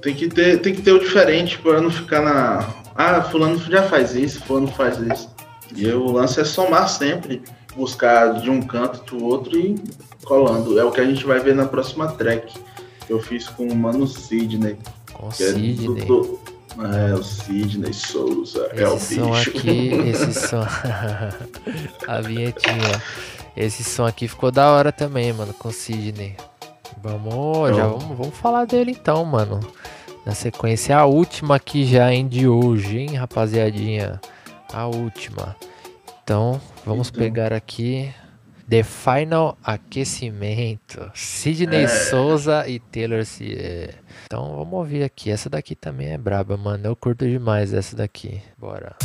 tem 0.00 0.14
que 0.14 0.28
ter, 0.28 0.60
tem 0.60 0.74
que 0.74 0.82
ter 0.82 0.92
o 0.92 0.98
diferente 0.98 1.58
para 1.58 1.80
não 1.80 1.90
ficar 1.90 2.20
na. 2.20 2.68
Ah, 2.94 3.22
fulano 3.22 3.58
já 3.58 3.84
faz 3.84 4.14
isso, 4.14 4.42
fulano 4.42 4.68
faz 4.68 4.98
isso. 4.98 5.30
E 5.74 5.86
o 5.88 6.12
lance 6.12 6.40
é 6.40 6.44
somar 6.44 6.88
sempre 6.88 7.42
buscar 7.74 8.40
de 8.40 8.50
um 8.50 8.60
canto 8.60 9.16
do 9.16 9.24
outro 9.24 9.58
e 9.58 9.76
colando. 10.24 10.78
É 10.78 10.84
o 10.84 10.90
que 10.90 11.00
a 11.00 11.04
gente 11.04 11.24
vai 11.24 11.40
ver 11.40 11.54
na 11.54 11.66
próxima 11.66 12.08
track 12.08 12.52
que 13.06 13.12
eu 13.12 13.20
fiz 13.20 13.48
com 13.48 13.66
o 13.66 13.74
Mano 13.74 14.06
Sidney. 14.06 14.76
Com 15.12 15.28
o 15.28 15.32
Sidney. 15.32 16.02
É, 16.02 16.04
do, 16.04 16.40
é, 16.78 17.14
o 17.14 17.22
Sidney 17.22 17.92
Souza. 17.92 18.68
Esse 18.72 18.82
é 18.82 18.88
o 18.88 18.98
som 18.98 19.30
bicho. 19.30 19.50
aqui, 19.50 19.88
esse 20.08 20.34
som. 20.48 20.66
a 22.06 22.20
vinhetinha. 22.20 23.02
Esse 23.56 23.84
som 23.84 24.06
aqui 24.06 24.28
ficou 24.28 24.50
da 24.50 24.70
hora 24.70 24.92
também, 24.92 25.32
mano, 25.32 25.54
com 25.54 25.68
o 25.68 25.72
Sidney. 25.72 26.36
Vamos, 27.02 27.76
já 27.76 27.86
então. 27.86 27.98
vamos, 27.98 28.16
vamos 28.16 28.36
falar 28.36 28.64
dele 28.64 28.92
então, 28.92 29.24
mano. 29.24 29.60
Na 30.24 30.34
sequência, 30.34 30.96
a 30.96 31.04
última 31.04 31.58
que 31.58 31.84
já 31.84 32.14
é 32.14 32.22
de 32.22 32.46
hoje, 32.46 32.98
hein, 32.98 33.16
rapaziadinha? 33.16 34.20
A 34.72 34.86
última. 34.86 35.56
Então, 36.22 36.60
vamos 36.86 37.08
então. 37.08 37.20
pegar 37.20 37.52
aqui 37.52 38.14
The 38.68 38.84
Final 38.84 39.58
Aquecimento. 39.64 41.10
Sidney 41.12 41.84
é. 41.84 41.88
Souza 41.88 42.68
e 42.68 42.78
Taylor 42.78 43.24
Swift. 43.24 43.98
Então, 44.26 44.56
vamos 44.56 44.72
ouvir 44.74 45.02
aqui. 45.02 45.30
Essa 45.30 45.50
daqui 45.50 45.74
também 45.74 46.12
é 46.12 46.18
braba, 46.18 46.56
mano. 46.56 46.86
Eu 46.86 46.94
curto 46.94 47.26
demais 47.26 47.74
essa 47.74 47.96
daqui. 47.96 48.40
Bora. 48.56 48.96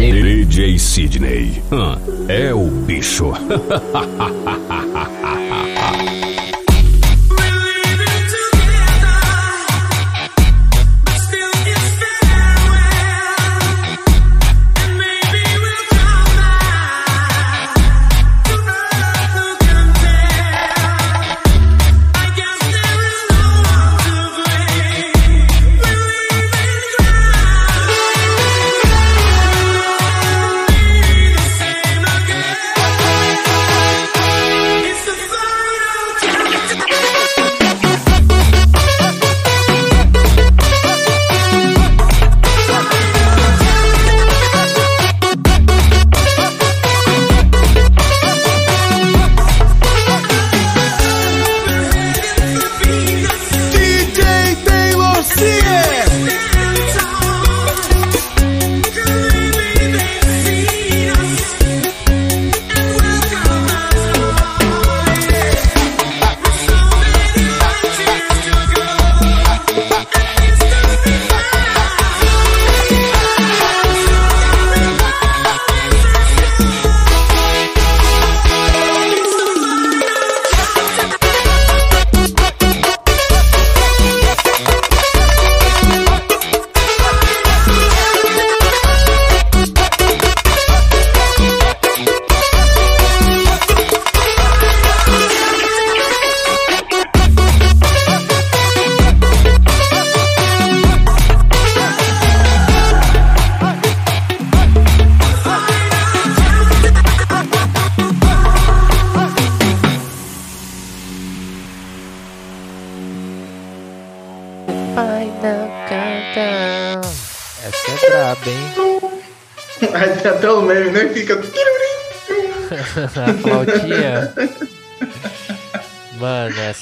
DJ 0.00 0.78
Sidney. 0.78 1.62
Ah, 1.72 1.98
é 2.28 2.52
o 2.52 2.66
bicho. 2.66 3.32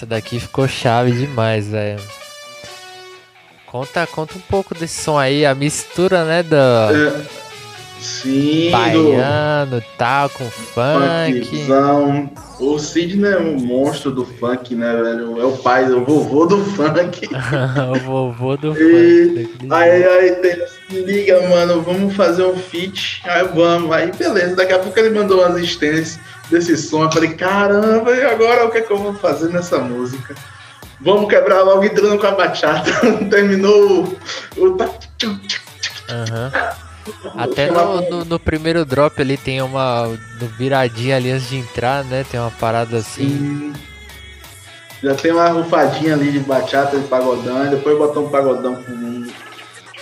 Essa 0.05 0.07
daqui 0.07 0.39
ficou 0.39 0.69
chave 0.69 1.13
demais, 1.13 1.69
velho. 1.69 1.99
Conta, 3.67 4.07
conta 4.07 4.37
um 4.37 4.41
pouco 4.43 4.75
desse 4.75 5.03
som 5.03 5.19
aí, 5.19 5.47
a 5.47 5.55
mistura, 5.55 6.25
né, 6.25 6.43
da... 6.43 6.91
É. 6.93 7.44
Sim, 8.05 8.71
baiano 8.71 9.83
tal, 9.97 10.29
com 10.29 10.45
funk. 10.51 11.47
Funkzão. 11.47 12.31
O 12.61 12.79
Sidney 12.79 13.33
é 13.33 13.39
um 13.39 13.59
monstro 13.59 14.11
do 14.11 14.27
funk, 14.27 14.75
né, 14.75 14.95
velho? 14.95 15.41
É 15.41 15.45
o 15.45 15.57
pai, 15.57 15.91
o 15.91 16.05
vovô 16.05 16.45
do 16.45 16.63
funk. 16.63 17.27
o 17.33 17.99
vovô 18.01 18.59
do 18.59 18.79
e... 18.79 19.47
funk. 19.47 19.69
Aí, 19.71 20.05
aí 20.05 20.33
tem, 20.33 20.55
liga, 20.91 21.49
mano, 21.49 21.81
vamos 21.81 22.15
fazer 22.15 22.45
um 22.45 22.59
feat. 22.59 23.23
Aí 23.25 23.49
vamos, 23.55 23.91
aí 23.91 24.13
beleza. 24.13 24.55
Daqui 24.55 24.75
a 24.75 24.81
pouco 24.81 24.99
ele 24.99 25.09
mandou 25.09 25.41
umas 25.41 25.57
extensões 25.57 26.21
desse 26.51 26.77
som. 26.77 27.05
Eu 27.05 27.13
falei, 27.13 27.33
caramba, 27.33 28.15
e 28.15 28.23
agora 28.23 28.67
o 28.67 28.71
que 28.71 28.79
é 28.79 28.83
que 28.83 28.93
eu 28.93 28.99
vou 28.99 29.15
fazer 29.15 29.49
nessa 29.49 29.79
música? 29.79 30.35
Vamos 31.01 31.31
quebrar 31.31 31.63
logo 31.63 31.83
entrando 31.83 32.19
com 32.19 32.27
a 32.27 32.33
bachata. 32.33 32.91
Terminou 33.31 34.15
o. 34.59 34.67
Uhum. 34.67 34.77
Até 37.37 37.71
no, 37.71 38.01
no, 38.11 38.25
no, 38.25 38.39
primeiro 38.39 38.85
drop 38.85 39.21
ali 39.21 39.37
tem 39.37 39.61
uma 39.61 40.07
no 40.07 40.47
viradinha 40.59 41.17
ali 41.17 41.31
antes 41.31 41.49
de 41.49 41.57
entrar, 41.57 42.05
né? 42.05 42.25
Tem 42.31 42.41
uma 42.41 42.51
parada 42.51 42.97
assim. 42.99 43.73
Já 45.03 45.15
tem 45.15 45.33
uma 45.33 45.49
rufadinha 45.49 46.15
ali 46.15 46.33
de 46.33 46.41
bachata, 46.41 46.99
de 46.99 47.07
pagodão, 47.09 47.67
e 47.67 47.71
depois 47.71 47.99
botou 47.99 48.27
um 48.27 48.31
pagodão 48.31 48.75
com, 48.75 49.27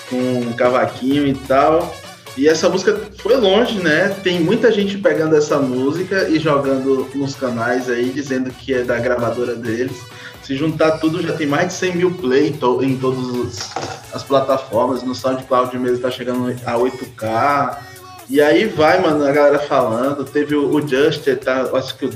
com 0.08 0.48
um 0.48 0.52
cavaquinho 0.52 1.26
e 1.26 1.34
tal. 1.34 1.92
E 2.36 2.48
essa 2.48 2.68
música 2.68 2.98
foi 3.18 3.36
longe, 3.36 3.78
né? 3.78 4.08
Tem 4.22 4.40
muita 4.40 4.72
gente 4.72 4.96
pegando 4.98 5.36
essa 5.36 5.58
música 5.58 6.28
e 6.28 6.38
jogando 6.38 7.08
nos 7.14 7.34
canais 7.34 7.90
aí, 7.90 8.10
dizendo 8.10 8.50
que 8.50 8.72
é 8.72 8.82
da 8.82 8.98
gravadora 8.98 9.54
deles. 9.54 10.00
Se 10.42 10.56
juntar 10.56 10.98
tudo, 10.98 11.22
já 11.22 11.34
tem 11.34 11.46
mais 11.46 11.68
de 11.68 11.74
100 11.74 11.96
mil 11.96 12.10
play 12.14 12.48
em 12.82 12.96
todas 12.98 13.70
as 14.12 14.22
plataformas. 14.22 15.02
No 15.02 15.14
SoundCloud 15.14 15.78
mesmo 15.78 15.98
tá 15.98 16.10
chegando 16.10 16.48
a 16.64 16.74
8K. 16.74 17.78
E 18.28 18.40
aí 18.40 18.66
vai, 18.66 19.00
mano, 19.00 19.24
a 19.24 19.32
galera 19.32 19.58
falando. 19.60 20.24
Teve 20.24 20.54
o, 20.54 20.74
o 20.74 20.86
Juster, 20.86 21.38
tá, 21.38 21.68
acho 21.74 21.96
que 21.96 22.06
o, 22.06 22.12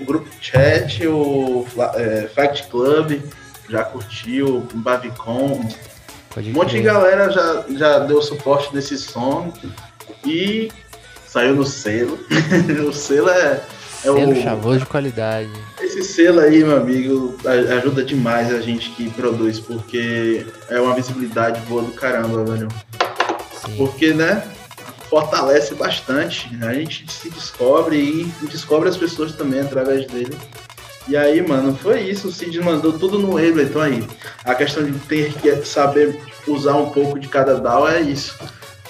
o 0.00 0.04
grupo 0.04 0.28
Chat, 0.40 1.06
o 1.06 1.66
é, 1.94 2.28
Fact 2.34 2.68
Club 2.68 3.20
já 3.68 3.84
curtiu, 3.84 4.56
o 4.56 4.76
Bavicon, 4.78 5.68
Pode 6.30 6.48
um 6.50 6.52
monte 6.52 6.76
de 6.76 6.82
galera 6.82 7.28
já, 7.30 7.64
já 7.70 7.98
deu 8.00 8.22
suporte 8.22 8.72
nesse 8.72 8.96
som 8.96 9.52
e 10.24 10.70
saiu 11.26 11.56
no 11.56 11.66
selo. 11.66 12.18
o 12.88 12.92
selo 12.92 13.28
é. 13.30 13.60
É 14.02 14.12
selo 14.12 14.32
o 14.32 14.42
chavoso 14.42 14.78
de 14.80 14.86
qualidade. 14.86 15.50
Esse 15.80 16.02
selo 16.02 16.40
aí, 16.40 16.64
meu 16.64 16.76
amigo, 16.76 17.36
ajuda 17.76 18.02
demais 18.02 18.52
a 18.52 18.60
gente 18.60 18.90
que 18.90 19.10
produz, 19.10 19.60
porque 19.60 20.46
é 20.68 20.80
uma 20.80 20.94
visibilidade 20.94 21.60
boa 21.62 21.82
do 21.82 21.92
caramba, 21.92 22.44
velho. 22.44 22.68
Sim. 23.64 23.76
Porque, 23.76 24.14
né? 24.14 24.42
Fortalece 25.08 25.74
bastante. 25.74 26.48
A 26.62 26.72
gente 26.72 27.04
se 27.10 27.28
descobre 27.30 27.96
e 27.96 28.46
descobre 28.46 28.88
as 28.88 28.96
pessoas 28.96 29.32
também 29.32 29.60
através 29.60 30.06
dele. 30.06 30.36
E 31.08 31.16
aí, 31.16 31.42
mano, 31.42 31.76
foi 31.76 32.02
isso. 32.02 32.28
O 32.28 32.32
Cid 32.32 32.60
mandou 32.60 32.92
tudo 32.92 33.18
no 33.18 33.36
Ableton 33.36 33.80
aí. 33.80 34.06
A 34.44 34.54
questão 34.54 34.84
de 34.84 34.96
ter 35.00 35.32
que 35.32 35.56
saber 35.66 36.20
usar 36.46 36.76
um 36.76 36.90
pouco 36.90 37.18
de 37.18 37.26
cada 37.26 37.58
DAO 37.58 37.88
é 37.88 38.00
isso. 38.00 38.38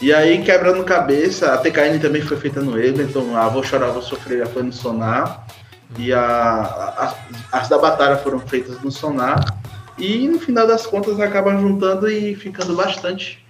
E 0.01 0.15
aí, 0.15 0.43
quebrando 0.43 0.83
cabeça, 0.83 1.53
a 1.53 1.59
TKN 1.59 1.99
também 2.01 2.23
foi 2.23 2.39
feita 2.39 2.61
no 2.63 2.73
Ableton. 2.73 3.37
A 3.37 3.49
Vou 3.49 3.63
Chorar, 3.63 3.91
Vou 3.91 4.01
Sofrer 4.01 4.39
já 4.39 4.47
foi 4.47 4.63
no 4.63 4.73
Sonar. 4.73 5.47
E 5.99 6.13
a, 6.13 6.23
a, 6.23 7.15
as 7.53 7.69
da 7.69 7.77
Batalha 7.77 8.17
foram 8.17 8.39
feitas 8.41 8.81
no 8.81 8.91
Sonar. 8.91 9.45
E 9.99 10.27
no 10.27 10.41
final 10.41 10.67
das 10.67 10.87
contas 10.87 11.21
acabam 11.21 11.61
juntando 11.61 12.11
e 12.11 12.35
ficando 12.35 12.75
bastante. 12.75 13.45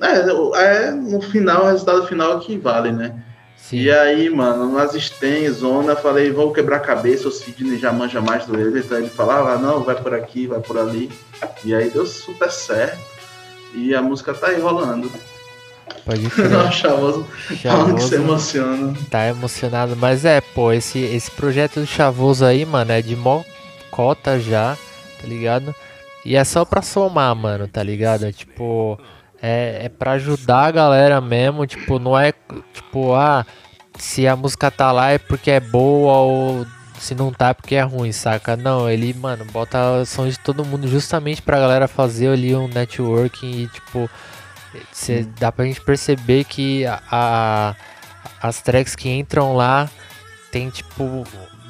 É, 0.00 0.20
é 0.60 0.90
no 0.90 1.20
final, 1.20 1.64
o 1.64 1.70
resultado 1.70 2.06
final 2.06 2.38
é 2.38 2.40
que 2.40 2.56
vale, 2.56 2.90
né? 2.90 3.22
Sim. 3.54 3.78
E 3.78 3.90
aí, 3.90 4.30
mano, 4.30 4.72
nas 4.72 4.92
Sten, 4.92 5.50
zona, 5.50 5.94
falei, 5.94 6.30
vou 6.30 6.52
quebrar 6.52 6.78
a 6.78 6.80
cabeça, 6.80 7.28
o 7.28 7.30
Sidney 7.30 7.78
já 7.78 7.92
manja 7.92 8.20
mais 8.20 8.46
do 8.46 8.58
ele, 8.58 8.80
então 8.80 8.98
ele 8.98 9.08
falava, 9.08 9.52
ah, 9.52 9.58
não, 9.58 9.82
vai 9.82 9.94
por 9.94 10.14
aqui, 10.14 10.46
vai 10.46 10.60
por 10.60 10.78
ali. 10.78 11.10
E 11.64 11.74
aí 11.74 11.90
deu 11.90 12.06
super 12.06 12.50
certo. 12.50 12.98
E 13.74 13.94
a 13.94 14.00
música 14.00 14.32
tá 14.32 14.48
aí 14.48 14.60
rolando. 14.60 15.10
Pode 16.04 16.28
crer. 16.30 16.50
Não, 16.50 16.70
Chavoso, 16.70 17.26
Chavoso 17.56 17.94
que 17.94 18.02
se 18.02 18.14
emociona. 18.16 18.94
Tá 19.10 19.26
emocionado, 19.28 19.96
mas 19.96 20.24
é, 20.24 20.40
pô, 20.40 20.72
esse, 20.72 20.98
esse 20.98 21.30
projeto 21.30 21.80
do 21.80 21.86
Chavoso 21.86 22.44
aí, 22.44 22.64
mano, 22.64 22.92
é 22.92 23.00
de 23.00 23.16
mó 23.16 23.42
cota 23.90 24.40
já, 24.40 24.76
tá 25.20 25.26
ligado? 25.26 25.74
E 26.24 26.34
é 26.36 26.42
só 26.42 26.64
pra 26.64 26.82
somar, 26.82 27.34
mano, 27.36 27.68
tá 27.68 27.82
ligado? 27.82 28.26
É 28.26 28.32
tipo, 28.32 28.98
é, 29.40 29.82
é 29.84 29.88
pra 29.88 30.12
ajudar 30.12 30.66
a 30.66 30.70
galera 30.70 31.20
mesmo, 31.20 31.66
tipo, 31.66 31.98
não 31.98 32.18
é 32.18 32.32
tipo, 32.72 33.14
ah, 33.14 33.46
se 33.98 34.26
a 34.26 34.34
música 34.34 34.70
tá 34.70 34.90
lá 34.90 35.10
é 35.10 35.18
porque 35.18 35.50
é 35.50 35.60
boa 35.60 36.12
ou 36.14 36.66
se 36.98 37.14
não 37.14 37.32
tá 37.32 37.50
é 37.50 37.54
porque 37.54 37.74
é 37.74 37.82
ruim, 37.82 38.12
saca? 38.12 38.56
Não, 38.56 38.88
ele, 38.88 39.12
mano, 39.14 39.44
bota 39.52 40.04
sons 40.06 40.34
de 40.34 40.40
todo 40.40 40.64
mundo 40.64 40.88
justamente 40.88 41.42
pra 41.42 41.60
galera 41.60 41.86
fazer 41.86 42.28
ali 42.28 42.54
um 42.54 42.68
networking 42.68 43.62
e, 43.62 43.66
tipo, 43.68 44.08
cê, 44.92 45.26
dá 45.38 45.50
pra 45.50 45.64
gente 45.64 45.80
perceber 45.80 46.44
que 46.44 46.84
a, 46.86 47.00
a, 47.10 47.74
as 48.42 48.60
tracks 48.60 48.94
que 48.94 49.08
entram 49.08 49.54
lá 49.56 49.88
tem, 50.50 50.70
tipo, 50.70 51.24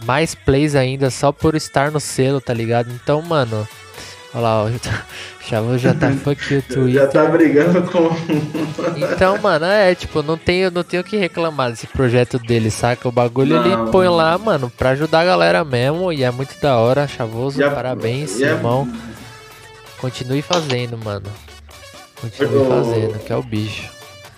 mais 0.04 0.34
plays 0.34 0.74
ainda 0.74 1.10
só 1.10 1.32
por 1.32 1.54
estar 1.54 1.90
no 1.90 2.00
selo, 2.00 2.40
tá 2.40 2.52
ligado? 2.52 2.90
Então, 2.90 3.22
mano, 3.22 3.66
olha 4.34 4.42
lá, 4.42 4.64
o 4.64 4.70
Chavo 5.40 5.76
já 5.78 5.94
tá 5.94 6.10
fuck 6.22 6.54
o 6.54 6.62
Twitter. 6.62 6.88
Já 6.88 7.06
tá 7.06 7.24
brigando 7.26 7.82
com. 7.90 8.10
então, 9.12 9.38
mano, 9.38 9.64
é 9.64 9.94
tipo, 9.94 10.22
não 10.22 10.36
tenho, 10.36 10.70
não 10.70 10.82
tenho 10.82 11.02
o 11.02 11.04
que 11.04 11.16
reclamar 11.16 11.70
desse 11.70 11.86
projeto 11.86 12.38
dele, 12.38 12.70
saca? 12.70 13.08
O 13.08 13.12
bagulho 13.12 13.56
não. 13.56 13.64
ele 13.64 13.90
põe 13.90 14.08
lá, 14.08 14.36
mano, 14.36 14.70
pra 14.70 14.90
ajudar 14.90 15.20
a 15.20 15.24
galera 15.24 15.64
mesmo 15.64 16.12
e 16.12 16.22
é 16.22 16.30
muito 16.30 16.60
da 16.60 16.76
hora, 16.76 17.08
Chavoso, 17.08 17.58
já, 17.58 17.70
parabéns, 17.70 18.38
irmão. 18.40 18.86
Continue 19.98 20.42
fazendo, 20.42 20.98
mano. 20.98 21.30
Continue 22.20 22.66
fazendo, 22.66 23.18
que 23.18 23.32
é 23.32 23.36
o 23.36 23.42
bicho. 23.42 23.90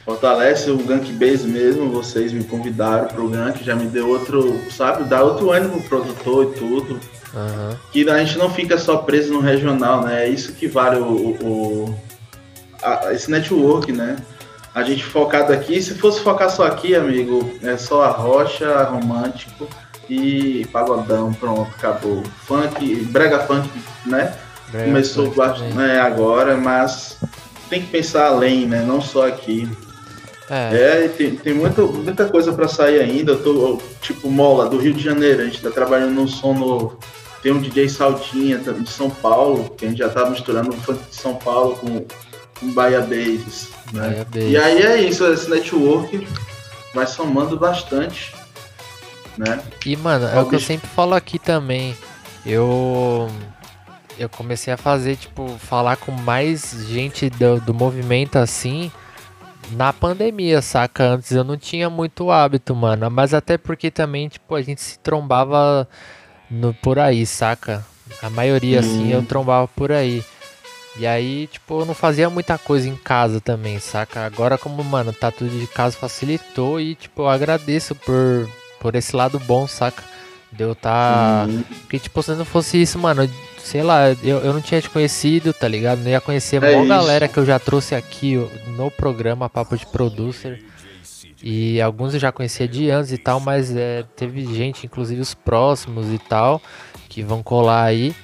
Fortalece 0.05 0.71
o 0.71 0.79
Gank 0.79 1.11
Base 1.13 1.49
mesmo, 1.49 1.91
vocês 1.91 2.33
me 2.33 2.45
convidaram 2.45 3.09
pro 3.09 3.29
Gank, 3.29 3.65
já 3.65 3.75
me 3.75 3.87
deu 3.87 4.09
outro, 4.09 4.61
sabe, 4.71 5.03
dá 5.05 5.23
outro 5.23 5.51
ânimo 5.51 5.83
pro 5.83 6.01
produtor 6.01 6.45
e 6.45 6.59
tudo. 6.59 7.01
Uhum. 7.35 7.77
Que 7.91 8.09
a 8.09 8.19
gente 8.19 8.39
não 8.39 8.49
fica 8.49 8.79
só 8.79 8.99
preso 8.99 9.33
no 9.33 9.41
regional, 9.41 10.03
né? 10.03 10.25
É 10.25 10.29
isso 10.29 10.53
que 10.53 10.69
vale 10.69 11.01
o, 11.01 11.37
o 11.43 12.01
a, 12.83 13.13
esse 13.13 13.31
network, 13.31 13.91
né? 13.91 14.17
A 14.73 14.83
gente 14.83 15.05
focado 15.05 15.53
aqui, 15.53 15.83
se 15.83 15.95
fosse 15.95 16.21
focar 16.21 16.51
só 16.51 16.67
aqui, 16.67 16.95
amigo, 16.95 17.51
é 17.63 17.77
só 17.77 18.05
a 18.05 18.11
rocha, 18.11 18.85
romântico 18.85 19.67
e 20.09 20.67
pagodão, 20.73 21.33
pronto, 21.33 21.71
acabou. 21.77 22.23
Funk, 22.47 22.95
brega 23.07 23.41
funk, 23.41 23.69
né? 24.05 24.35
Brega 24.71 24.87
Começou 24.87 25.33
funk, 25.33 25.63
né, 25.75 25.99
agora, 25.99 26.57
mas 26.57 27.19
tem 27.69 27.83
que 27.83 27.89
pensar 27.89 28.27
além, 28.27 28.67
né? 28.67 28.83
Não 28.83 29.01
só 29.01 29.27
aqui. 29.27 29.69
É, 30.49 31.05
é 31.05 31.09
tem, 31.09 31.35
tem 31.37 31.55
muita, 31.55 31.83
muita 31.83 32.27
coisa 32.27 32.53
para 32.53 32.69
sair 32.69 33.01
ainda. 33.01 33.33
Eu 33.33 33.43
tô, 33.43 33.83
tipo, 34.01 34.31
Mola, 34.31 34.69
do 34.69 34.79
Rio 34.79 34.95
de 34.95 35.03
Janeiro. 35.03 35.43
A 35.43 35.45
gente 35.45 35.61
tá 35.61 35.71
trabalhando 35.71 36.15
num 36.15 36.29
som 36.29 36.55
novo. 36.55 36.99
Tem 37.43 37.53
um 37.53 37.61
DJ 37.61 37.89
Saltinha 37.89 38.59
de 38.59 38.91
São 38.91 39.11
Paulo, 39.11 39.71
que 39.77 39.87
a 39.87 39.89
gente 39.89 39.99
já 39.99 40.09
tá 40.09 40.29
misturando 40.29 40.71
o 40.71 40.73
funk 40.73 41.01
de 41.09 41.15
São 41.15 41.37
Paulo 41.37 41.77
com, 41.77 42.05
com 42.59 42.73
Bahia 42.73 43.01
Bases. 43.01 43.69
Né? 43.93 44.27
E 44.35 44.57
aí 44.57 44.83
é 44.83 45.03
isso, 45.03 45.25
esse 45.27 45.49
network 45.49 46.27
vai 46.95 47.07
somando 47.07 47.57
bastante. 47.57 48.35
Né? 49.37 49.61
E, 49.85 49.97
mano, 49.97 50.27
é 50.27 50.41
o 50.41 50.49
que 50.49 50.57
eu 50.57 50.61
sempre 50.61 50.89
falo 50.89 51.15
aqui 51.15 51.39
também. 51.39 51.97
Eu 52.45 53.29
eu 54.19 54.29
comecei 54.29 54.73
a 54.73 54.77
fazer, 54.77 55.17
tipo, 55.17 55.49
falar 55.59 55.97
com 55.97 56.13
mais 56.13 56.87
gente 56.89 57.29
do, 57.31 57.61
do 57.61 57.75
movimento 57.75 58.37
assim 58.37 58.91
na 59.73 59.93
pandemia, 59.93 60.63
saca? 60.63 61.05
Antes 61.05 61.33
eu 61.33 61.45
não 61.45 61.57
tinha 61.57 61.91
muito 61.91 62.31
hábito, 62.31 62.75
mano. 62.75 63.11
Mas 63.11 63.35
até 63.35 63.59
porque 63.59 63.91
também, 63.91 64.29
tipo, 64.29 64.55
a 64.55 64.63
gente 64.63 64.81
se 64.81 64.99
trombava 64.99 65.89
no, 66.51 66.73
por 66.75 66.99
aí, 66.99 67.27
saca? 67.27 67.85
A 68.23 68.31
maioria, 68.31 68.79
hum. 68.79 68.81
assim, 68.81 69.13
eu 69.13 69.23
trombava 69.23 69.67
por 69.69 69.93
aí. 69.93 70.25
E 70.99 71.07
aí, 71.07 71.47
tipo, 71.49 71.81
eu 71.81 71.85
não 71.85 71.95
fazia 71.95 72.31
muita 72.31 72.57
coisa 72.57 72.89
em 72.89 72.97
casa 72.97 73.41
também, 73.41 73.79
saca? 73.79 74.25
Agora, 74.25 74.57
como, 74.57 74.83
mano, 74.83 75.13
tá 75.13 75.31
tudo 75.31 75.51
de 75.51 75.67
casa, 75.67 75.97
facilitou 75.97 76.81
e, 76.81 76.95
tipo, 76.95 77.23
eu 77.23 77.29
agradeço 77.29 77.95
por, 77.95 78.49
por 78.81 78.95
esse 78.95 79.15
lado 79.15 79.39
bom, 79.41 79.67
saca? 79.67 80.03
De 80.51 80.63
eu 80.63 80.75
tá. 80.75 81.47
Hum. 81.49 81.63
Porque, 81.83 81.99
tipo, 81.99 82.23
se 82.23 82.33
não 82.33 82.47
fosse 82.47 82.81
isso, 82.81 82.99
mano, 82.99 83.29
sei 83.67 83.83
lá, 83.83 84.11
eu, 84.23 84.39
eu 84.39 84.53
não 84.53 84.61
tinha 84.61 84.81
te 84.81 84.89
conhecido, 84.89 85.53
tá 85.53 85.67
ligado? 85.67 85.99
Não 85.99 86.09
ia 86.09 86.21
conhecer 86.21 86.63
é 86.63 86.77
uma 86.77 86.87
galera 86.87 87.27
que 87.27 87.37
eu 87.37 87.45
já 87.45 87.59
trouxe 87.59 87.97
aqui 87.97 88.37
no 88.77 88.93
programa 88.93 89.51
Papo 89.51 89.77
de 89.77 89.85
Producer. 89.87 90.63
E 91.43 91.81
alguns 91.81 92.15
eu 92.15 92.21
já 92.21 92.31
conhecia 92.31 92.69
de 92.69 92.89
antes 92.91 93.11
e 93.11 93.19
tal, 93.19 93.41
mas 93.41 93.75
é, 93.75 94.05
teve 94.15 94.47
gente, 94.55 94.87
inclusive 94.87 95.21
os 95.21 95.35
próximos 95.35 96.13
e 96.13 96.19
tal, 96.19 96.63
que 97.09 97.25
vão 97.25 97.43
colar 97.43 97.83
aí. 97.83 98.15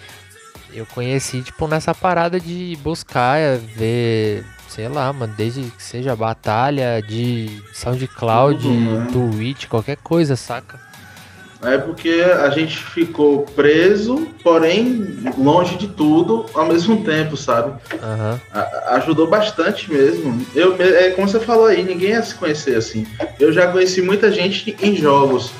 Eu 0.72 0.86
conheci, 0.86 1.43
tipo, 1.43 1.66
nessa 1.66 1.93
parada 1.93 2.38
de 2.38 2.78
buscar, 2.80 3.36
é, 3.38 3.57
ver, 3.57 4.45
sei 4.68 4.88
lá, 4.88 5.12
mano, 5.12 5.34
desde 5.36 5.62
que 5.62 5.82
seja 5.82 6.14
batalha 6.14 7.03
de 7.03 7.61
SoundCloud, 7.74 8.66
uhum, 8.66 9.07
Twitch, 9.09 9.66
qualquer 9.66 9.97
coisa, 9.97 10.36
saca? 10.36 10.91
É 11.62 11.78
porque 11.78 12.24
a 12.42 12.50
gente 12.50 12.76
ficou 12.76 13.42
preso, 13.54 14.28
porém 14.42 15.22
longe 15.38 15.76
de 15.76 15.86
tudo 15.86 16.46
ao 16.54 16.66
mesmo 16.66 17.02
tempo, 17.04 17.36
sabe? 17.36 17.70
Uhum. 17.92 18.40
A, 18.52 18.96
ajudou 18.96 19.28
bastante 19.28 19.90
mesmo. 19.92 20.44
Eu, 20.54 20.76
é 20.80 21.10
como 21.10 21.28
você 21.28 21.40
falou 21.40 21.66
aí, 21.66 21.82
ninguém 21.82 22.10
ia 22.10 22.22
se 22.22 22.34
conhecer 22.34 22.76
assim. 22.76 23.06
Eu 23.38 23.52
já 23.52 23.70
conheci 23.70 24.02
muita 24.02 24.30
gente 24.30 24.76
em 24.82 24.96
jogos. 24.96 25.52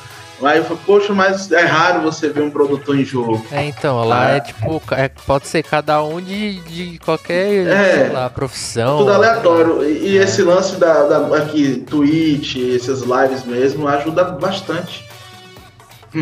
Aí 0.43 0.59
eu 0.59 0.65
falei, 0.65 0.83
poxa, 0.85 1.15
mas 1.15 1.53
é 1.53 1.65
raro 1.65 2.01
você 2.01 2.29
ver 2.29 2.43
um 2.43 2.51
produtor 2.51 2.99
em 2.99 3.05
jogo. 3.05 3.45
É, 3.53 3.65
então, 3.65 4.03
lá 4.05 4.27
ah. 4.27 4.31
é 4.33 4.41
tipo, 4.41 4.83
é, 4.91 5.09
pode 5.09 5.47
ser 5.47 5.63
cada 5.63 6.03
um 6.03 6.21
de, 6.21 6.59
de 6.61 6.99
qualquer 6.99 7.67
é, 7.67 8.11
lá, 8.13 8.29
profissão. 8.29 8.99
Tudo 8.99 9.13
aleatório. 9.13 9.85
E, 9.85 10.19
é. 10.19 10.23
esse 10.23 10.43
lance 10.43 10.77
da, 10.77 11.05
da 11.05 11.37
aqui, 11.37 11.85
Twitch, 11.89 12.57
essas 12.75 13.03
lives 13.03 13.45
mesmo, 13.45 13.87
ajuda 13.87 14.25
bastante. 14.25 15.12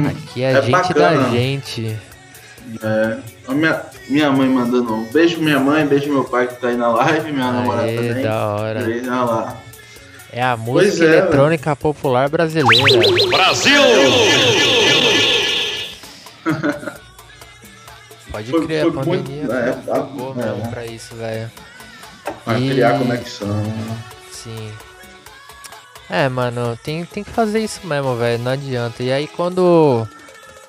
Aqui 0.09 0.43
é, 0.43 0.53
é 0.53 0.63
gente 0.63 0.71
bacana. 0.71 1.23
da 1.23 1.31
gente. 1.31 1.99
É. 2.83 3.19
A 3.49 3.53
minha, 3.53 3.83
minha 4.09 4.31
mãe 4.31 4.49
mandando 4.49 4.95
um 4.95 5.05
beijo 5.05 5.41
minha 5.41 5.59
mãe, 5.59 5.85
beijo 5.87 6.13
meu 6.13 6.23
pai 6.25 6.47
que 6.47 6.55
tá 6.61 6.69
aí 6.69 6.77
na 6.77 6.89
live, 6.89 7.33
minha 7.33 7.47
Aê, 7.47 7.53
namorada 7.53 7.93
também. 7.93 8.23
da 8.23 8.47
hora. 8.47 8.81
Beijo 8.85 9.11
lá. 9.11 9.57
É 10.33 10.43
a 10.43 10.57
música 10.57 11.05
é, 11.05 11.19
eletrônica 11.19 11.75
popular 11.75 12.29
brasileira. 12.29 12.69
Brasil! 13.29 13.83
Pode 18.31 18.51
foi, 18.51 18.65
crer, 18.65 18.83
foi 18.83 18.91
a 18.91 18.95
pandemia 18.95 19.43
muito, 19.43 19.53
é, 19.53 19.73
tá, 19.73 20.03
mesmo 20.37 20.65
é. 20.65 20.69
pra 20.69 20.87
isso, 20.87 21.17
velho. 21.17 21.51
Pra 22.45 22.61
e... 22.61 22.71
criar 22.71 22.99
conexão. 22.99 23.63
Sim. 24.31 24.71
É, 26.11 26.29
mano, 26.29 26.77
tem, 26.83 27.05
tem 27.05 27.23
que 27.23 27.31
fazer 27.31 27.61
isso 27.61 27.87
mesmo, 27.87 28.17
velho. 28.17 28.43
Não 28.43 28.53
adianta. 28.53 29.03
E 29.03 29.13
aí 29.13 29.29
quando 29.29 30.07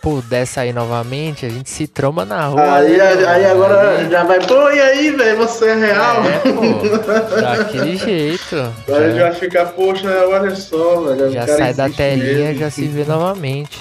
puder 0.01 0.45
sair 0.45 0.73
novamente, 0.73 1.45
a 1.45 1.49
gente 1.49 1.69
se 1.69 1.87
tromba 1.87 2.25
na 2.25 2.47
rua. 2.47 2.75
Aí, 2.75 2.97
né, 2.97 3.03
aí, 3.03 3.25
aí 3.25 3.45
agora 3.45 4.09
já 4.09 4.23
vai, 4.23 4.39
pô, 4.39 4.69
e 4.69 4.81
aí, 4.81 5.11
velho, 5.11 5.37
você 5.37 5.69
é 5.69 5.75
real? 5.75 6.23
É, 6.25 6.39
pô, 6.39 7.37
daquele 7.41 7.95
jeito. 7.97 8.55
Agora 8.87 9.11
já, 9.11 9.17
já 9.17 9.23
vai 9.23 9.33
ficar, 9.33 9.65
poxa, 9.67 10.09
olha 10.27 10.55
só, 10.55 11.01
velho. 11.01 11.31
Já 11.31 11.47
sai 11.47 11.73
da 11.73 11.89
telinha, 11.89 12.47
mesmo. 12.49 12.59
já 12.59 12.69
se 12.71 12.87
vê 12.87 13.05
novamente. 13.05 13.79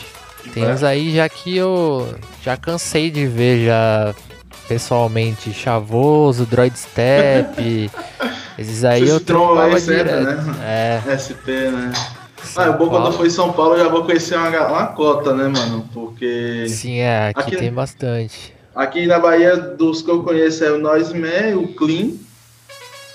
Tem 0.52 0.66
uns 0.66 0.82
aí 0.82 1.14
já 1.14 1.28
que 1.28 1.56
eu 1.56 2.14
já 2.42 2.56
cansei 2.56 3.10
de 3.10 3.26
ver 3.26 3.66
já 3.66 4.14
pessoalmente. 4.70 5.52
Chavoso, 5.52 6.46
Droid 6.46 6.78
Step. 6.78 7.90
esses 8.56 8.84
aí 8.84 9.00
Vocês 9.00 9.10
eu 9.10 9.20
trombava 9.20 9.80
direto. 9.80 10.22
Né? 10.22 11.02
É. 11.08 11.18
SP, 11.18 11.50
né? 11.72 11.92
São 12.44 12.64
ah, 12.64 12.66
é 12.68 12.72
bom 12.72 12.88
quando 12.88 13.06
eu 13.06 13.12
for 13.12 13.26
em 13.26 13.30
São 13.30 13.52
Paulo, 13.52 13.74
eu 13.74 13.84
já 13.84 13.88
vou 13.88 14.04
conhecer 14.04 14.36
uma, 14.36 14.48
uma 14.68 14.86
cota, 14.86 15.34
né, 15.34 15.48
mano? 15.48 15.88
Porque. 15.92 16.66
Sim, 16.68 16.98
é, 17.00 17.28
aqui, 17.28 17.40
aqui, 17.40 17.56
tem 17.56 17.72
bastante. 17.72 18.54
Aqui 18.74 19.06
na 19.06 19.18
Bahia, 19.18 19.56
dos 19.56 20.00
que 20.02 20.10
eu 20.10 20.22
conheço 20.22 20.64
é 20.64 20.70
o 20.70 20.78
Noise 20.78 21.12
Man, 21.18 21.58
o 21.58 21.74
Clean. 21.74 22.12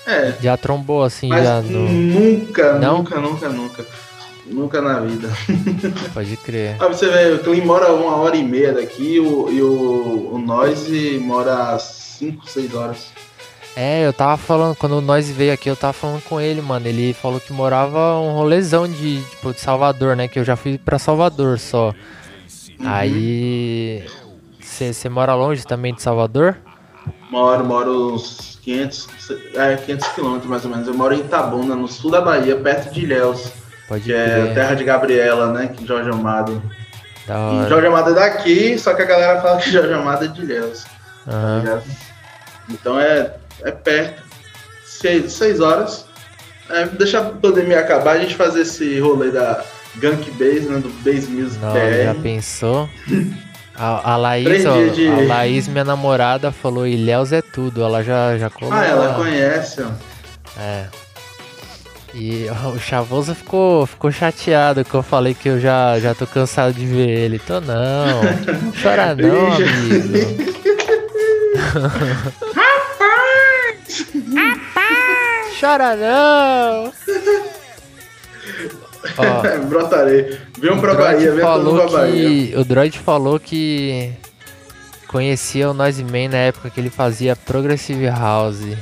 É. 0.06 0.34
Já 0.40 0.56
trombou 0.56 1.02
assim, 1.02 1.28
Mas 1.28 1.42
já 1.42 1.60
no... 1.60 1.88
Nunca, 1.88 2.78
Não? 2.78 2.98
nunca, 2.98 3.18
nunca, 3.18 3.48
nunca. 3.48 3.84
Nunca 4.48 4.80
na 4.80 5.00
vida. 5.00 5.28
Pode 6.14 6.36
crer. 6.36 6.76
Ah, 6.80 6.86
você 6.86 7.08
vê, 7.08 7.32
o 7.32 7.38
Clean 7.40 7.64
mora 7.64 7.92
uma 7.92 8.16
hora 8.16 8.36
e 8.36 8.44
meia 8.44 8.72
daqui 8.72 9.18
o, 9.18 9.50
e 9.50 9.60
o, 9.60 10.34
o 10.34 10.38
Noise 10.38 11.18
mora 11.18 11.78
cinco, 11.78 12.48
seis 12.48 12.72
horas. 12.74 13.10
É, 13.74 14.06
eu 14.06 14.12
tava 14.12 14.38
falando, 14.38 14.74
quando 14.76 15.00
nós 15.02 15.28
veio 15.28 15.52
aqui, 15.52 15.68
eu 15.68 15.76
tava 15.76 15.92
falando 15.92 16.22
com 16.22 16.40
ele, 16.40 16.62
mano. 16.62 16.86
Ele 16.86 17.12
falou 17.12 17.38
que 17.38 17.52
morava 17.52 18.18
um 18.20 18.32
rolezão 18.32 18.88
de, 18.88 19.20
tipo, 19.22 19.52
de 19.52 19.60
Salvador, 19.60 20.16
né? 20.16 20.28
Que 20.28 20.38
eu 20.38 20.44
já 20.44 20.56
fui 20.56 20.78
pra 20.78 20.98
Salvador 20.98 21.58
só. 21.58 21.92
Uhum. 22.80 22.86
Aí. 22.88 24.04
Você 24.60 25.08
mora 25.08 25.34
longe 25.34 25.66
também 25.66 25.94
de 25.94 26.02
Salvador? 26.02 26.56
Moro, 27.30 27.64
moro 27.64 28.14
uns 28.14 28.58
500, 28.62 29.08
é, 29.54 29.76
500 29.76 30.08
quilômetros 30.08 30.50
mais 30.50 30.64
ou 30.64 30.70
menos. 30.70 30.88
Eu 30.88 30.94
moro 30.94 31.14
em 31.14 31.20
Itabuna, 31.20 31.74
no 31.74 31.88
sul 31.88 32.10
da 32.10 32.20
Bahia, 32.20 32.56
perto 32.56 32.92
de 32.92 33.02
Ilhéus. 33.02 33.52
Pode 33.88 34.04
que 34.04 34.12
é 34.12 34.24
crer. 34.24 34.46
é 34.46 34.54
terra 34.54 34.74
de 34.74 34.84
Gabriela, 34.84 35.52
né? 35.52 35.68
Que 35.68 35.86
Jorge 35.86 36.10
Amado. 36.10 36.62
Da 37.26 37.38
hora. 37.38 37.68
Jorge 37.68 37.86
Amado 37.86 38.10
é 38.10 38.14
daqui, 38.14 38.78
só 38.78 38.94
que 38.94 39.02
a 39.02 39.06
galera 39.06 39.40
fala 39.40 39.60
que 39.60 39.70
Jorge 39.72 39.92
Amado 39.92 40.24
é 40.24 40.28
de 40.28 40.42
Ilhéus. 40.42 40.84
Uhum. 41.26 41.80
Então 42.68 43.00
é 43.00 43.32
é 43.62 43.70
perto, 43.70 44.22
seis, 44.84 45.32
seis 45.32 45.60
horas. 45.60 46.04
É, 46.68 46.84
deixa 46.86 47.20
a 47.20 47.24
pandemia 47.24 47.80
acabar, 47.80 48.16
a 48.16 48.18
gente 48.18 48.34
fazer 48.34 48.62
esse 48.62 48.98
rolê 48.98 49.30
da 49.30 49.62
Gank 49.96 50.28
Base, 50.32 50.68
né, 50.68 50.78
do 50.78 50.88
Base 51.04 51.28
Music 51.28 51.60
Não, 51.60 51.72
BR. 51.72 52.04
Já 52.04 52.14
pensou? 52.14 52.88
A, 53.78 54.14
a 54.14 54.16
Laís, 54.16 54.64
ó, 54.64 54.72
de... 54.86 55.06
a 55.06 55.34
Laís, 55.34 55.68
minha 55.68 55.84
namorada, 55.84 56.50
falou 56.50 56.86
Ilhéus 56.86 57.30
é 57.30 57.42
tudo, 57.42 57.84
ela 57.84 58.02
já, 58.02 58.38
já 58.38 58.48
colocou. 58.48 58.78
Ah, 58.78 58.86
ela 58.86 59.12
conhece, 59.12 59.82
ó. 59.82 59.90
É. 60.58 60.86
E 62.18 62.46
o 62.74 62.78
Chavoso 62.78 63.34
ficou, 63.34 63.84
ficou 63.86 64.10
chateado 64.10 64.82
que 64.84 64.94
eu 64.94 65.02
falei 65.02 65.34
que 65.34 65.50
eu 65.50 65.60
já, 65.60 66.00
já 66.00 66.14
tô 66.14 66.26
cansado 66.26 66.72
de 66.72 66.86
ver 66.86 67.10
ele. 67.10 67.38
Tô 67.38 67.60
não. 67.60 68.22
Chora 68.82 69.14
não, 69.14 69.52
amigo. 69.52 70.56
Rapaz! 72.54 74.06
Rapaz! 74.34 75.60
Chora 75.60 75.96
não! 75.96 76.92
Ó, 79.18 79.66
Brotarei. 79.66 80.38
Vem 80.58 80.80
pra 80.80 80.94
Bahia, 80.94 81.32
vem 81.32 81.40
falou 81.40 81.76
pra 81.76 81.98
Bahia. 81.98 82.28
Que, 82.28 82.56
o 82.56 82.64
Droid 82.64 82.98
falou 82.98 83.38
que 83.38 84.10
conhecia 85.06 85.70
o 85.70 85.74
Noise 85.74 86.02
Man 86.02 86.28
na 86.30 86.38
época 86.38 86.70
que 86.70 86.80
ele 86.80 86.90
fazia 86.90 87.36
Progressive 87.36 88.06
House. 88.06 88.76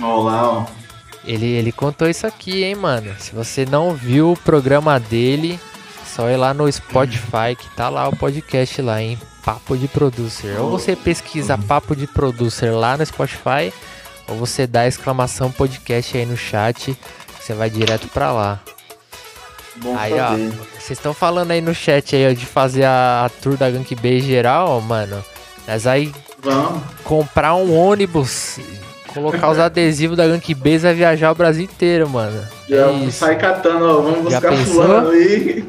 Olá, 0.00 0.58
ó. 0.58 0.81
Ele, 1.24 1.46
ele 1.46 1.70
contou 1.70 2.08
isso 2.08 2.26
aqui, 2.26 2.64
hein, 2.64 2.74
mano. 2.74 3.14
Se 3.18 3.32
você 3.32 3.64
não 3.64 3.94
viu 3.94 4.32
o 4.32 4.36
programa 4.36 4.98
dele, 4.98 5.58
só 6.04 6.28
ir 6.28 6.36
lá 6.36 6.52
no 6.52 6.70
Spotify, 6.70 7.56
que 7.56 7.68
tá 7.76 7.88
lá 7.88 8.08
o 8.08 8.16
podcast 8.16 8.82
lá, 8.82 9.00
hein? 9.00 9.18
Papo 9.44 9.76
de 9.76 9.88
Producer. 9.88 10.60
Ou 10.60 10.70
você 10.70 10.94
pesquisa 10.96 11.56
Papo 11.56 11.96
de 11.96 12.06
Producer 12.06 12.72
lá 12.74 12.96
no 12.96 13.06
Spotify, 13.06 13.72
ou 14.28 14.36
você 14.36 14.66
dá 14.66 14.86
exclamação 14.86 15.50
podcast 15.50 16.16
aí 16.16 16.26
no 16.26 16.36
chat, 16.36 16.96
você 17.40 17.54
vai 17.54 17.70
direto 17.70 18.08
pra 18.08 18.32
lá. 18.32 18.60
Bom 19.76 19.96
aí, 19.96 20.16
saber. 20.16 20.48
ó, 20.48 20.64
vocês 20.78 20.98
estão 20.98 21.14
falando 21.14 21.50
aí 21.50 21.60
no 21.60 21.74
chat 21.74 22.14
aí 22.14 22.30
ó, 22.30 22.34
de 22.34 22.44
fazer 22.44 22.84
a, 22.84 23.24
a 23.24 23.28
tour 23.28 23.56
da 23.56 23.70
Gank 23.70 23.94
Bay 23.96 24.20
geral, 24.20 24.68
ó, 24.68 24.80
mano. 24.80 25.24
Nós 25.66 25.86
aí 25.86 26.12
Vamos. 26.40 26.82
comprar 27.04 27.54
um 27.54 27.74
ônibus, 27.74 28.58
colocar 29.12 29.50
os 29.50 29.58
adesivos 29.58 30.16
da 30.16 30.26
Gank 30.26 30.54
Bay 30.54 30.74
e 30.74 30.78
vai 30.78 30.94
viajar 30.94 31.30
o 31.32 31.34
Brasil 31.34 31.64
inteiro, 31.64 32.08
mano. 32.08 32.40
Já 32.68 32.90
É 32.90 33.10
sai 33.10 33.36
catando, 33.38 33.84
ó. 33.84 34.00
Vamos 34.02 34.30
Já 34.32 34.40
buscar 34.40 34.50
pensou? 34.50 34.74
fulano 34.82 35.10
aí. 35.10 35.64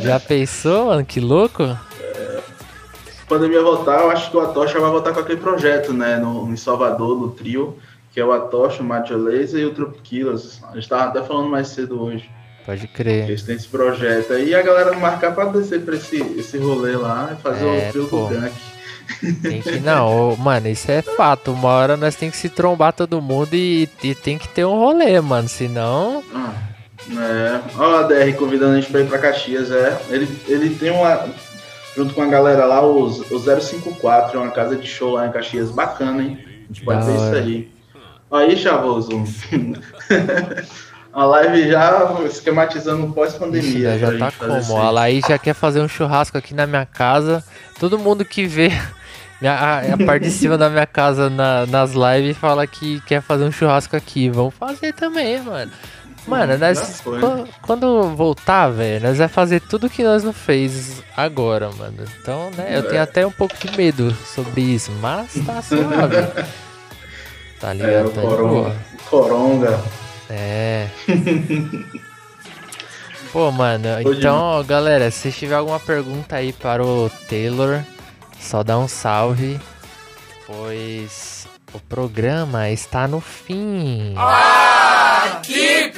Já 0.00 0.20
pensou, 0.20 0.86
mano? 0.86 1.04
Que 1.04 1.20
louco? 1.20 1.64
Se 1.64 3.22
a 3.22 3.26
pandemia 3.28 3.62
voltar, 3.62 4.00
eu 4.02 4.10
acho 4.10 4.30
que 4.30 4.36
o 4.36 4.40
Atocha 4.40 4.78
vai 4.80 4.90
voltar 4.90 5.12
com 5.12 5.20
aquele 5.20 5.40
projeto, 5.40 5.92
né? 5.92 6.16
No, 6.16 6.50
em 6.50 6.56
Salvador, 6.56 7.18
no 7.18 7.28
trio, 7.30 7.76
que 8.12 8.18
é 8.20 8.24
o 8.24 8.32
Atocha, 8.32 8.82
o 8.82 8.86
Macho 8.86 9.16
Laser 9.16 9.60
e 9.60 9.64
o 9.66 9.74
Troop 9.74 10.00
Killers. 10.02 10.60
A 10.70 10.74
gente 10.74 10.88
tava 10.88 11.04
até 11.04 11.22
falando 11.22 11.48
mais 11.48 11.68
cedo 11.68 12.02
hoje. 12.02 12.28
Pode 12.68 12.86
crer. 12.86 13.30
Eles 13.30 13.40
têm 13.44 13.56
esse 13.56 13.66
projeto 13.66 14.34
aí, 14.34 14.50
e 14.50 14.54
a 14.54 14.60
galera 14.60 14.92
marcar 14.92 15.34
pra 15.34 15.46
descer 15.46 15.80
pra 15.80 15.96
esse, 15.96 16.20
esse 16.36 16.58
rolê 16.58 16.96
lá 16.96 17.30
e 17.32 17.42
fazer 17.42 17.64
É, 17.64 17.90
o 17.94 18.02
do 18.02 18.26
gank. 18.28 18.52
Tem 19.40 19.62
que, 19.62 19.80
não, 19.80 20.36
mano, 20.36 20.68
isso 20.68 20.90
é 20.90 21.00
fato. 21.00 21.50
Uma 21.52 21.70
hora 21.70 21.96
nós 21.96 22.14
tem 22.14 22.30
que 22.30 22.36
se 22.36 22.50
trombar 22.50 22.92
todo 22.92 23.22
mundo 23.22 23.54
e, 23.54 23.88
e 24.04 24.14
tem 24.14 24.36
que 24.36 24.46
ter 24.48 24.66
um 24.66 24.76
rolê, 24.76 25.18
mano. 25.18 25.48
Senão. 25.48 26.22
Ah, 26.34 26.52
é. 27.10 27.60
Ó, 27.74 28.00
a 28.00 28.02
DR 28.02 28.34
convidando 28.36 28.74
a 28.74 28.80
gente 28.82 28.92
pra 28.92 29.00
ir 29.00 29.08
pra 29.08 29.18
Caxias, 29.18 29.70
é. 29.70 29.98
Ele, 30.10 30.28
ele 30.46 30.74
tem 30.74 30.90
uma. 30.90 31.26
Junto 31.96 32.12
com 32.12 32.20
a 32.20 32.26
galera 32.26 32.66
lá, 32.66 32.86
os, 32.86 33.30
o 33.30 33.38
054, 33.38 34.38
é 34.38 34.42
uma 34.42 34.52
casa 34.52 34.76
de 34.76 34.86
show 34.86 35.14
lá 35.14 35.26
em 35.26 35.32
Caxias. 35.32 35.70
Bacana, 35.70 36.22
hein? 36.22 36.38
A 36.44 36.66
gente 36.74 36.84
pode 36.84 37.06
ver 37.06 37.14
isso 37.14 37.34
aí. 37.34 37.72
Aí, 38.30 38.58
Chavoso. 38.58 39.08
a 41.20 41.24
live 41.26 41.70
já 41.70 42.14
esquematizando 42.26 43.06
o 43.06 43.12
pós-pandemia. 43.12 43.92
né, 43.92 43.98
já 43.98 44.18
tá 44.18 44.32
como? 44.38 44.52
A 44.78 44.88
aí. 44.88 44.94
Laís 44.94 45.24
já 45.28 45.38
quer 45.38 45.54
fazer 45.54 45.80
um 45.80 45.88
churrasco 45.88 46.36
aqui 46.38 46.54
na 46.54 46.66
minha 46.66 46.86
casa. 46.86 47.42
Todo 47.80 47.98
mundo 47.98 48.24
que 48.24 48.46
vê 48.46 48.70
a, 49.42 49.78
a 49.94 50.06
parte 50.06 50.24
de 50.24 50.30
cima 50.30 50.56
da 50.58 50.68
minha 50.68 50.86
casa 50.86 51.28
na- 51.30 51.66
nas 51.66 51.92
lives 51.92 52.36
fala 52.36 52.66
que 52.66 53.00
quer 53.02 53.20
fazer 53.22 53.44
um 53.44 53.52
churrasco 53.52 53.96
aqui. 53.96 54.28
Vamos 54.30 54.54
fazer 54.54 54.92
também, 54.92 55.40
mano. 55.42 55.70
Mano, 56.26 56.52
já 56.52 56.58
nós, 56.58 57.00
quando, 57.00 57.48
quando 57.62 58.02
voltar, 58.14 58.68
velho, 58.68 59.06
nós 59.06 59.16
vai 59.16 59.28
fazer 59.28 59.60
tudo 59.60 59.88
que 59.88 60.04
nós 60.04 60.22
não 60.22 60.32
fez 60.32 61.02
agora, 61.16 61.70
mano. 61.78 62.04
Então, 62.20 62.50
né, 62.54 62.66
eu 62.74 62.80
É. 62.80 62.82
tenho 62.82 63.02
até 63.02 63.26
um 63.26 63.30
pouco 63.30 63.54
de 63.56 63.74
medo 63.76 64.14
sobre 64.26 64.60
isso, 64.60 64.92
mas 65.00 65.32
tá 65.46 65.62
suave. 65.62 66.16
Tá 67.60 67.70
É, 67.70 67.74
ligado? 67.74 68.06
o 68.06 68.10
Tá 68.10 68.20
coronga. 68.20 68.76
Coronga. 69.10 69.80
É. 70.30 70.88
Pô, 73.32 73.50
mano, 73.50 73.88
Pode 74.02 74.18
então, 74.18 74.36
ó, 74.36 74.62
galera, 74.62 75.10
se 75.10 75.30
tiver 75.30 75.54
alguma 75.54 75.78
pergunta 75.78 76.36
aí 76.36 76.52
para 76.52 76.82
o 76.82 77.10
Taylor, 77.28 77.82
só 78.40 78.62
dá 78.62 78.78
um 78.78 78.88
salve, 78.88 79.60
pois 80.46 81.46
o 81.74 81.78
programa 81.80 82.70
está 82.70 83.06
no 83.06 83.20
fim. 83.20 84.14
Que 85.42 85.90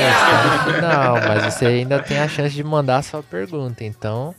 É, 0.00 0.10
está 0.10 0.44
no 0.44 0.72
final, 0.74 1.14
mas 1.28 1.54
você 1.54 1.66
ainda 1.66 1.98
tem 2.00 2.18
a 2.20 2.28
chance 2.28 2.54
de 2.54 2.62
mandar 2.62 2.98
a 2.98 3.02
sua 3.02 3.22
pergunta, 3.22 3.82
então 3.82 4.34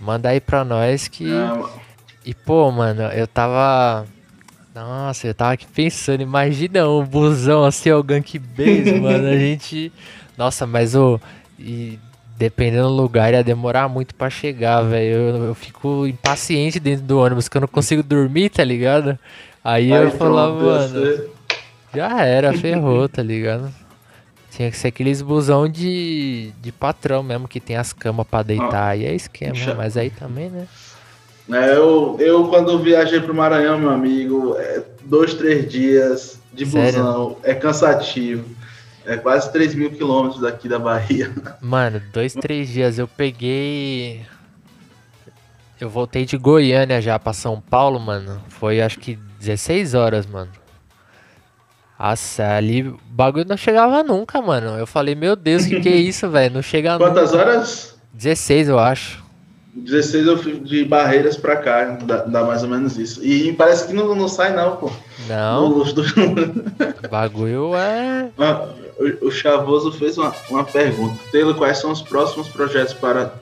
manda 0.00 0.30
aí 0.30 0.40
pra 0.40 0.64
nós 0.64 1.08
que. 1.08 1.30
Ah, 1.30 1.68
E 2.24 2.32
pô, 2.32 2.70
mano, 2.70 3.02
eu 3.02 3.26
tava. 3.26 4.06
Nossa, 4.74 5.26
eu 5.26 5.34
tava 5.34 5.52
aqui 5.52 5.66
pensando, 5.66 6.22
imagina 6.22 6.88
um 6.88 7.04
busão 7.04 7.64
assim, 7.64 7.90
o 7.92 8.02
Gank 8.02 8.38
Base, 8.38 8.92
mano, 8.98 9.28
a 9.28 9.36
gente. 9.36 9.92
Nossa, 10.36 10.66
mas 10.66 10.94
o. 10.94 11.20
E 11.58 11.98
dependendo 12.38 12.88
do 12.88 12.94
lugar 12.94 13.32
ia 13.34 13.44
demorar 13.44 13.88
muito 13.88 14.14
pra 14.14 14.30
chegar, 14.30 14.80
velho. 14.82 15.14
Eu, 15.14 15.44
eu 15.48 15.54
fico 15.54 16.06
impaciente 16.06 16.80
dentro 16.80 17.04
do 17.04 17.18
ônibus, 17.18 17.48
que 17.48 17.56
eu 17.56 17.60
não 17.60 17.68
consigo 17.68 18.02
dormir, 18.02 18.48
tá 18.50 18.64
ligado? 18.64 19.18
Aí 19.62 19.90
eu 19.90 20.04
Aí 20.04 20.10
falava, 20.12 20.54
mano. 20.54 20.88
você- 20.88 21.30
Já 21.94 22.24
era, 22.24 22.52
ferrou, 22.54 23.06
tá 23.08 23.22
ligado? 23.22 23.70
Tinha 24.50 24.70
que 24.70 24.76
ser 24.76 24.88
aqueles 24.88 25.20
busão 25.22 25.68
de, 25.68 26.50
de 26.60 26.72
patrão 26.72 27.22
mesmo, 27.22 27.46
que 27.46 27.60
tem 27.60 27.76
as 27.76 27.92
camas 27.92 28.26
pra 28.26 28.42
deitar. 28.42 28.88
Aí 28.88 29.04
é 29.04 29.14
esquema, 29.14 29.52
Puxa. 29.52 29.74
mas 29.74 29.96
aí 29.96 30.10
também, 30.10 30.50
né? 30.50 30.66
É, 31.54 31.76
eu, 31.76 32.16
eu, 32.18 32.48
quando 32.48 32.78
viajei 32.78 33.20
pro 33.20 33.34
Maranhão, 33.34 33.78
meu 33.78 33.90
amigo, 33.90 34.56
é 34.58 34.82
dois, 35.04 35.34
três 35.34 35.70
dias 35.70 36.40
de 36.52 36.66
Sério? 36.66 36.92
busão, 37.02 37.36
é 37.42 37.54
cansativo. 37.54 38.44
É 39.04 39.16
quase 39.16 39.52
3 39.52 39.74
mil 39.74 39.90
quilômetros 39.90 40.40
daqui 40.40 40.68
da 40.68 40.78
Bahia. 40.78 41.32
Mano, 41.60 42.00
dois, 42.12 42.34
três 42.34 42.68
dias 42.68 42.98
eu 43.00 43.08
peguei. 43.08 44.24
Eu 45.80 45.90
voltei 45.90 46.24
de 46.24 46.36
Goiânia 46.36 47.02
já 47.02 47.18
pra 47.18 47.32
São 47.32 47.60
Paulo, 47.60 47.98
mano. 47.98 48.40
Foi 48.48 48.80
acho 48.80 49.00
que 49.00 49.18
16 49.40 49.94
horas, 49.94 50.24
mano. 50.24 50.50
Nossa, 51.98 52.54
ali 52.54 52.86
o 52.86 52.98
bagulho 53.06 53.44
não 53.48 53.56
chegava 53.56 54.02
nunca, 54.04 54.40
mano. 54.40 54.78
Eu 54.78 54.86
falei, 54.86 55.16
meu 55.16 55.34
Deus, 55.34 55.66
que 55.66 55.80
que 55.80 55.88
é 55.88 55.96
isso, 55.96 56.28
velho? 56.28 56.54
Não 56.54 56.62
chega 56.62 56.96
Quantas 56.96 57.32
nunca. 57.32 57.42
horas? 57.44 57.98
16, 58.12 58.68
eu 58.68 58.78
acho. 58.78 59.21
16 59.74 60.26
eu 60.26 60.36
fui 60.38 60.60
de 60.60 60.84
Barreiras 60.84 61.36
pra 61.36 61.56
cá, 61.56 61.84
dá, 62.04 62.18
dá 62.18 62.44
mais 62.44 62.62
ou 62.62 62.68
menos 62.68 62.98
isso. 62.98 63.24
E 63.24 63.52
parece 63.54 63.86
que 63.86 63.92
não, 63.94 64.14
não 64.14 64.28
sai 64.28 64.54
não, 64.54 64.76
pô. 64.76 64.90
Não, 65.28 65.70
No- 65.78 65.84
do- 65.92 66.02
o 66.02 67.08
bagulho 67.08 67.74
é. 67.74 68.28
O, 68.98 69.28
o 69.28 69.30
Chavoso 69.30 69.90
fez 69.92 70.18
uma, 70.18 70.34
uma 70.50 70.64
pergunta. 70.64 71.18
Taylor, 71.32 71.54
quais 71.54 71.78
são 71.78 71.90
os 71.90 72.02
próximos 72.02 72.48
projetos 72.48 72.92
para 72.94 73.32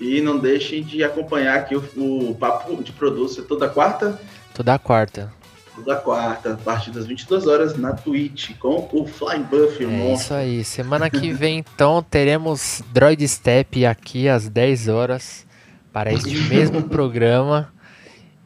E 0.00 0.20
não 0.20 0.36
deixem 0.36 0.82
de 0.82 1.04
acompanhar 1.04 1.56
aqui 1.58 1.76
o, 1.76 2.30
o 2.30 2.34
Papo 2.34 2.82
de 2.82 2.90
Produção 2.90 3.44
toda 3.44 3.68
quarta? 3.68 4.20
Toda 4.52 4.76
quarta. 4.80 5.32
Toda 5.76 5.94
quarta, 5.94 6.54
a 6.54 6.56
partir 6.56 6.90
das 6.90 7.06
22 7.06 7.46
horas 7.46 7.78
na 7.78 7.92
Twitch, 7.92 8.56
com 8.58 8.88
o 8.92 9.06
Flying 9.06 9.44
Buff. 9.44 9.84
É 9.84 10.12
isso 10.12 10.34
aí. 10.34 10.64
Semana 10.64 11.08
que 11.08 11.32
vem, 11.32 11.58
então, 11.58 12.02
teremos 12.02 12.82
Droid 12.92 13.26
Step 13.28 13.86
aqui 13.86 14.28
às 14.28 14.48
10 14.48 14.88
horas 14.88 15.46
para 15.92 16.12
este 16.12 16.36
mesmo 16.50 16.82
programa. 16.82 17.72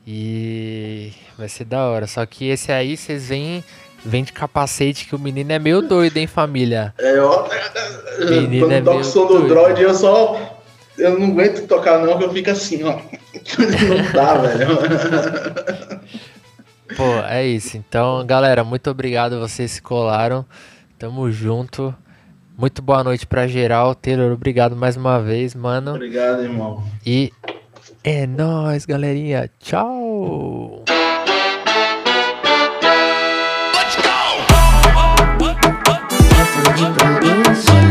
E 0.07 1.12
vai 1.39 1.49
ser 1.49 1.64
da 1.64 1.87
hora. 1.87 2.07
Só 2.07 2.24
que 2.26 2.49
esse 2.49 2.70
aí 2.70 2.99
vocês 2.99 3.28
vêm 3.28 3.64
vem 4.05 4.25
de 4.25 4.33
capacete 4.33 5.07
que 5.07 5.15
o 5.15 5.19
menino 5.19 5.53
é 5.53 5.59
meio 5.59 5.83
doido, 5.83 6.17
hein, 6.17 6.27
família? 6.27 6.95
É, 6.99 7.21
ó. 7.21 7.49
Menino 8.19 8.67
quando 8.67 8.73
é 8.73 8.81
toco 8.81 8.99
o 8.99 9.05
som 9.05 9.27
do 9.27 9.49
droid, 9.49 9.81
eu 9.81 9.95
só 9.95 10.53
eu 10.99 11.19
não 11.19 11.29
aguento 11.29 11.67
tocar 11.67 11.99
não, 11.99 12.19
que 12.19 12.25
eu 12.25 12.33
fico 12.33 12.51
assim, 12.51 12.83
ó. 12.85 12.93
não 12.99 14.13
dá, 14.13 14.35
velho. 14.35 14.79
Pô, 16.97 17.15
é 17.29 17.47
isso. 17.47 17.77
Então, 17.77 18.25
galera, 18.27 18.63
muito 18.63 18.91
obrigado 18.91 19.41
vocês 19.41 19.71
se 19.73 19.83
colaram. 19.83 20.45
Tamo 20.99 21.31
junto. 21.31 21.95
Muito 22.57 22.83
boa 22.83 23.03
noite 23.03 23.27
pra 23.27 23.47
geral. 23.47 23.95
Taylor, 23.95 24.33
obrigado 24.33 24.77
mais 24.77 24.97
uma 24.97 25.19
vez, 25.19 25.55
mano. 25.55 25.95
Obrigado, 25.95 26.43
irmão. 26.43 26.85
E 27.05 27.33
é 28.05 28.27
nóis, 28.27 28.85
galerinha. 28.85 29.51
Tchau. 29.59 30.85
de 36.75 36.87
província. 36.95 37.82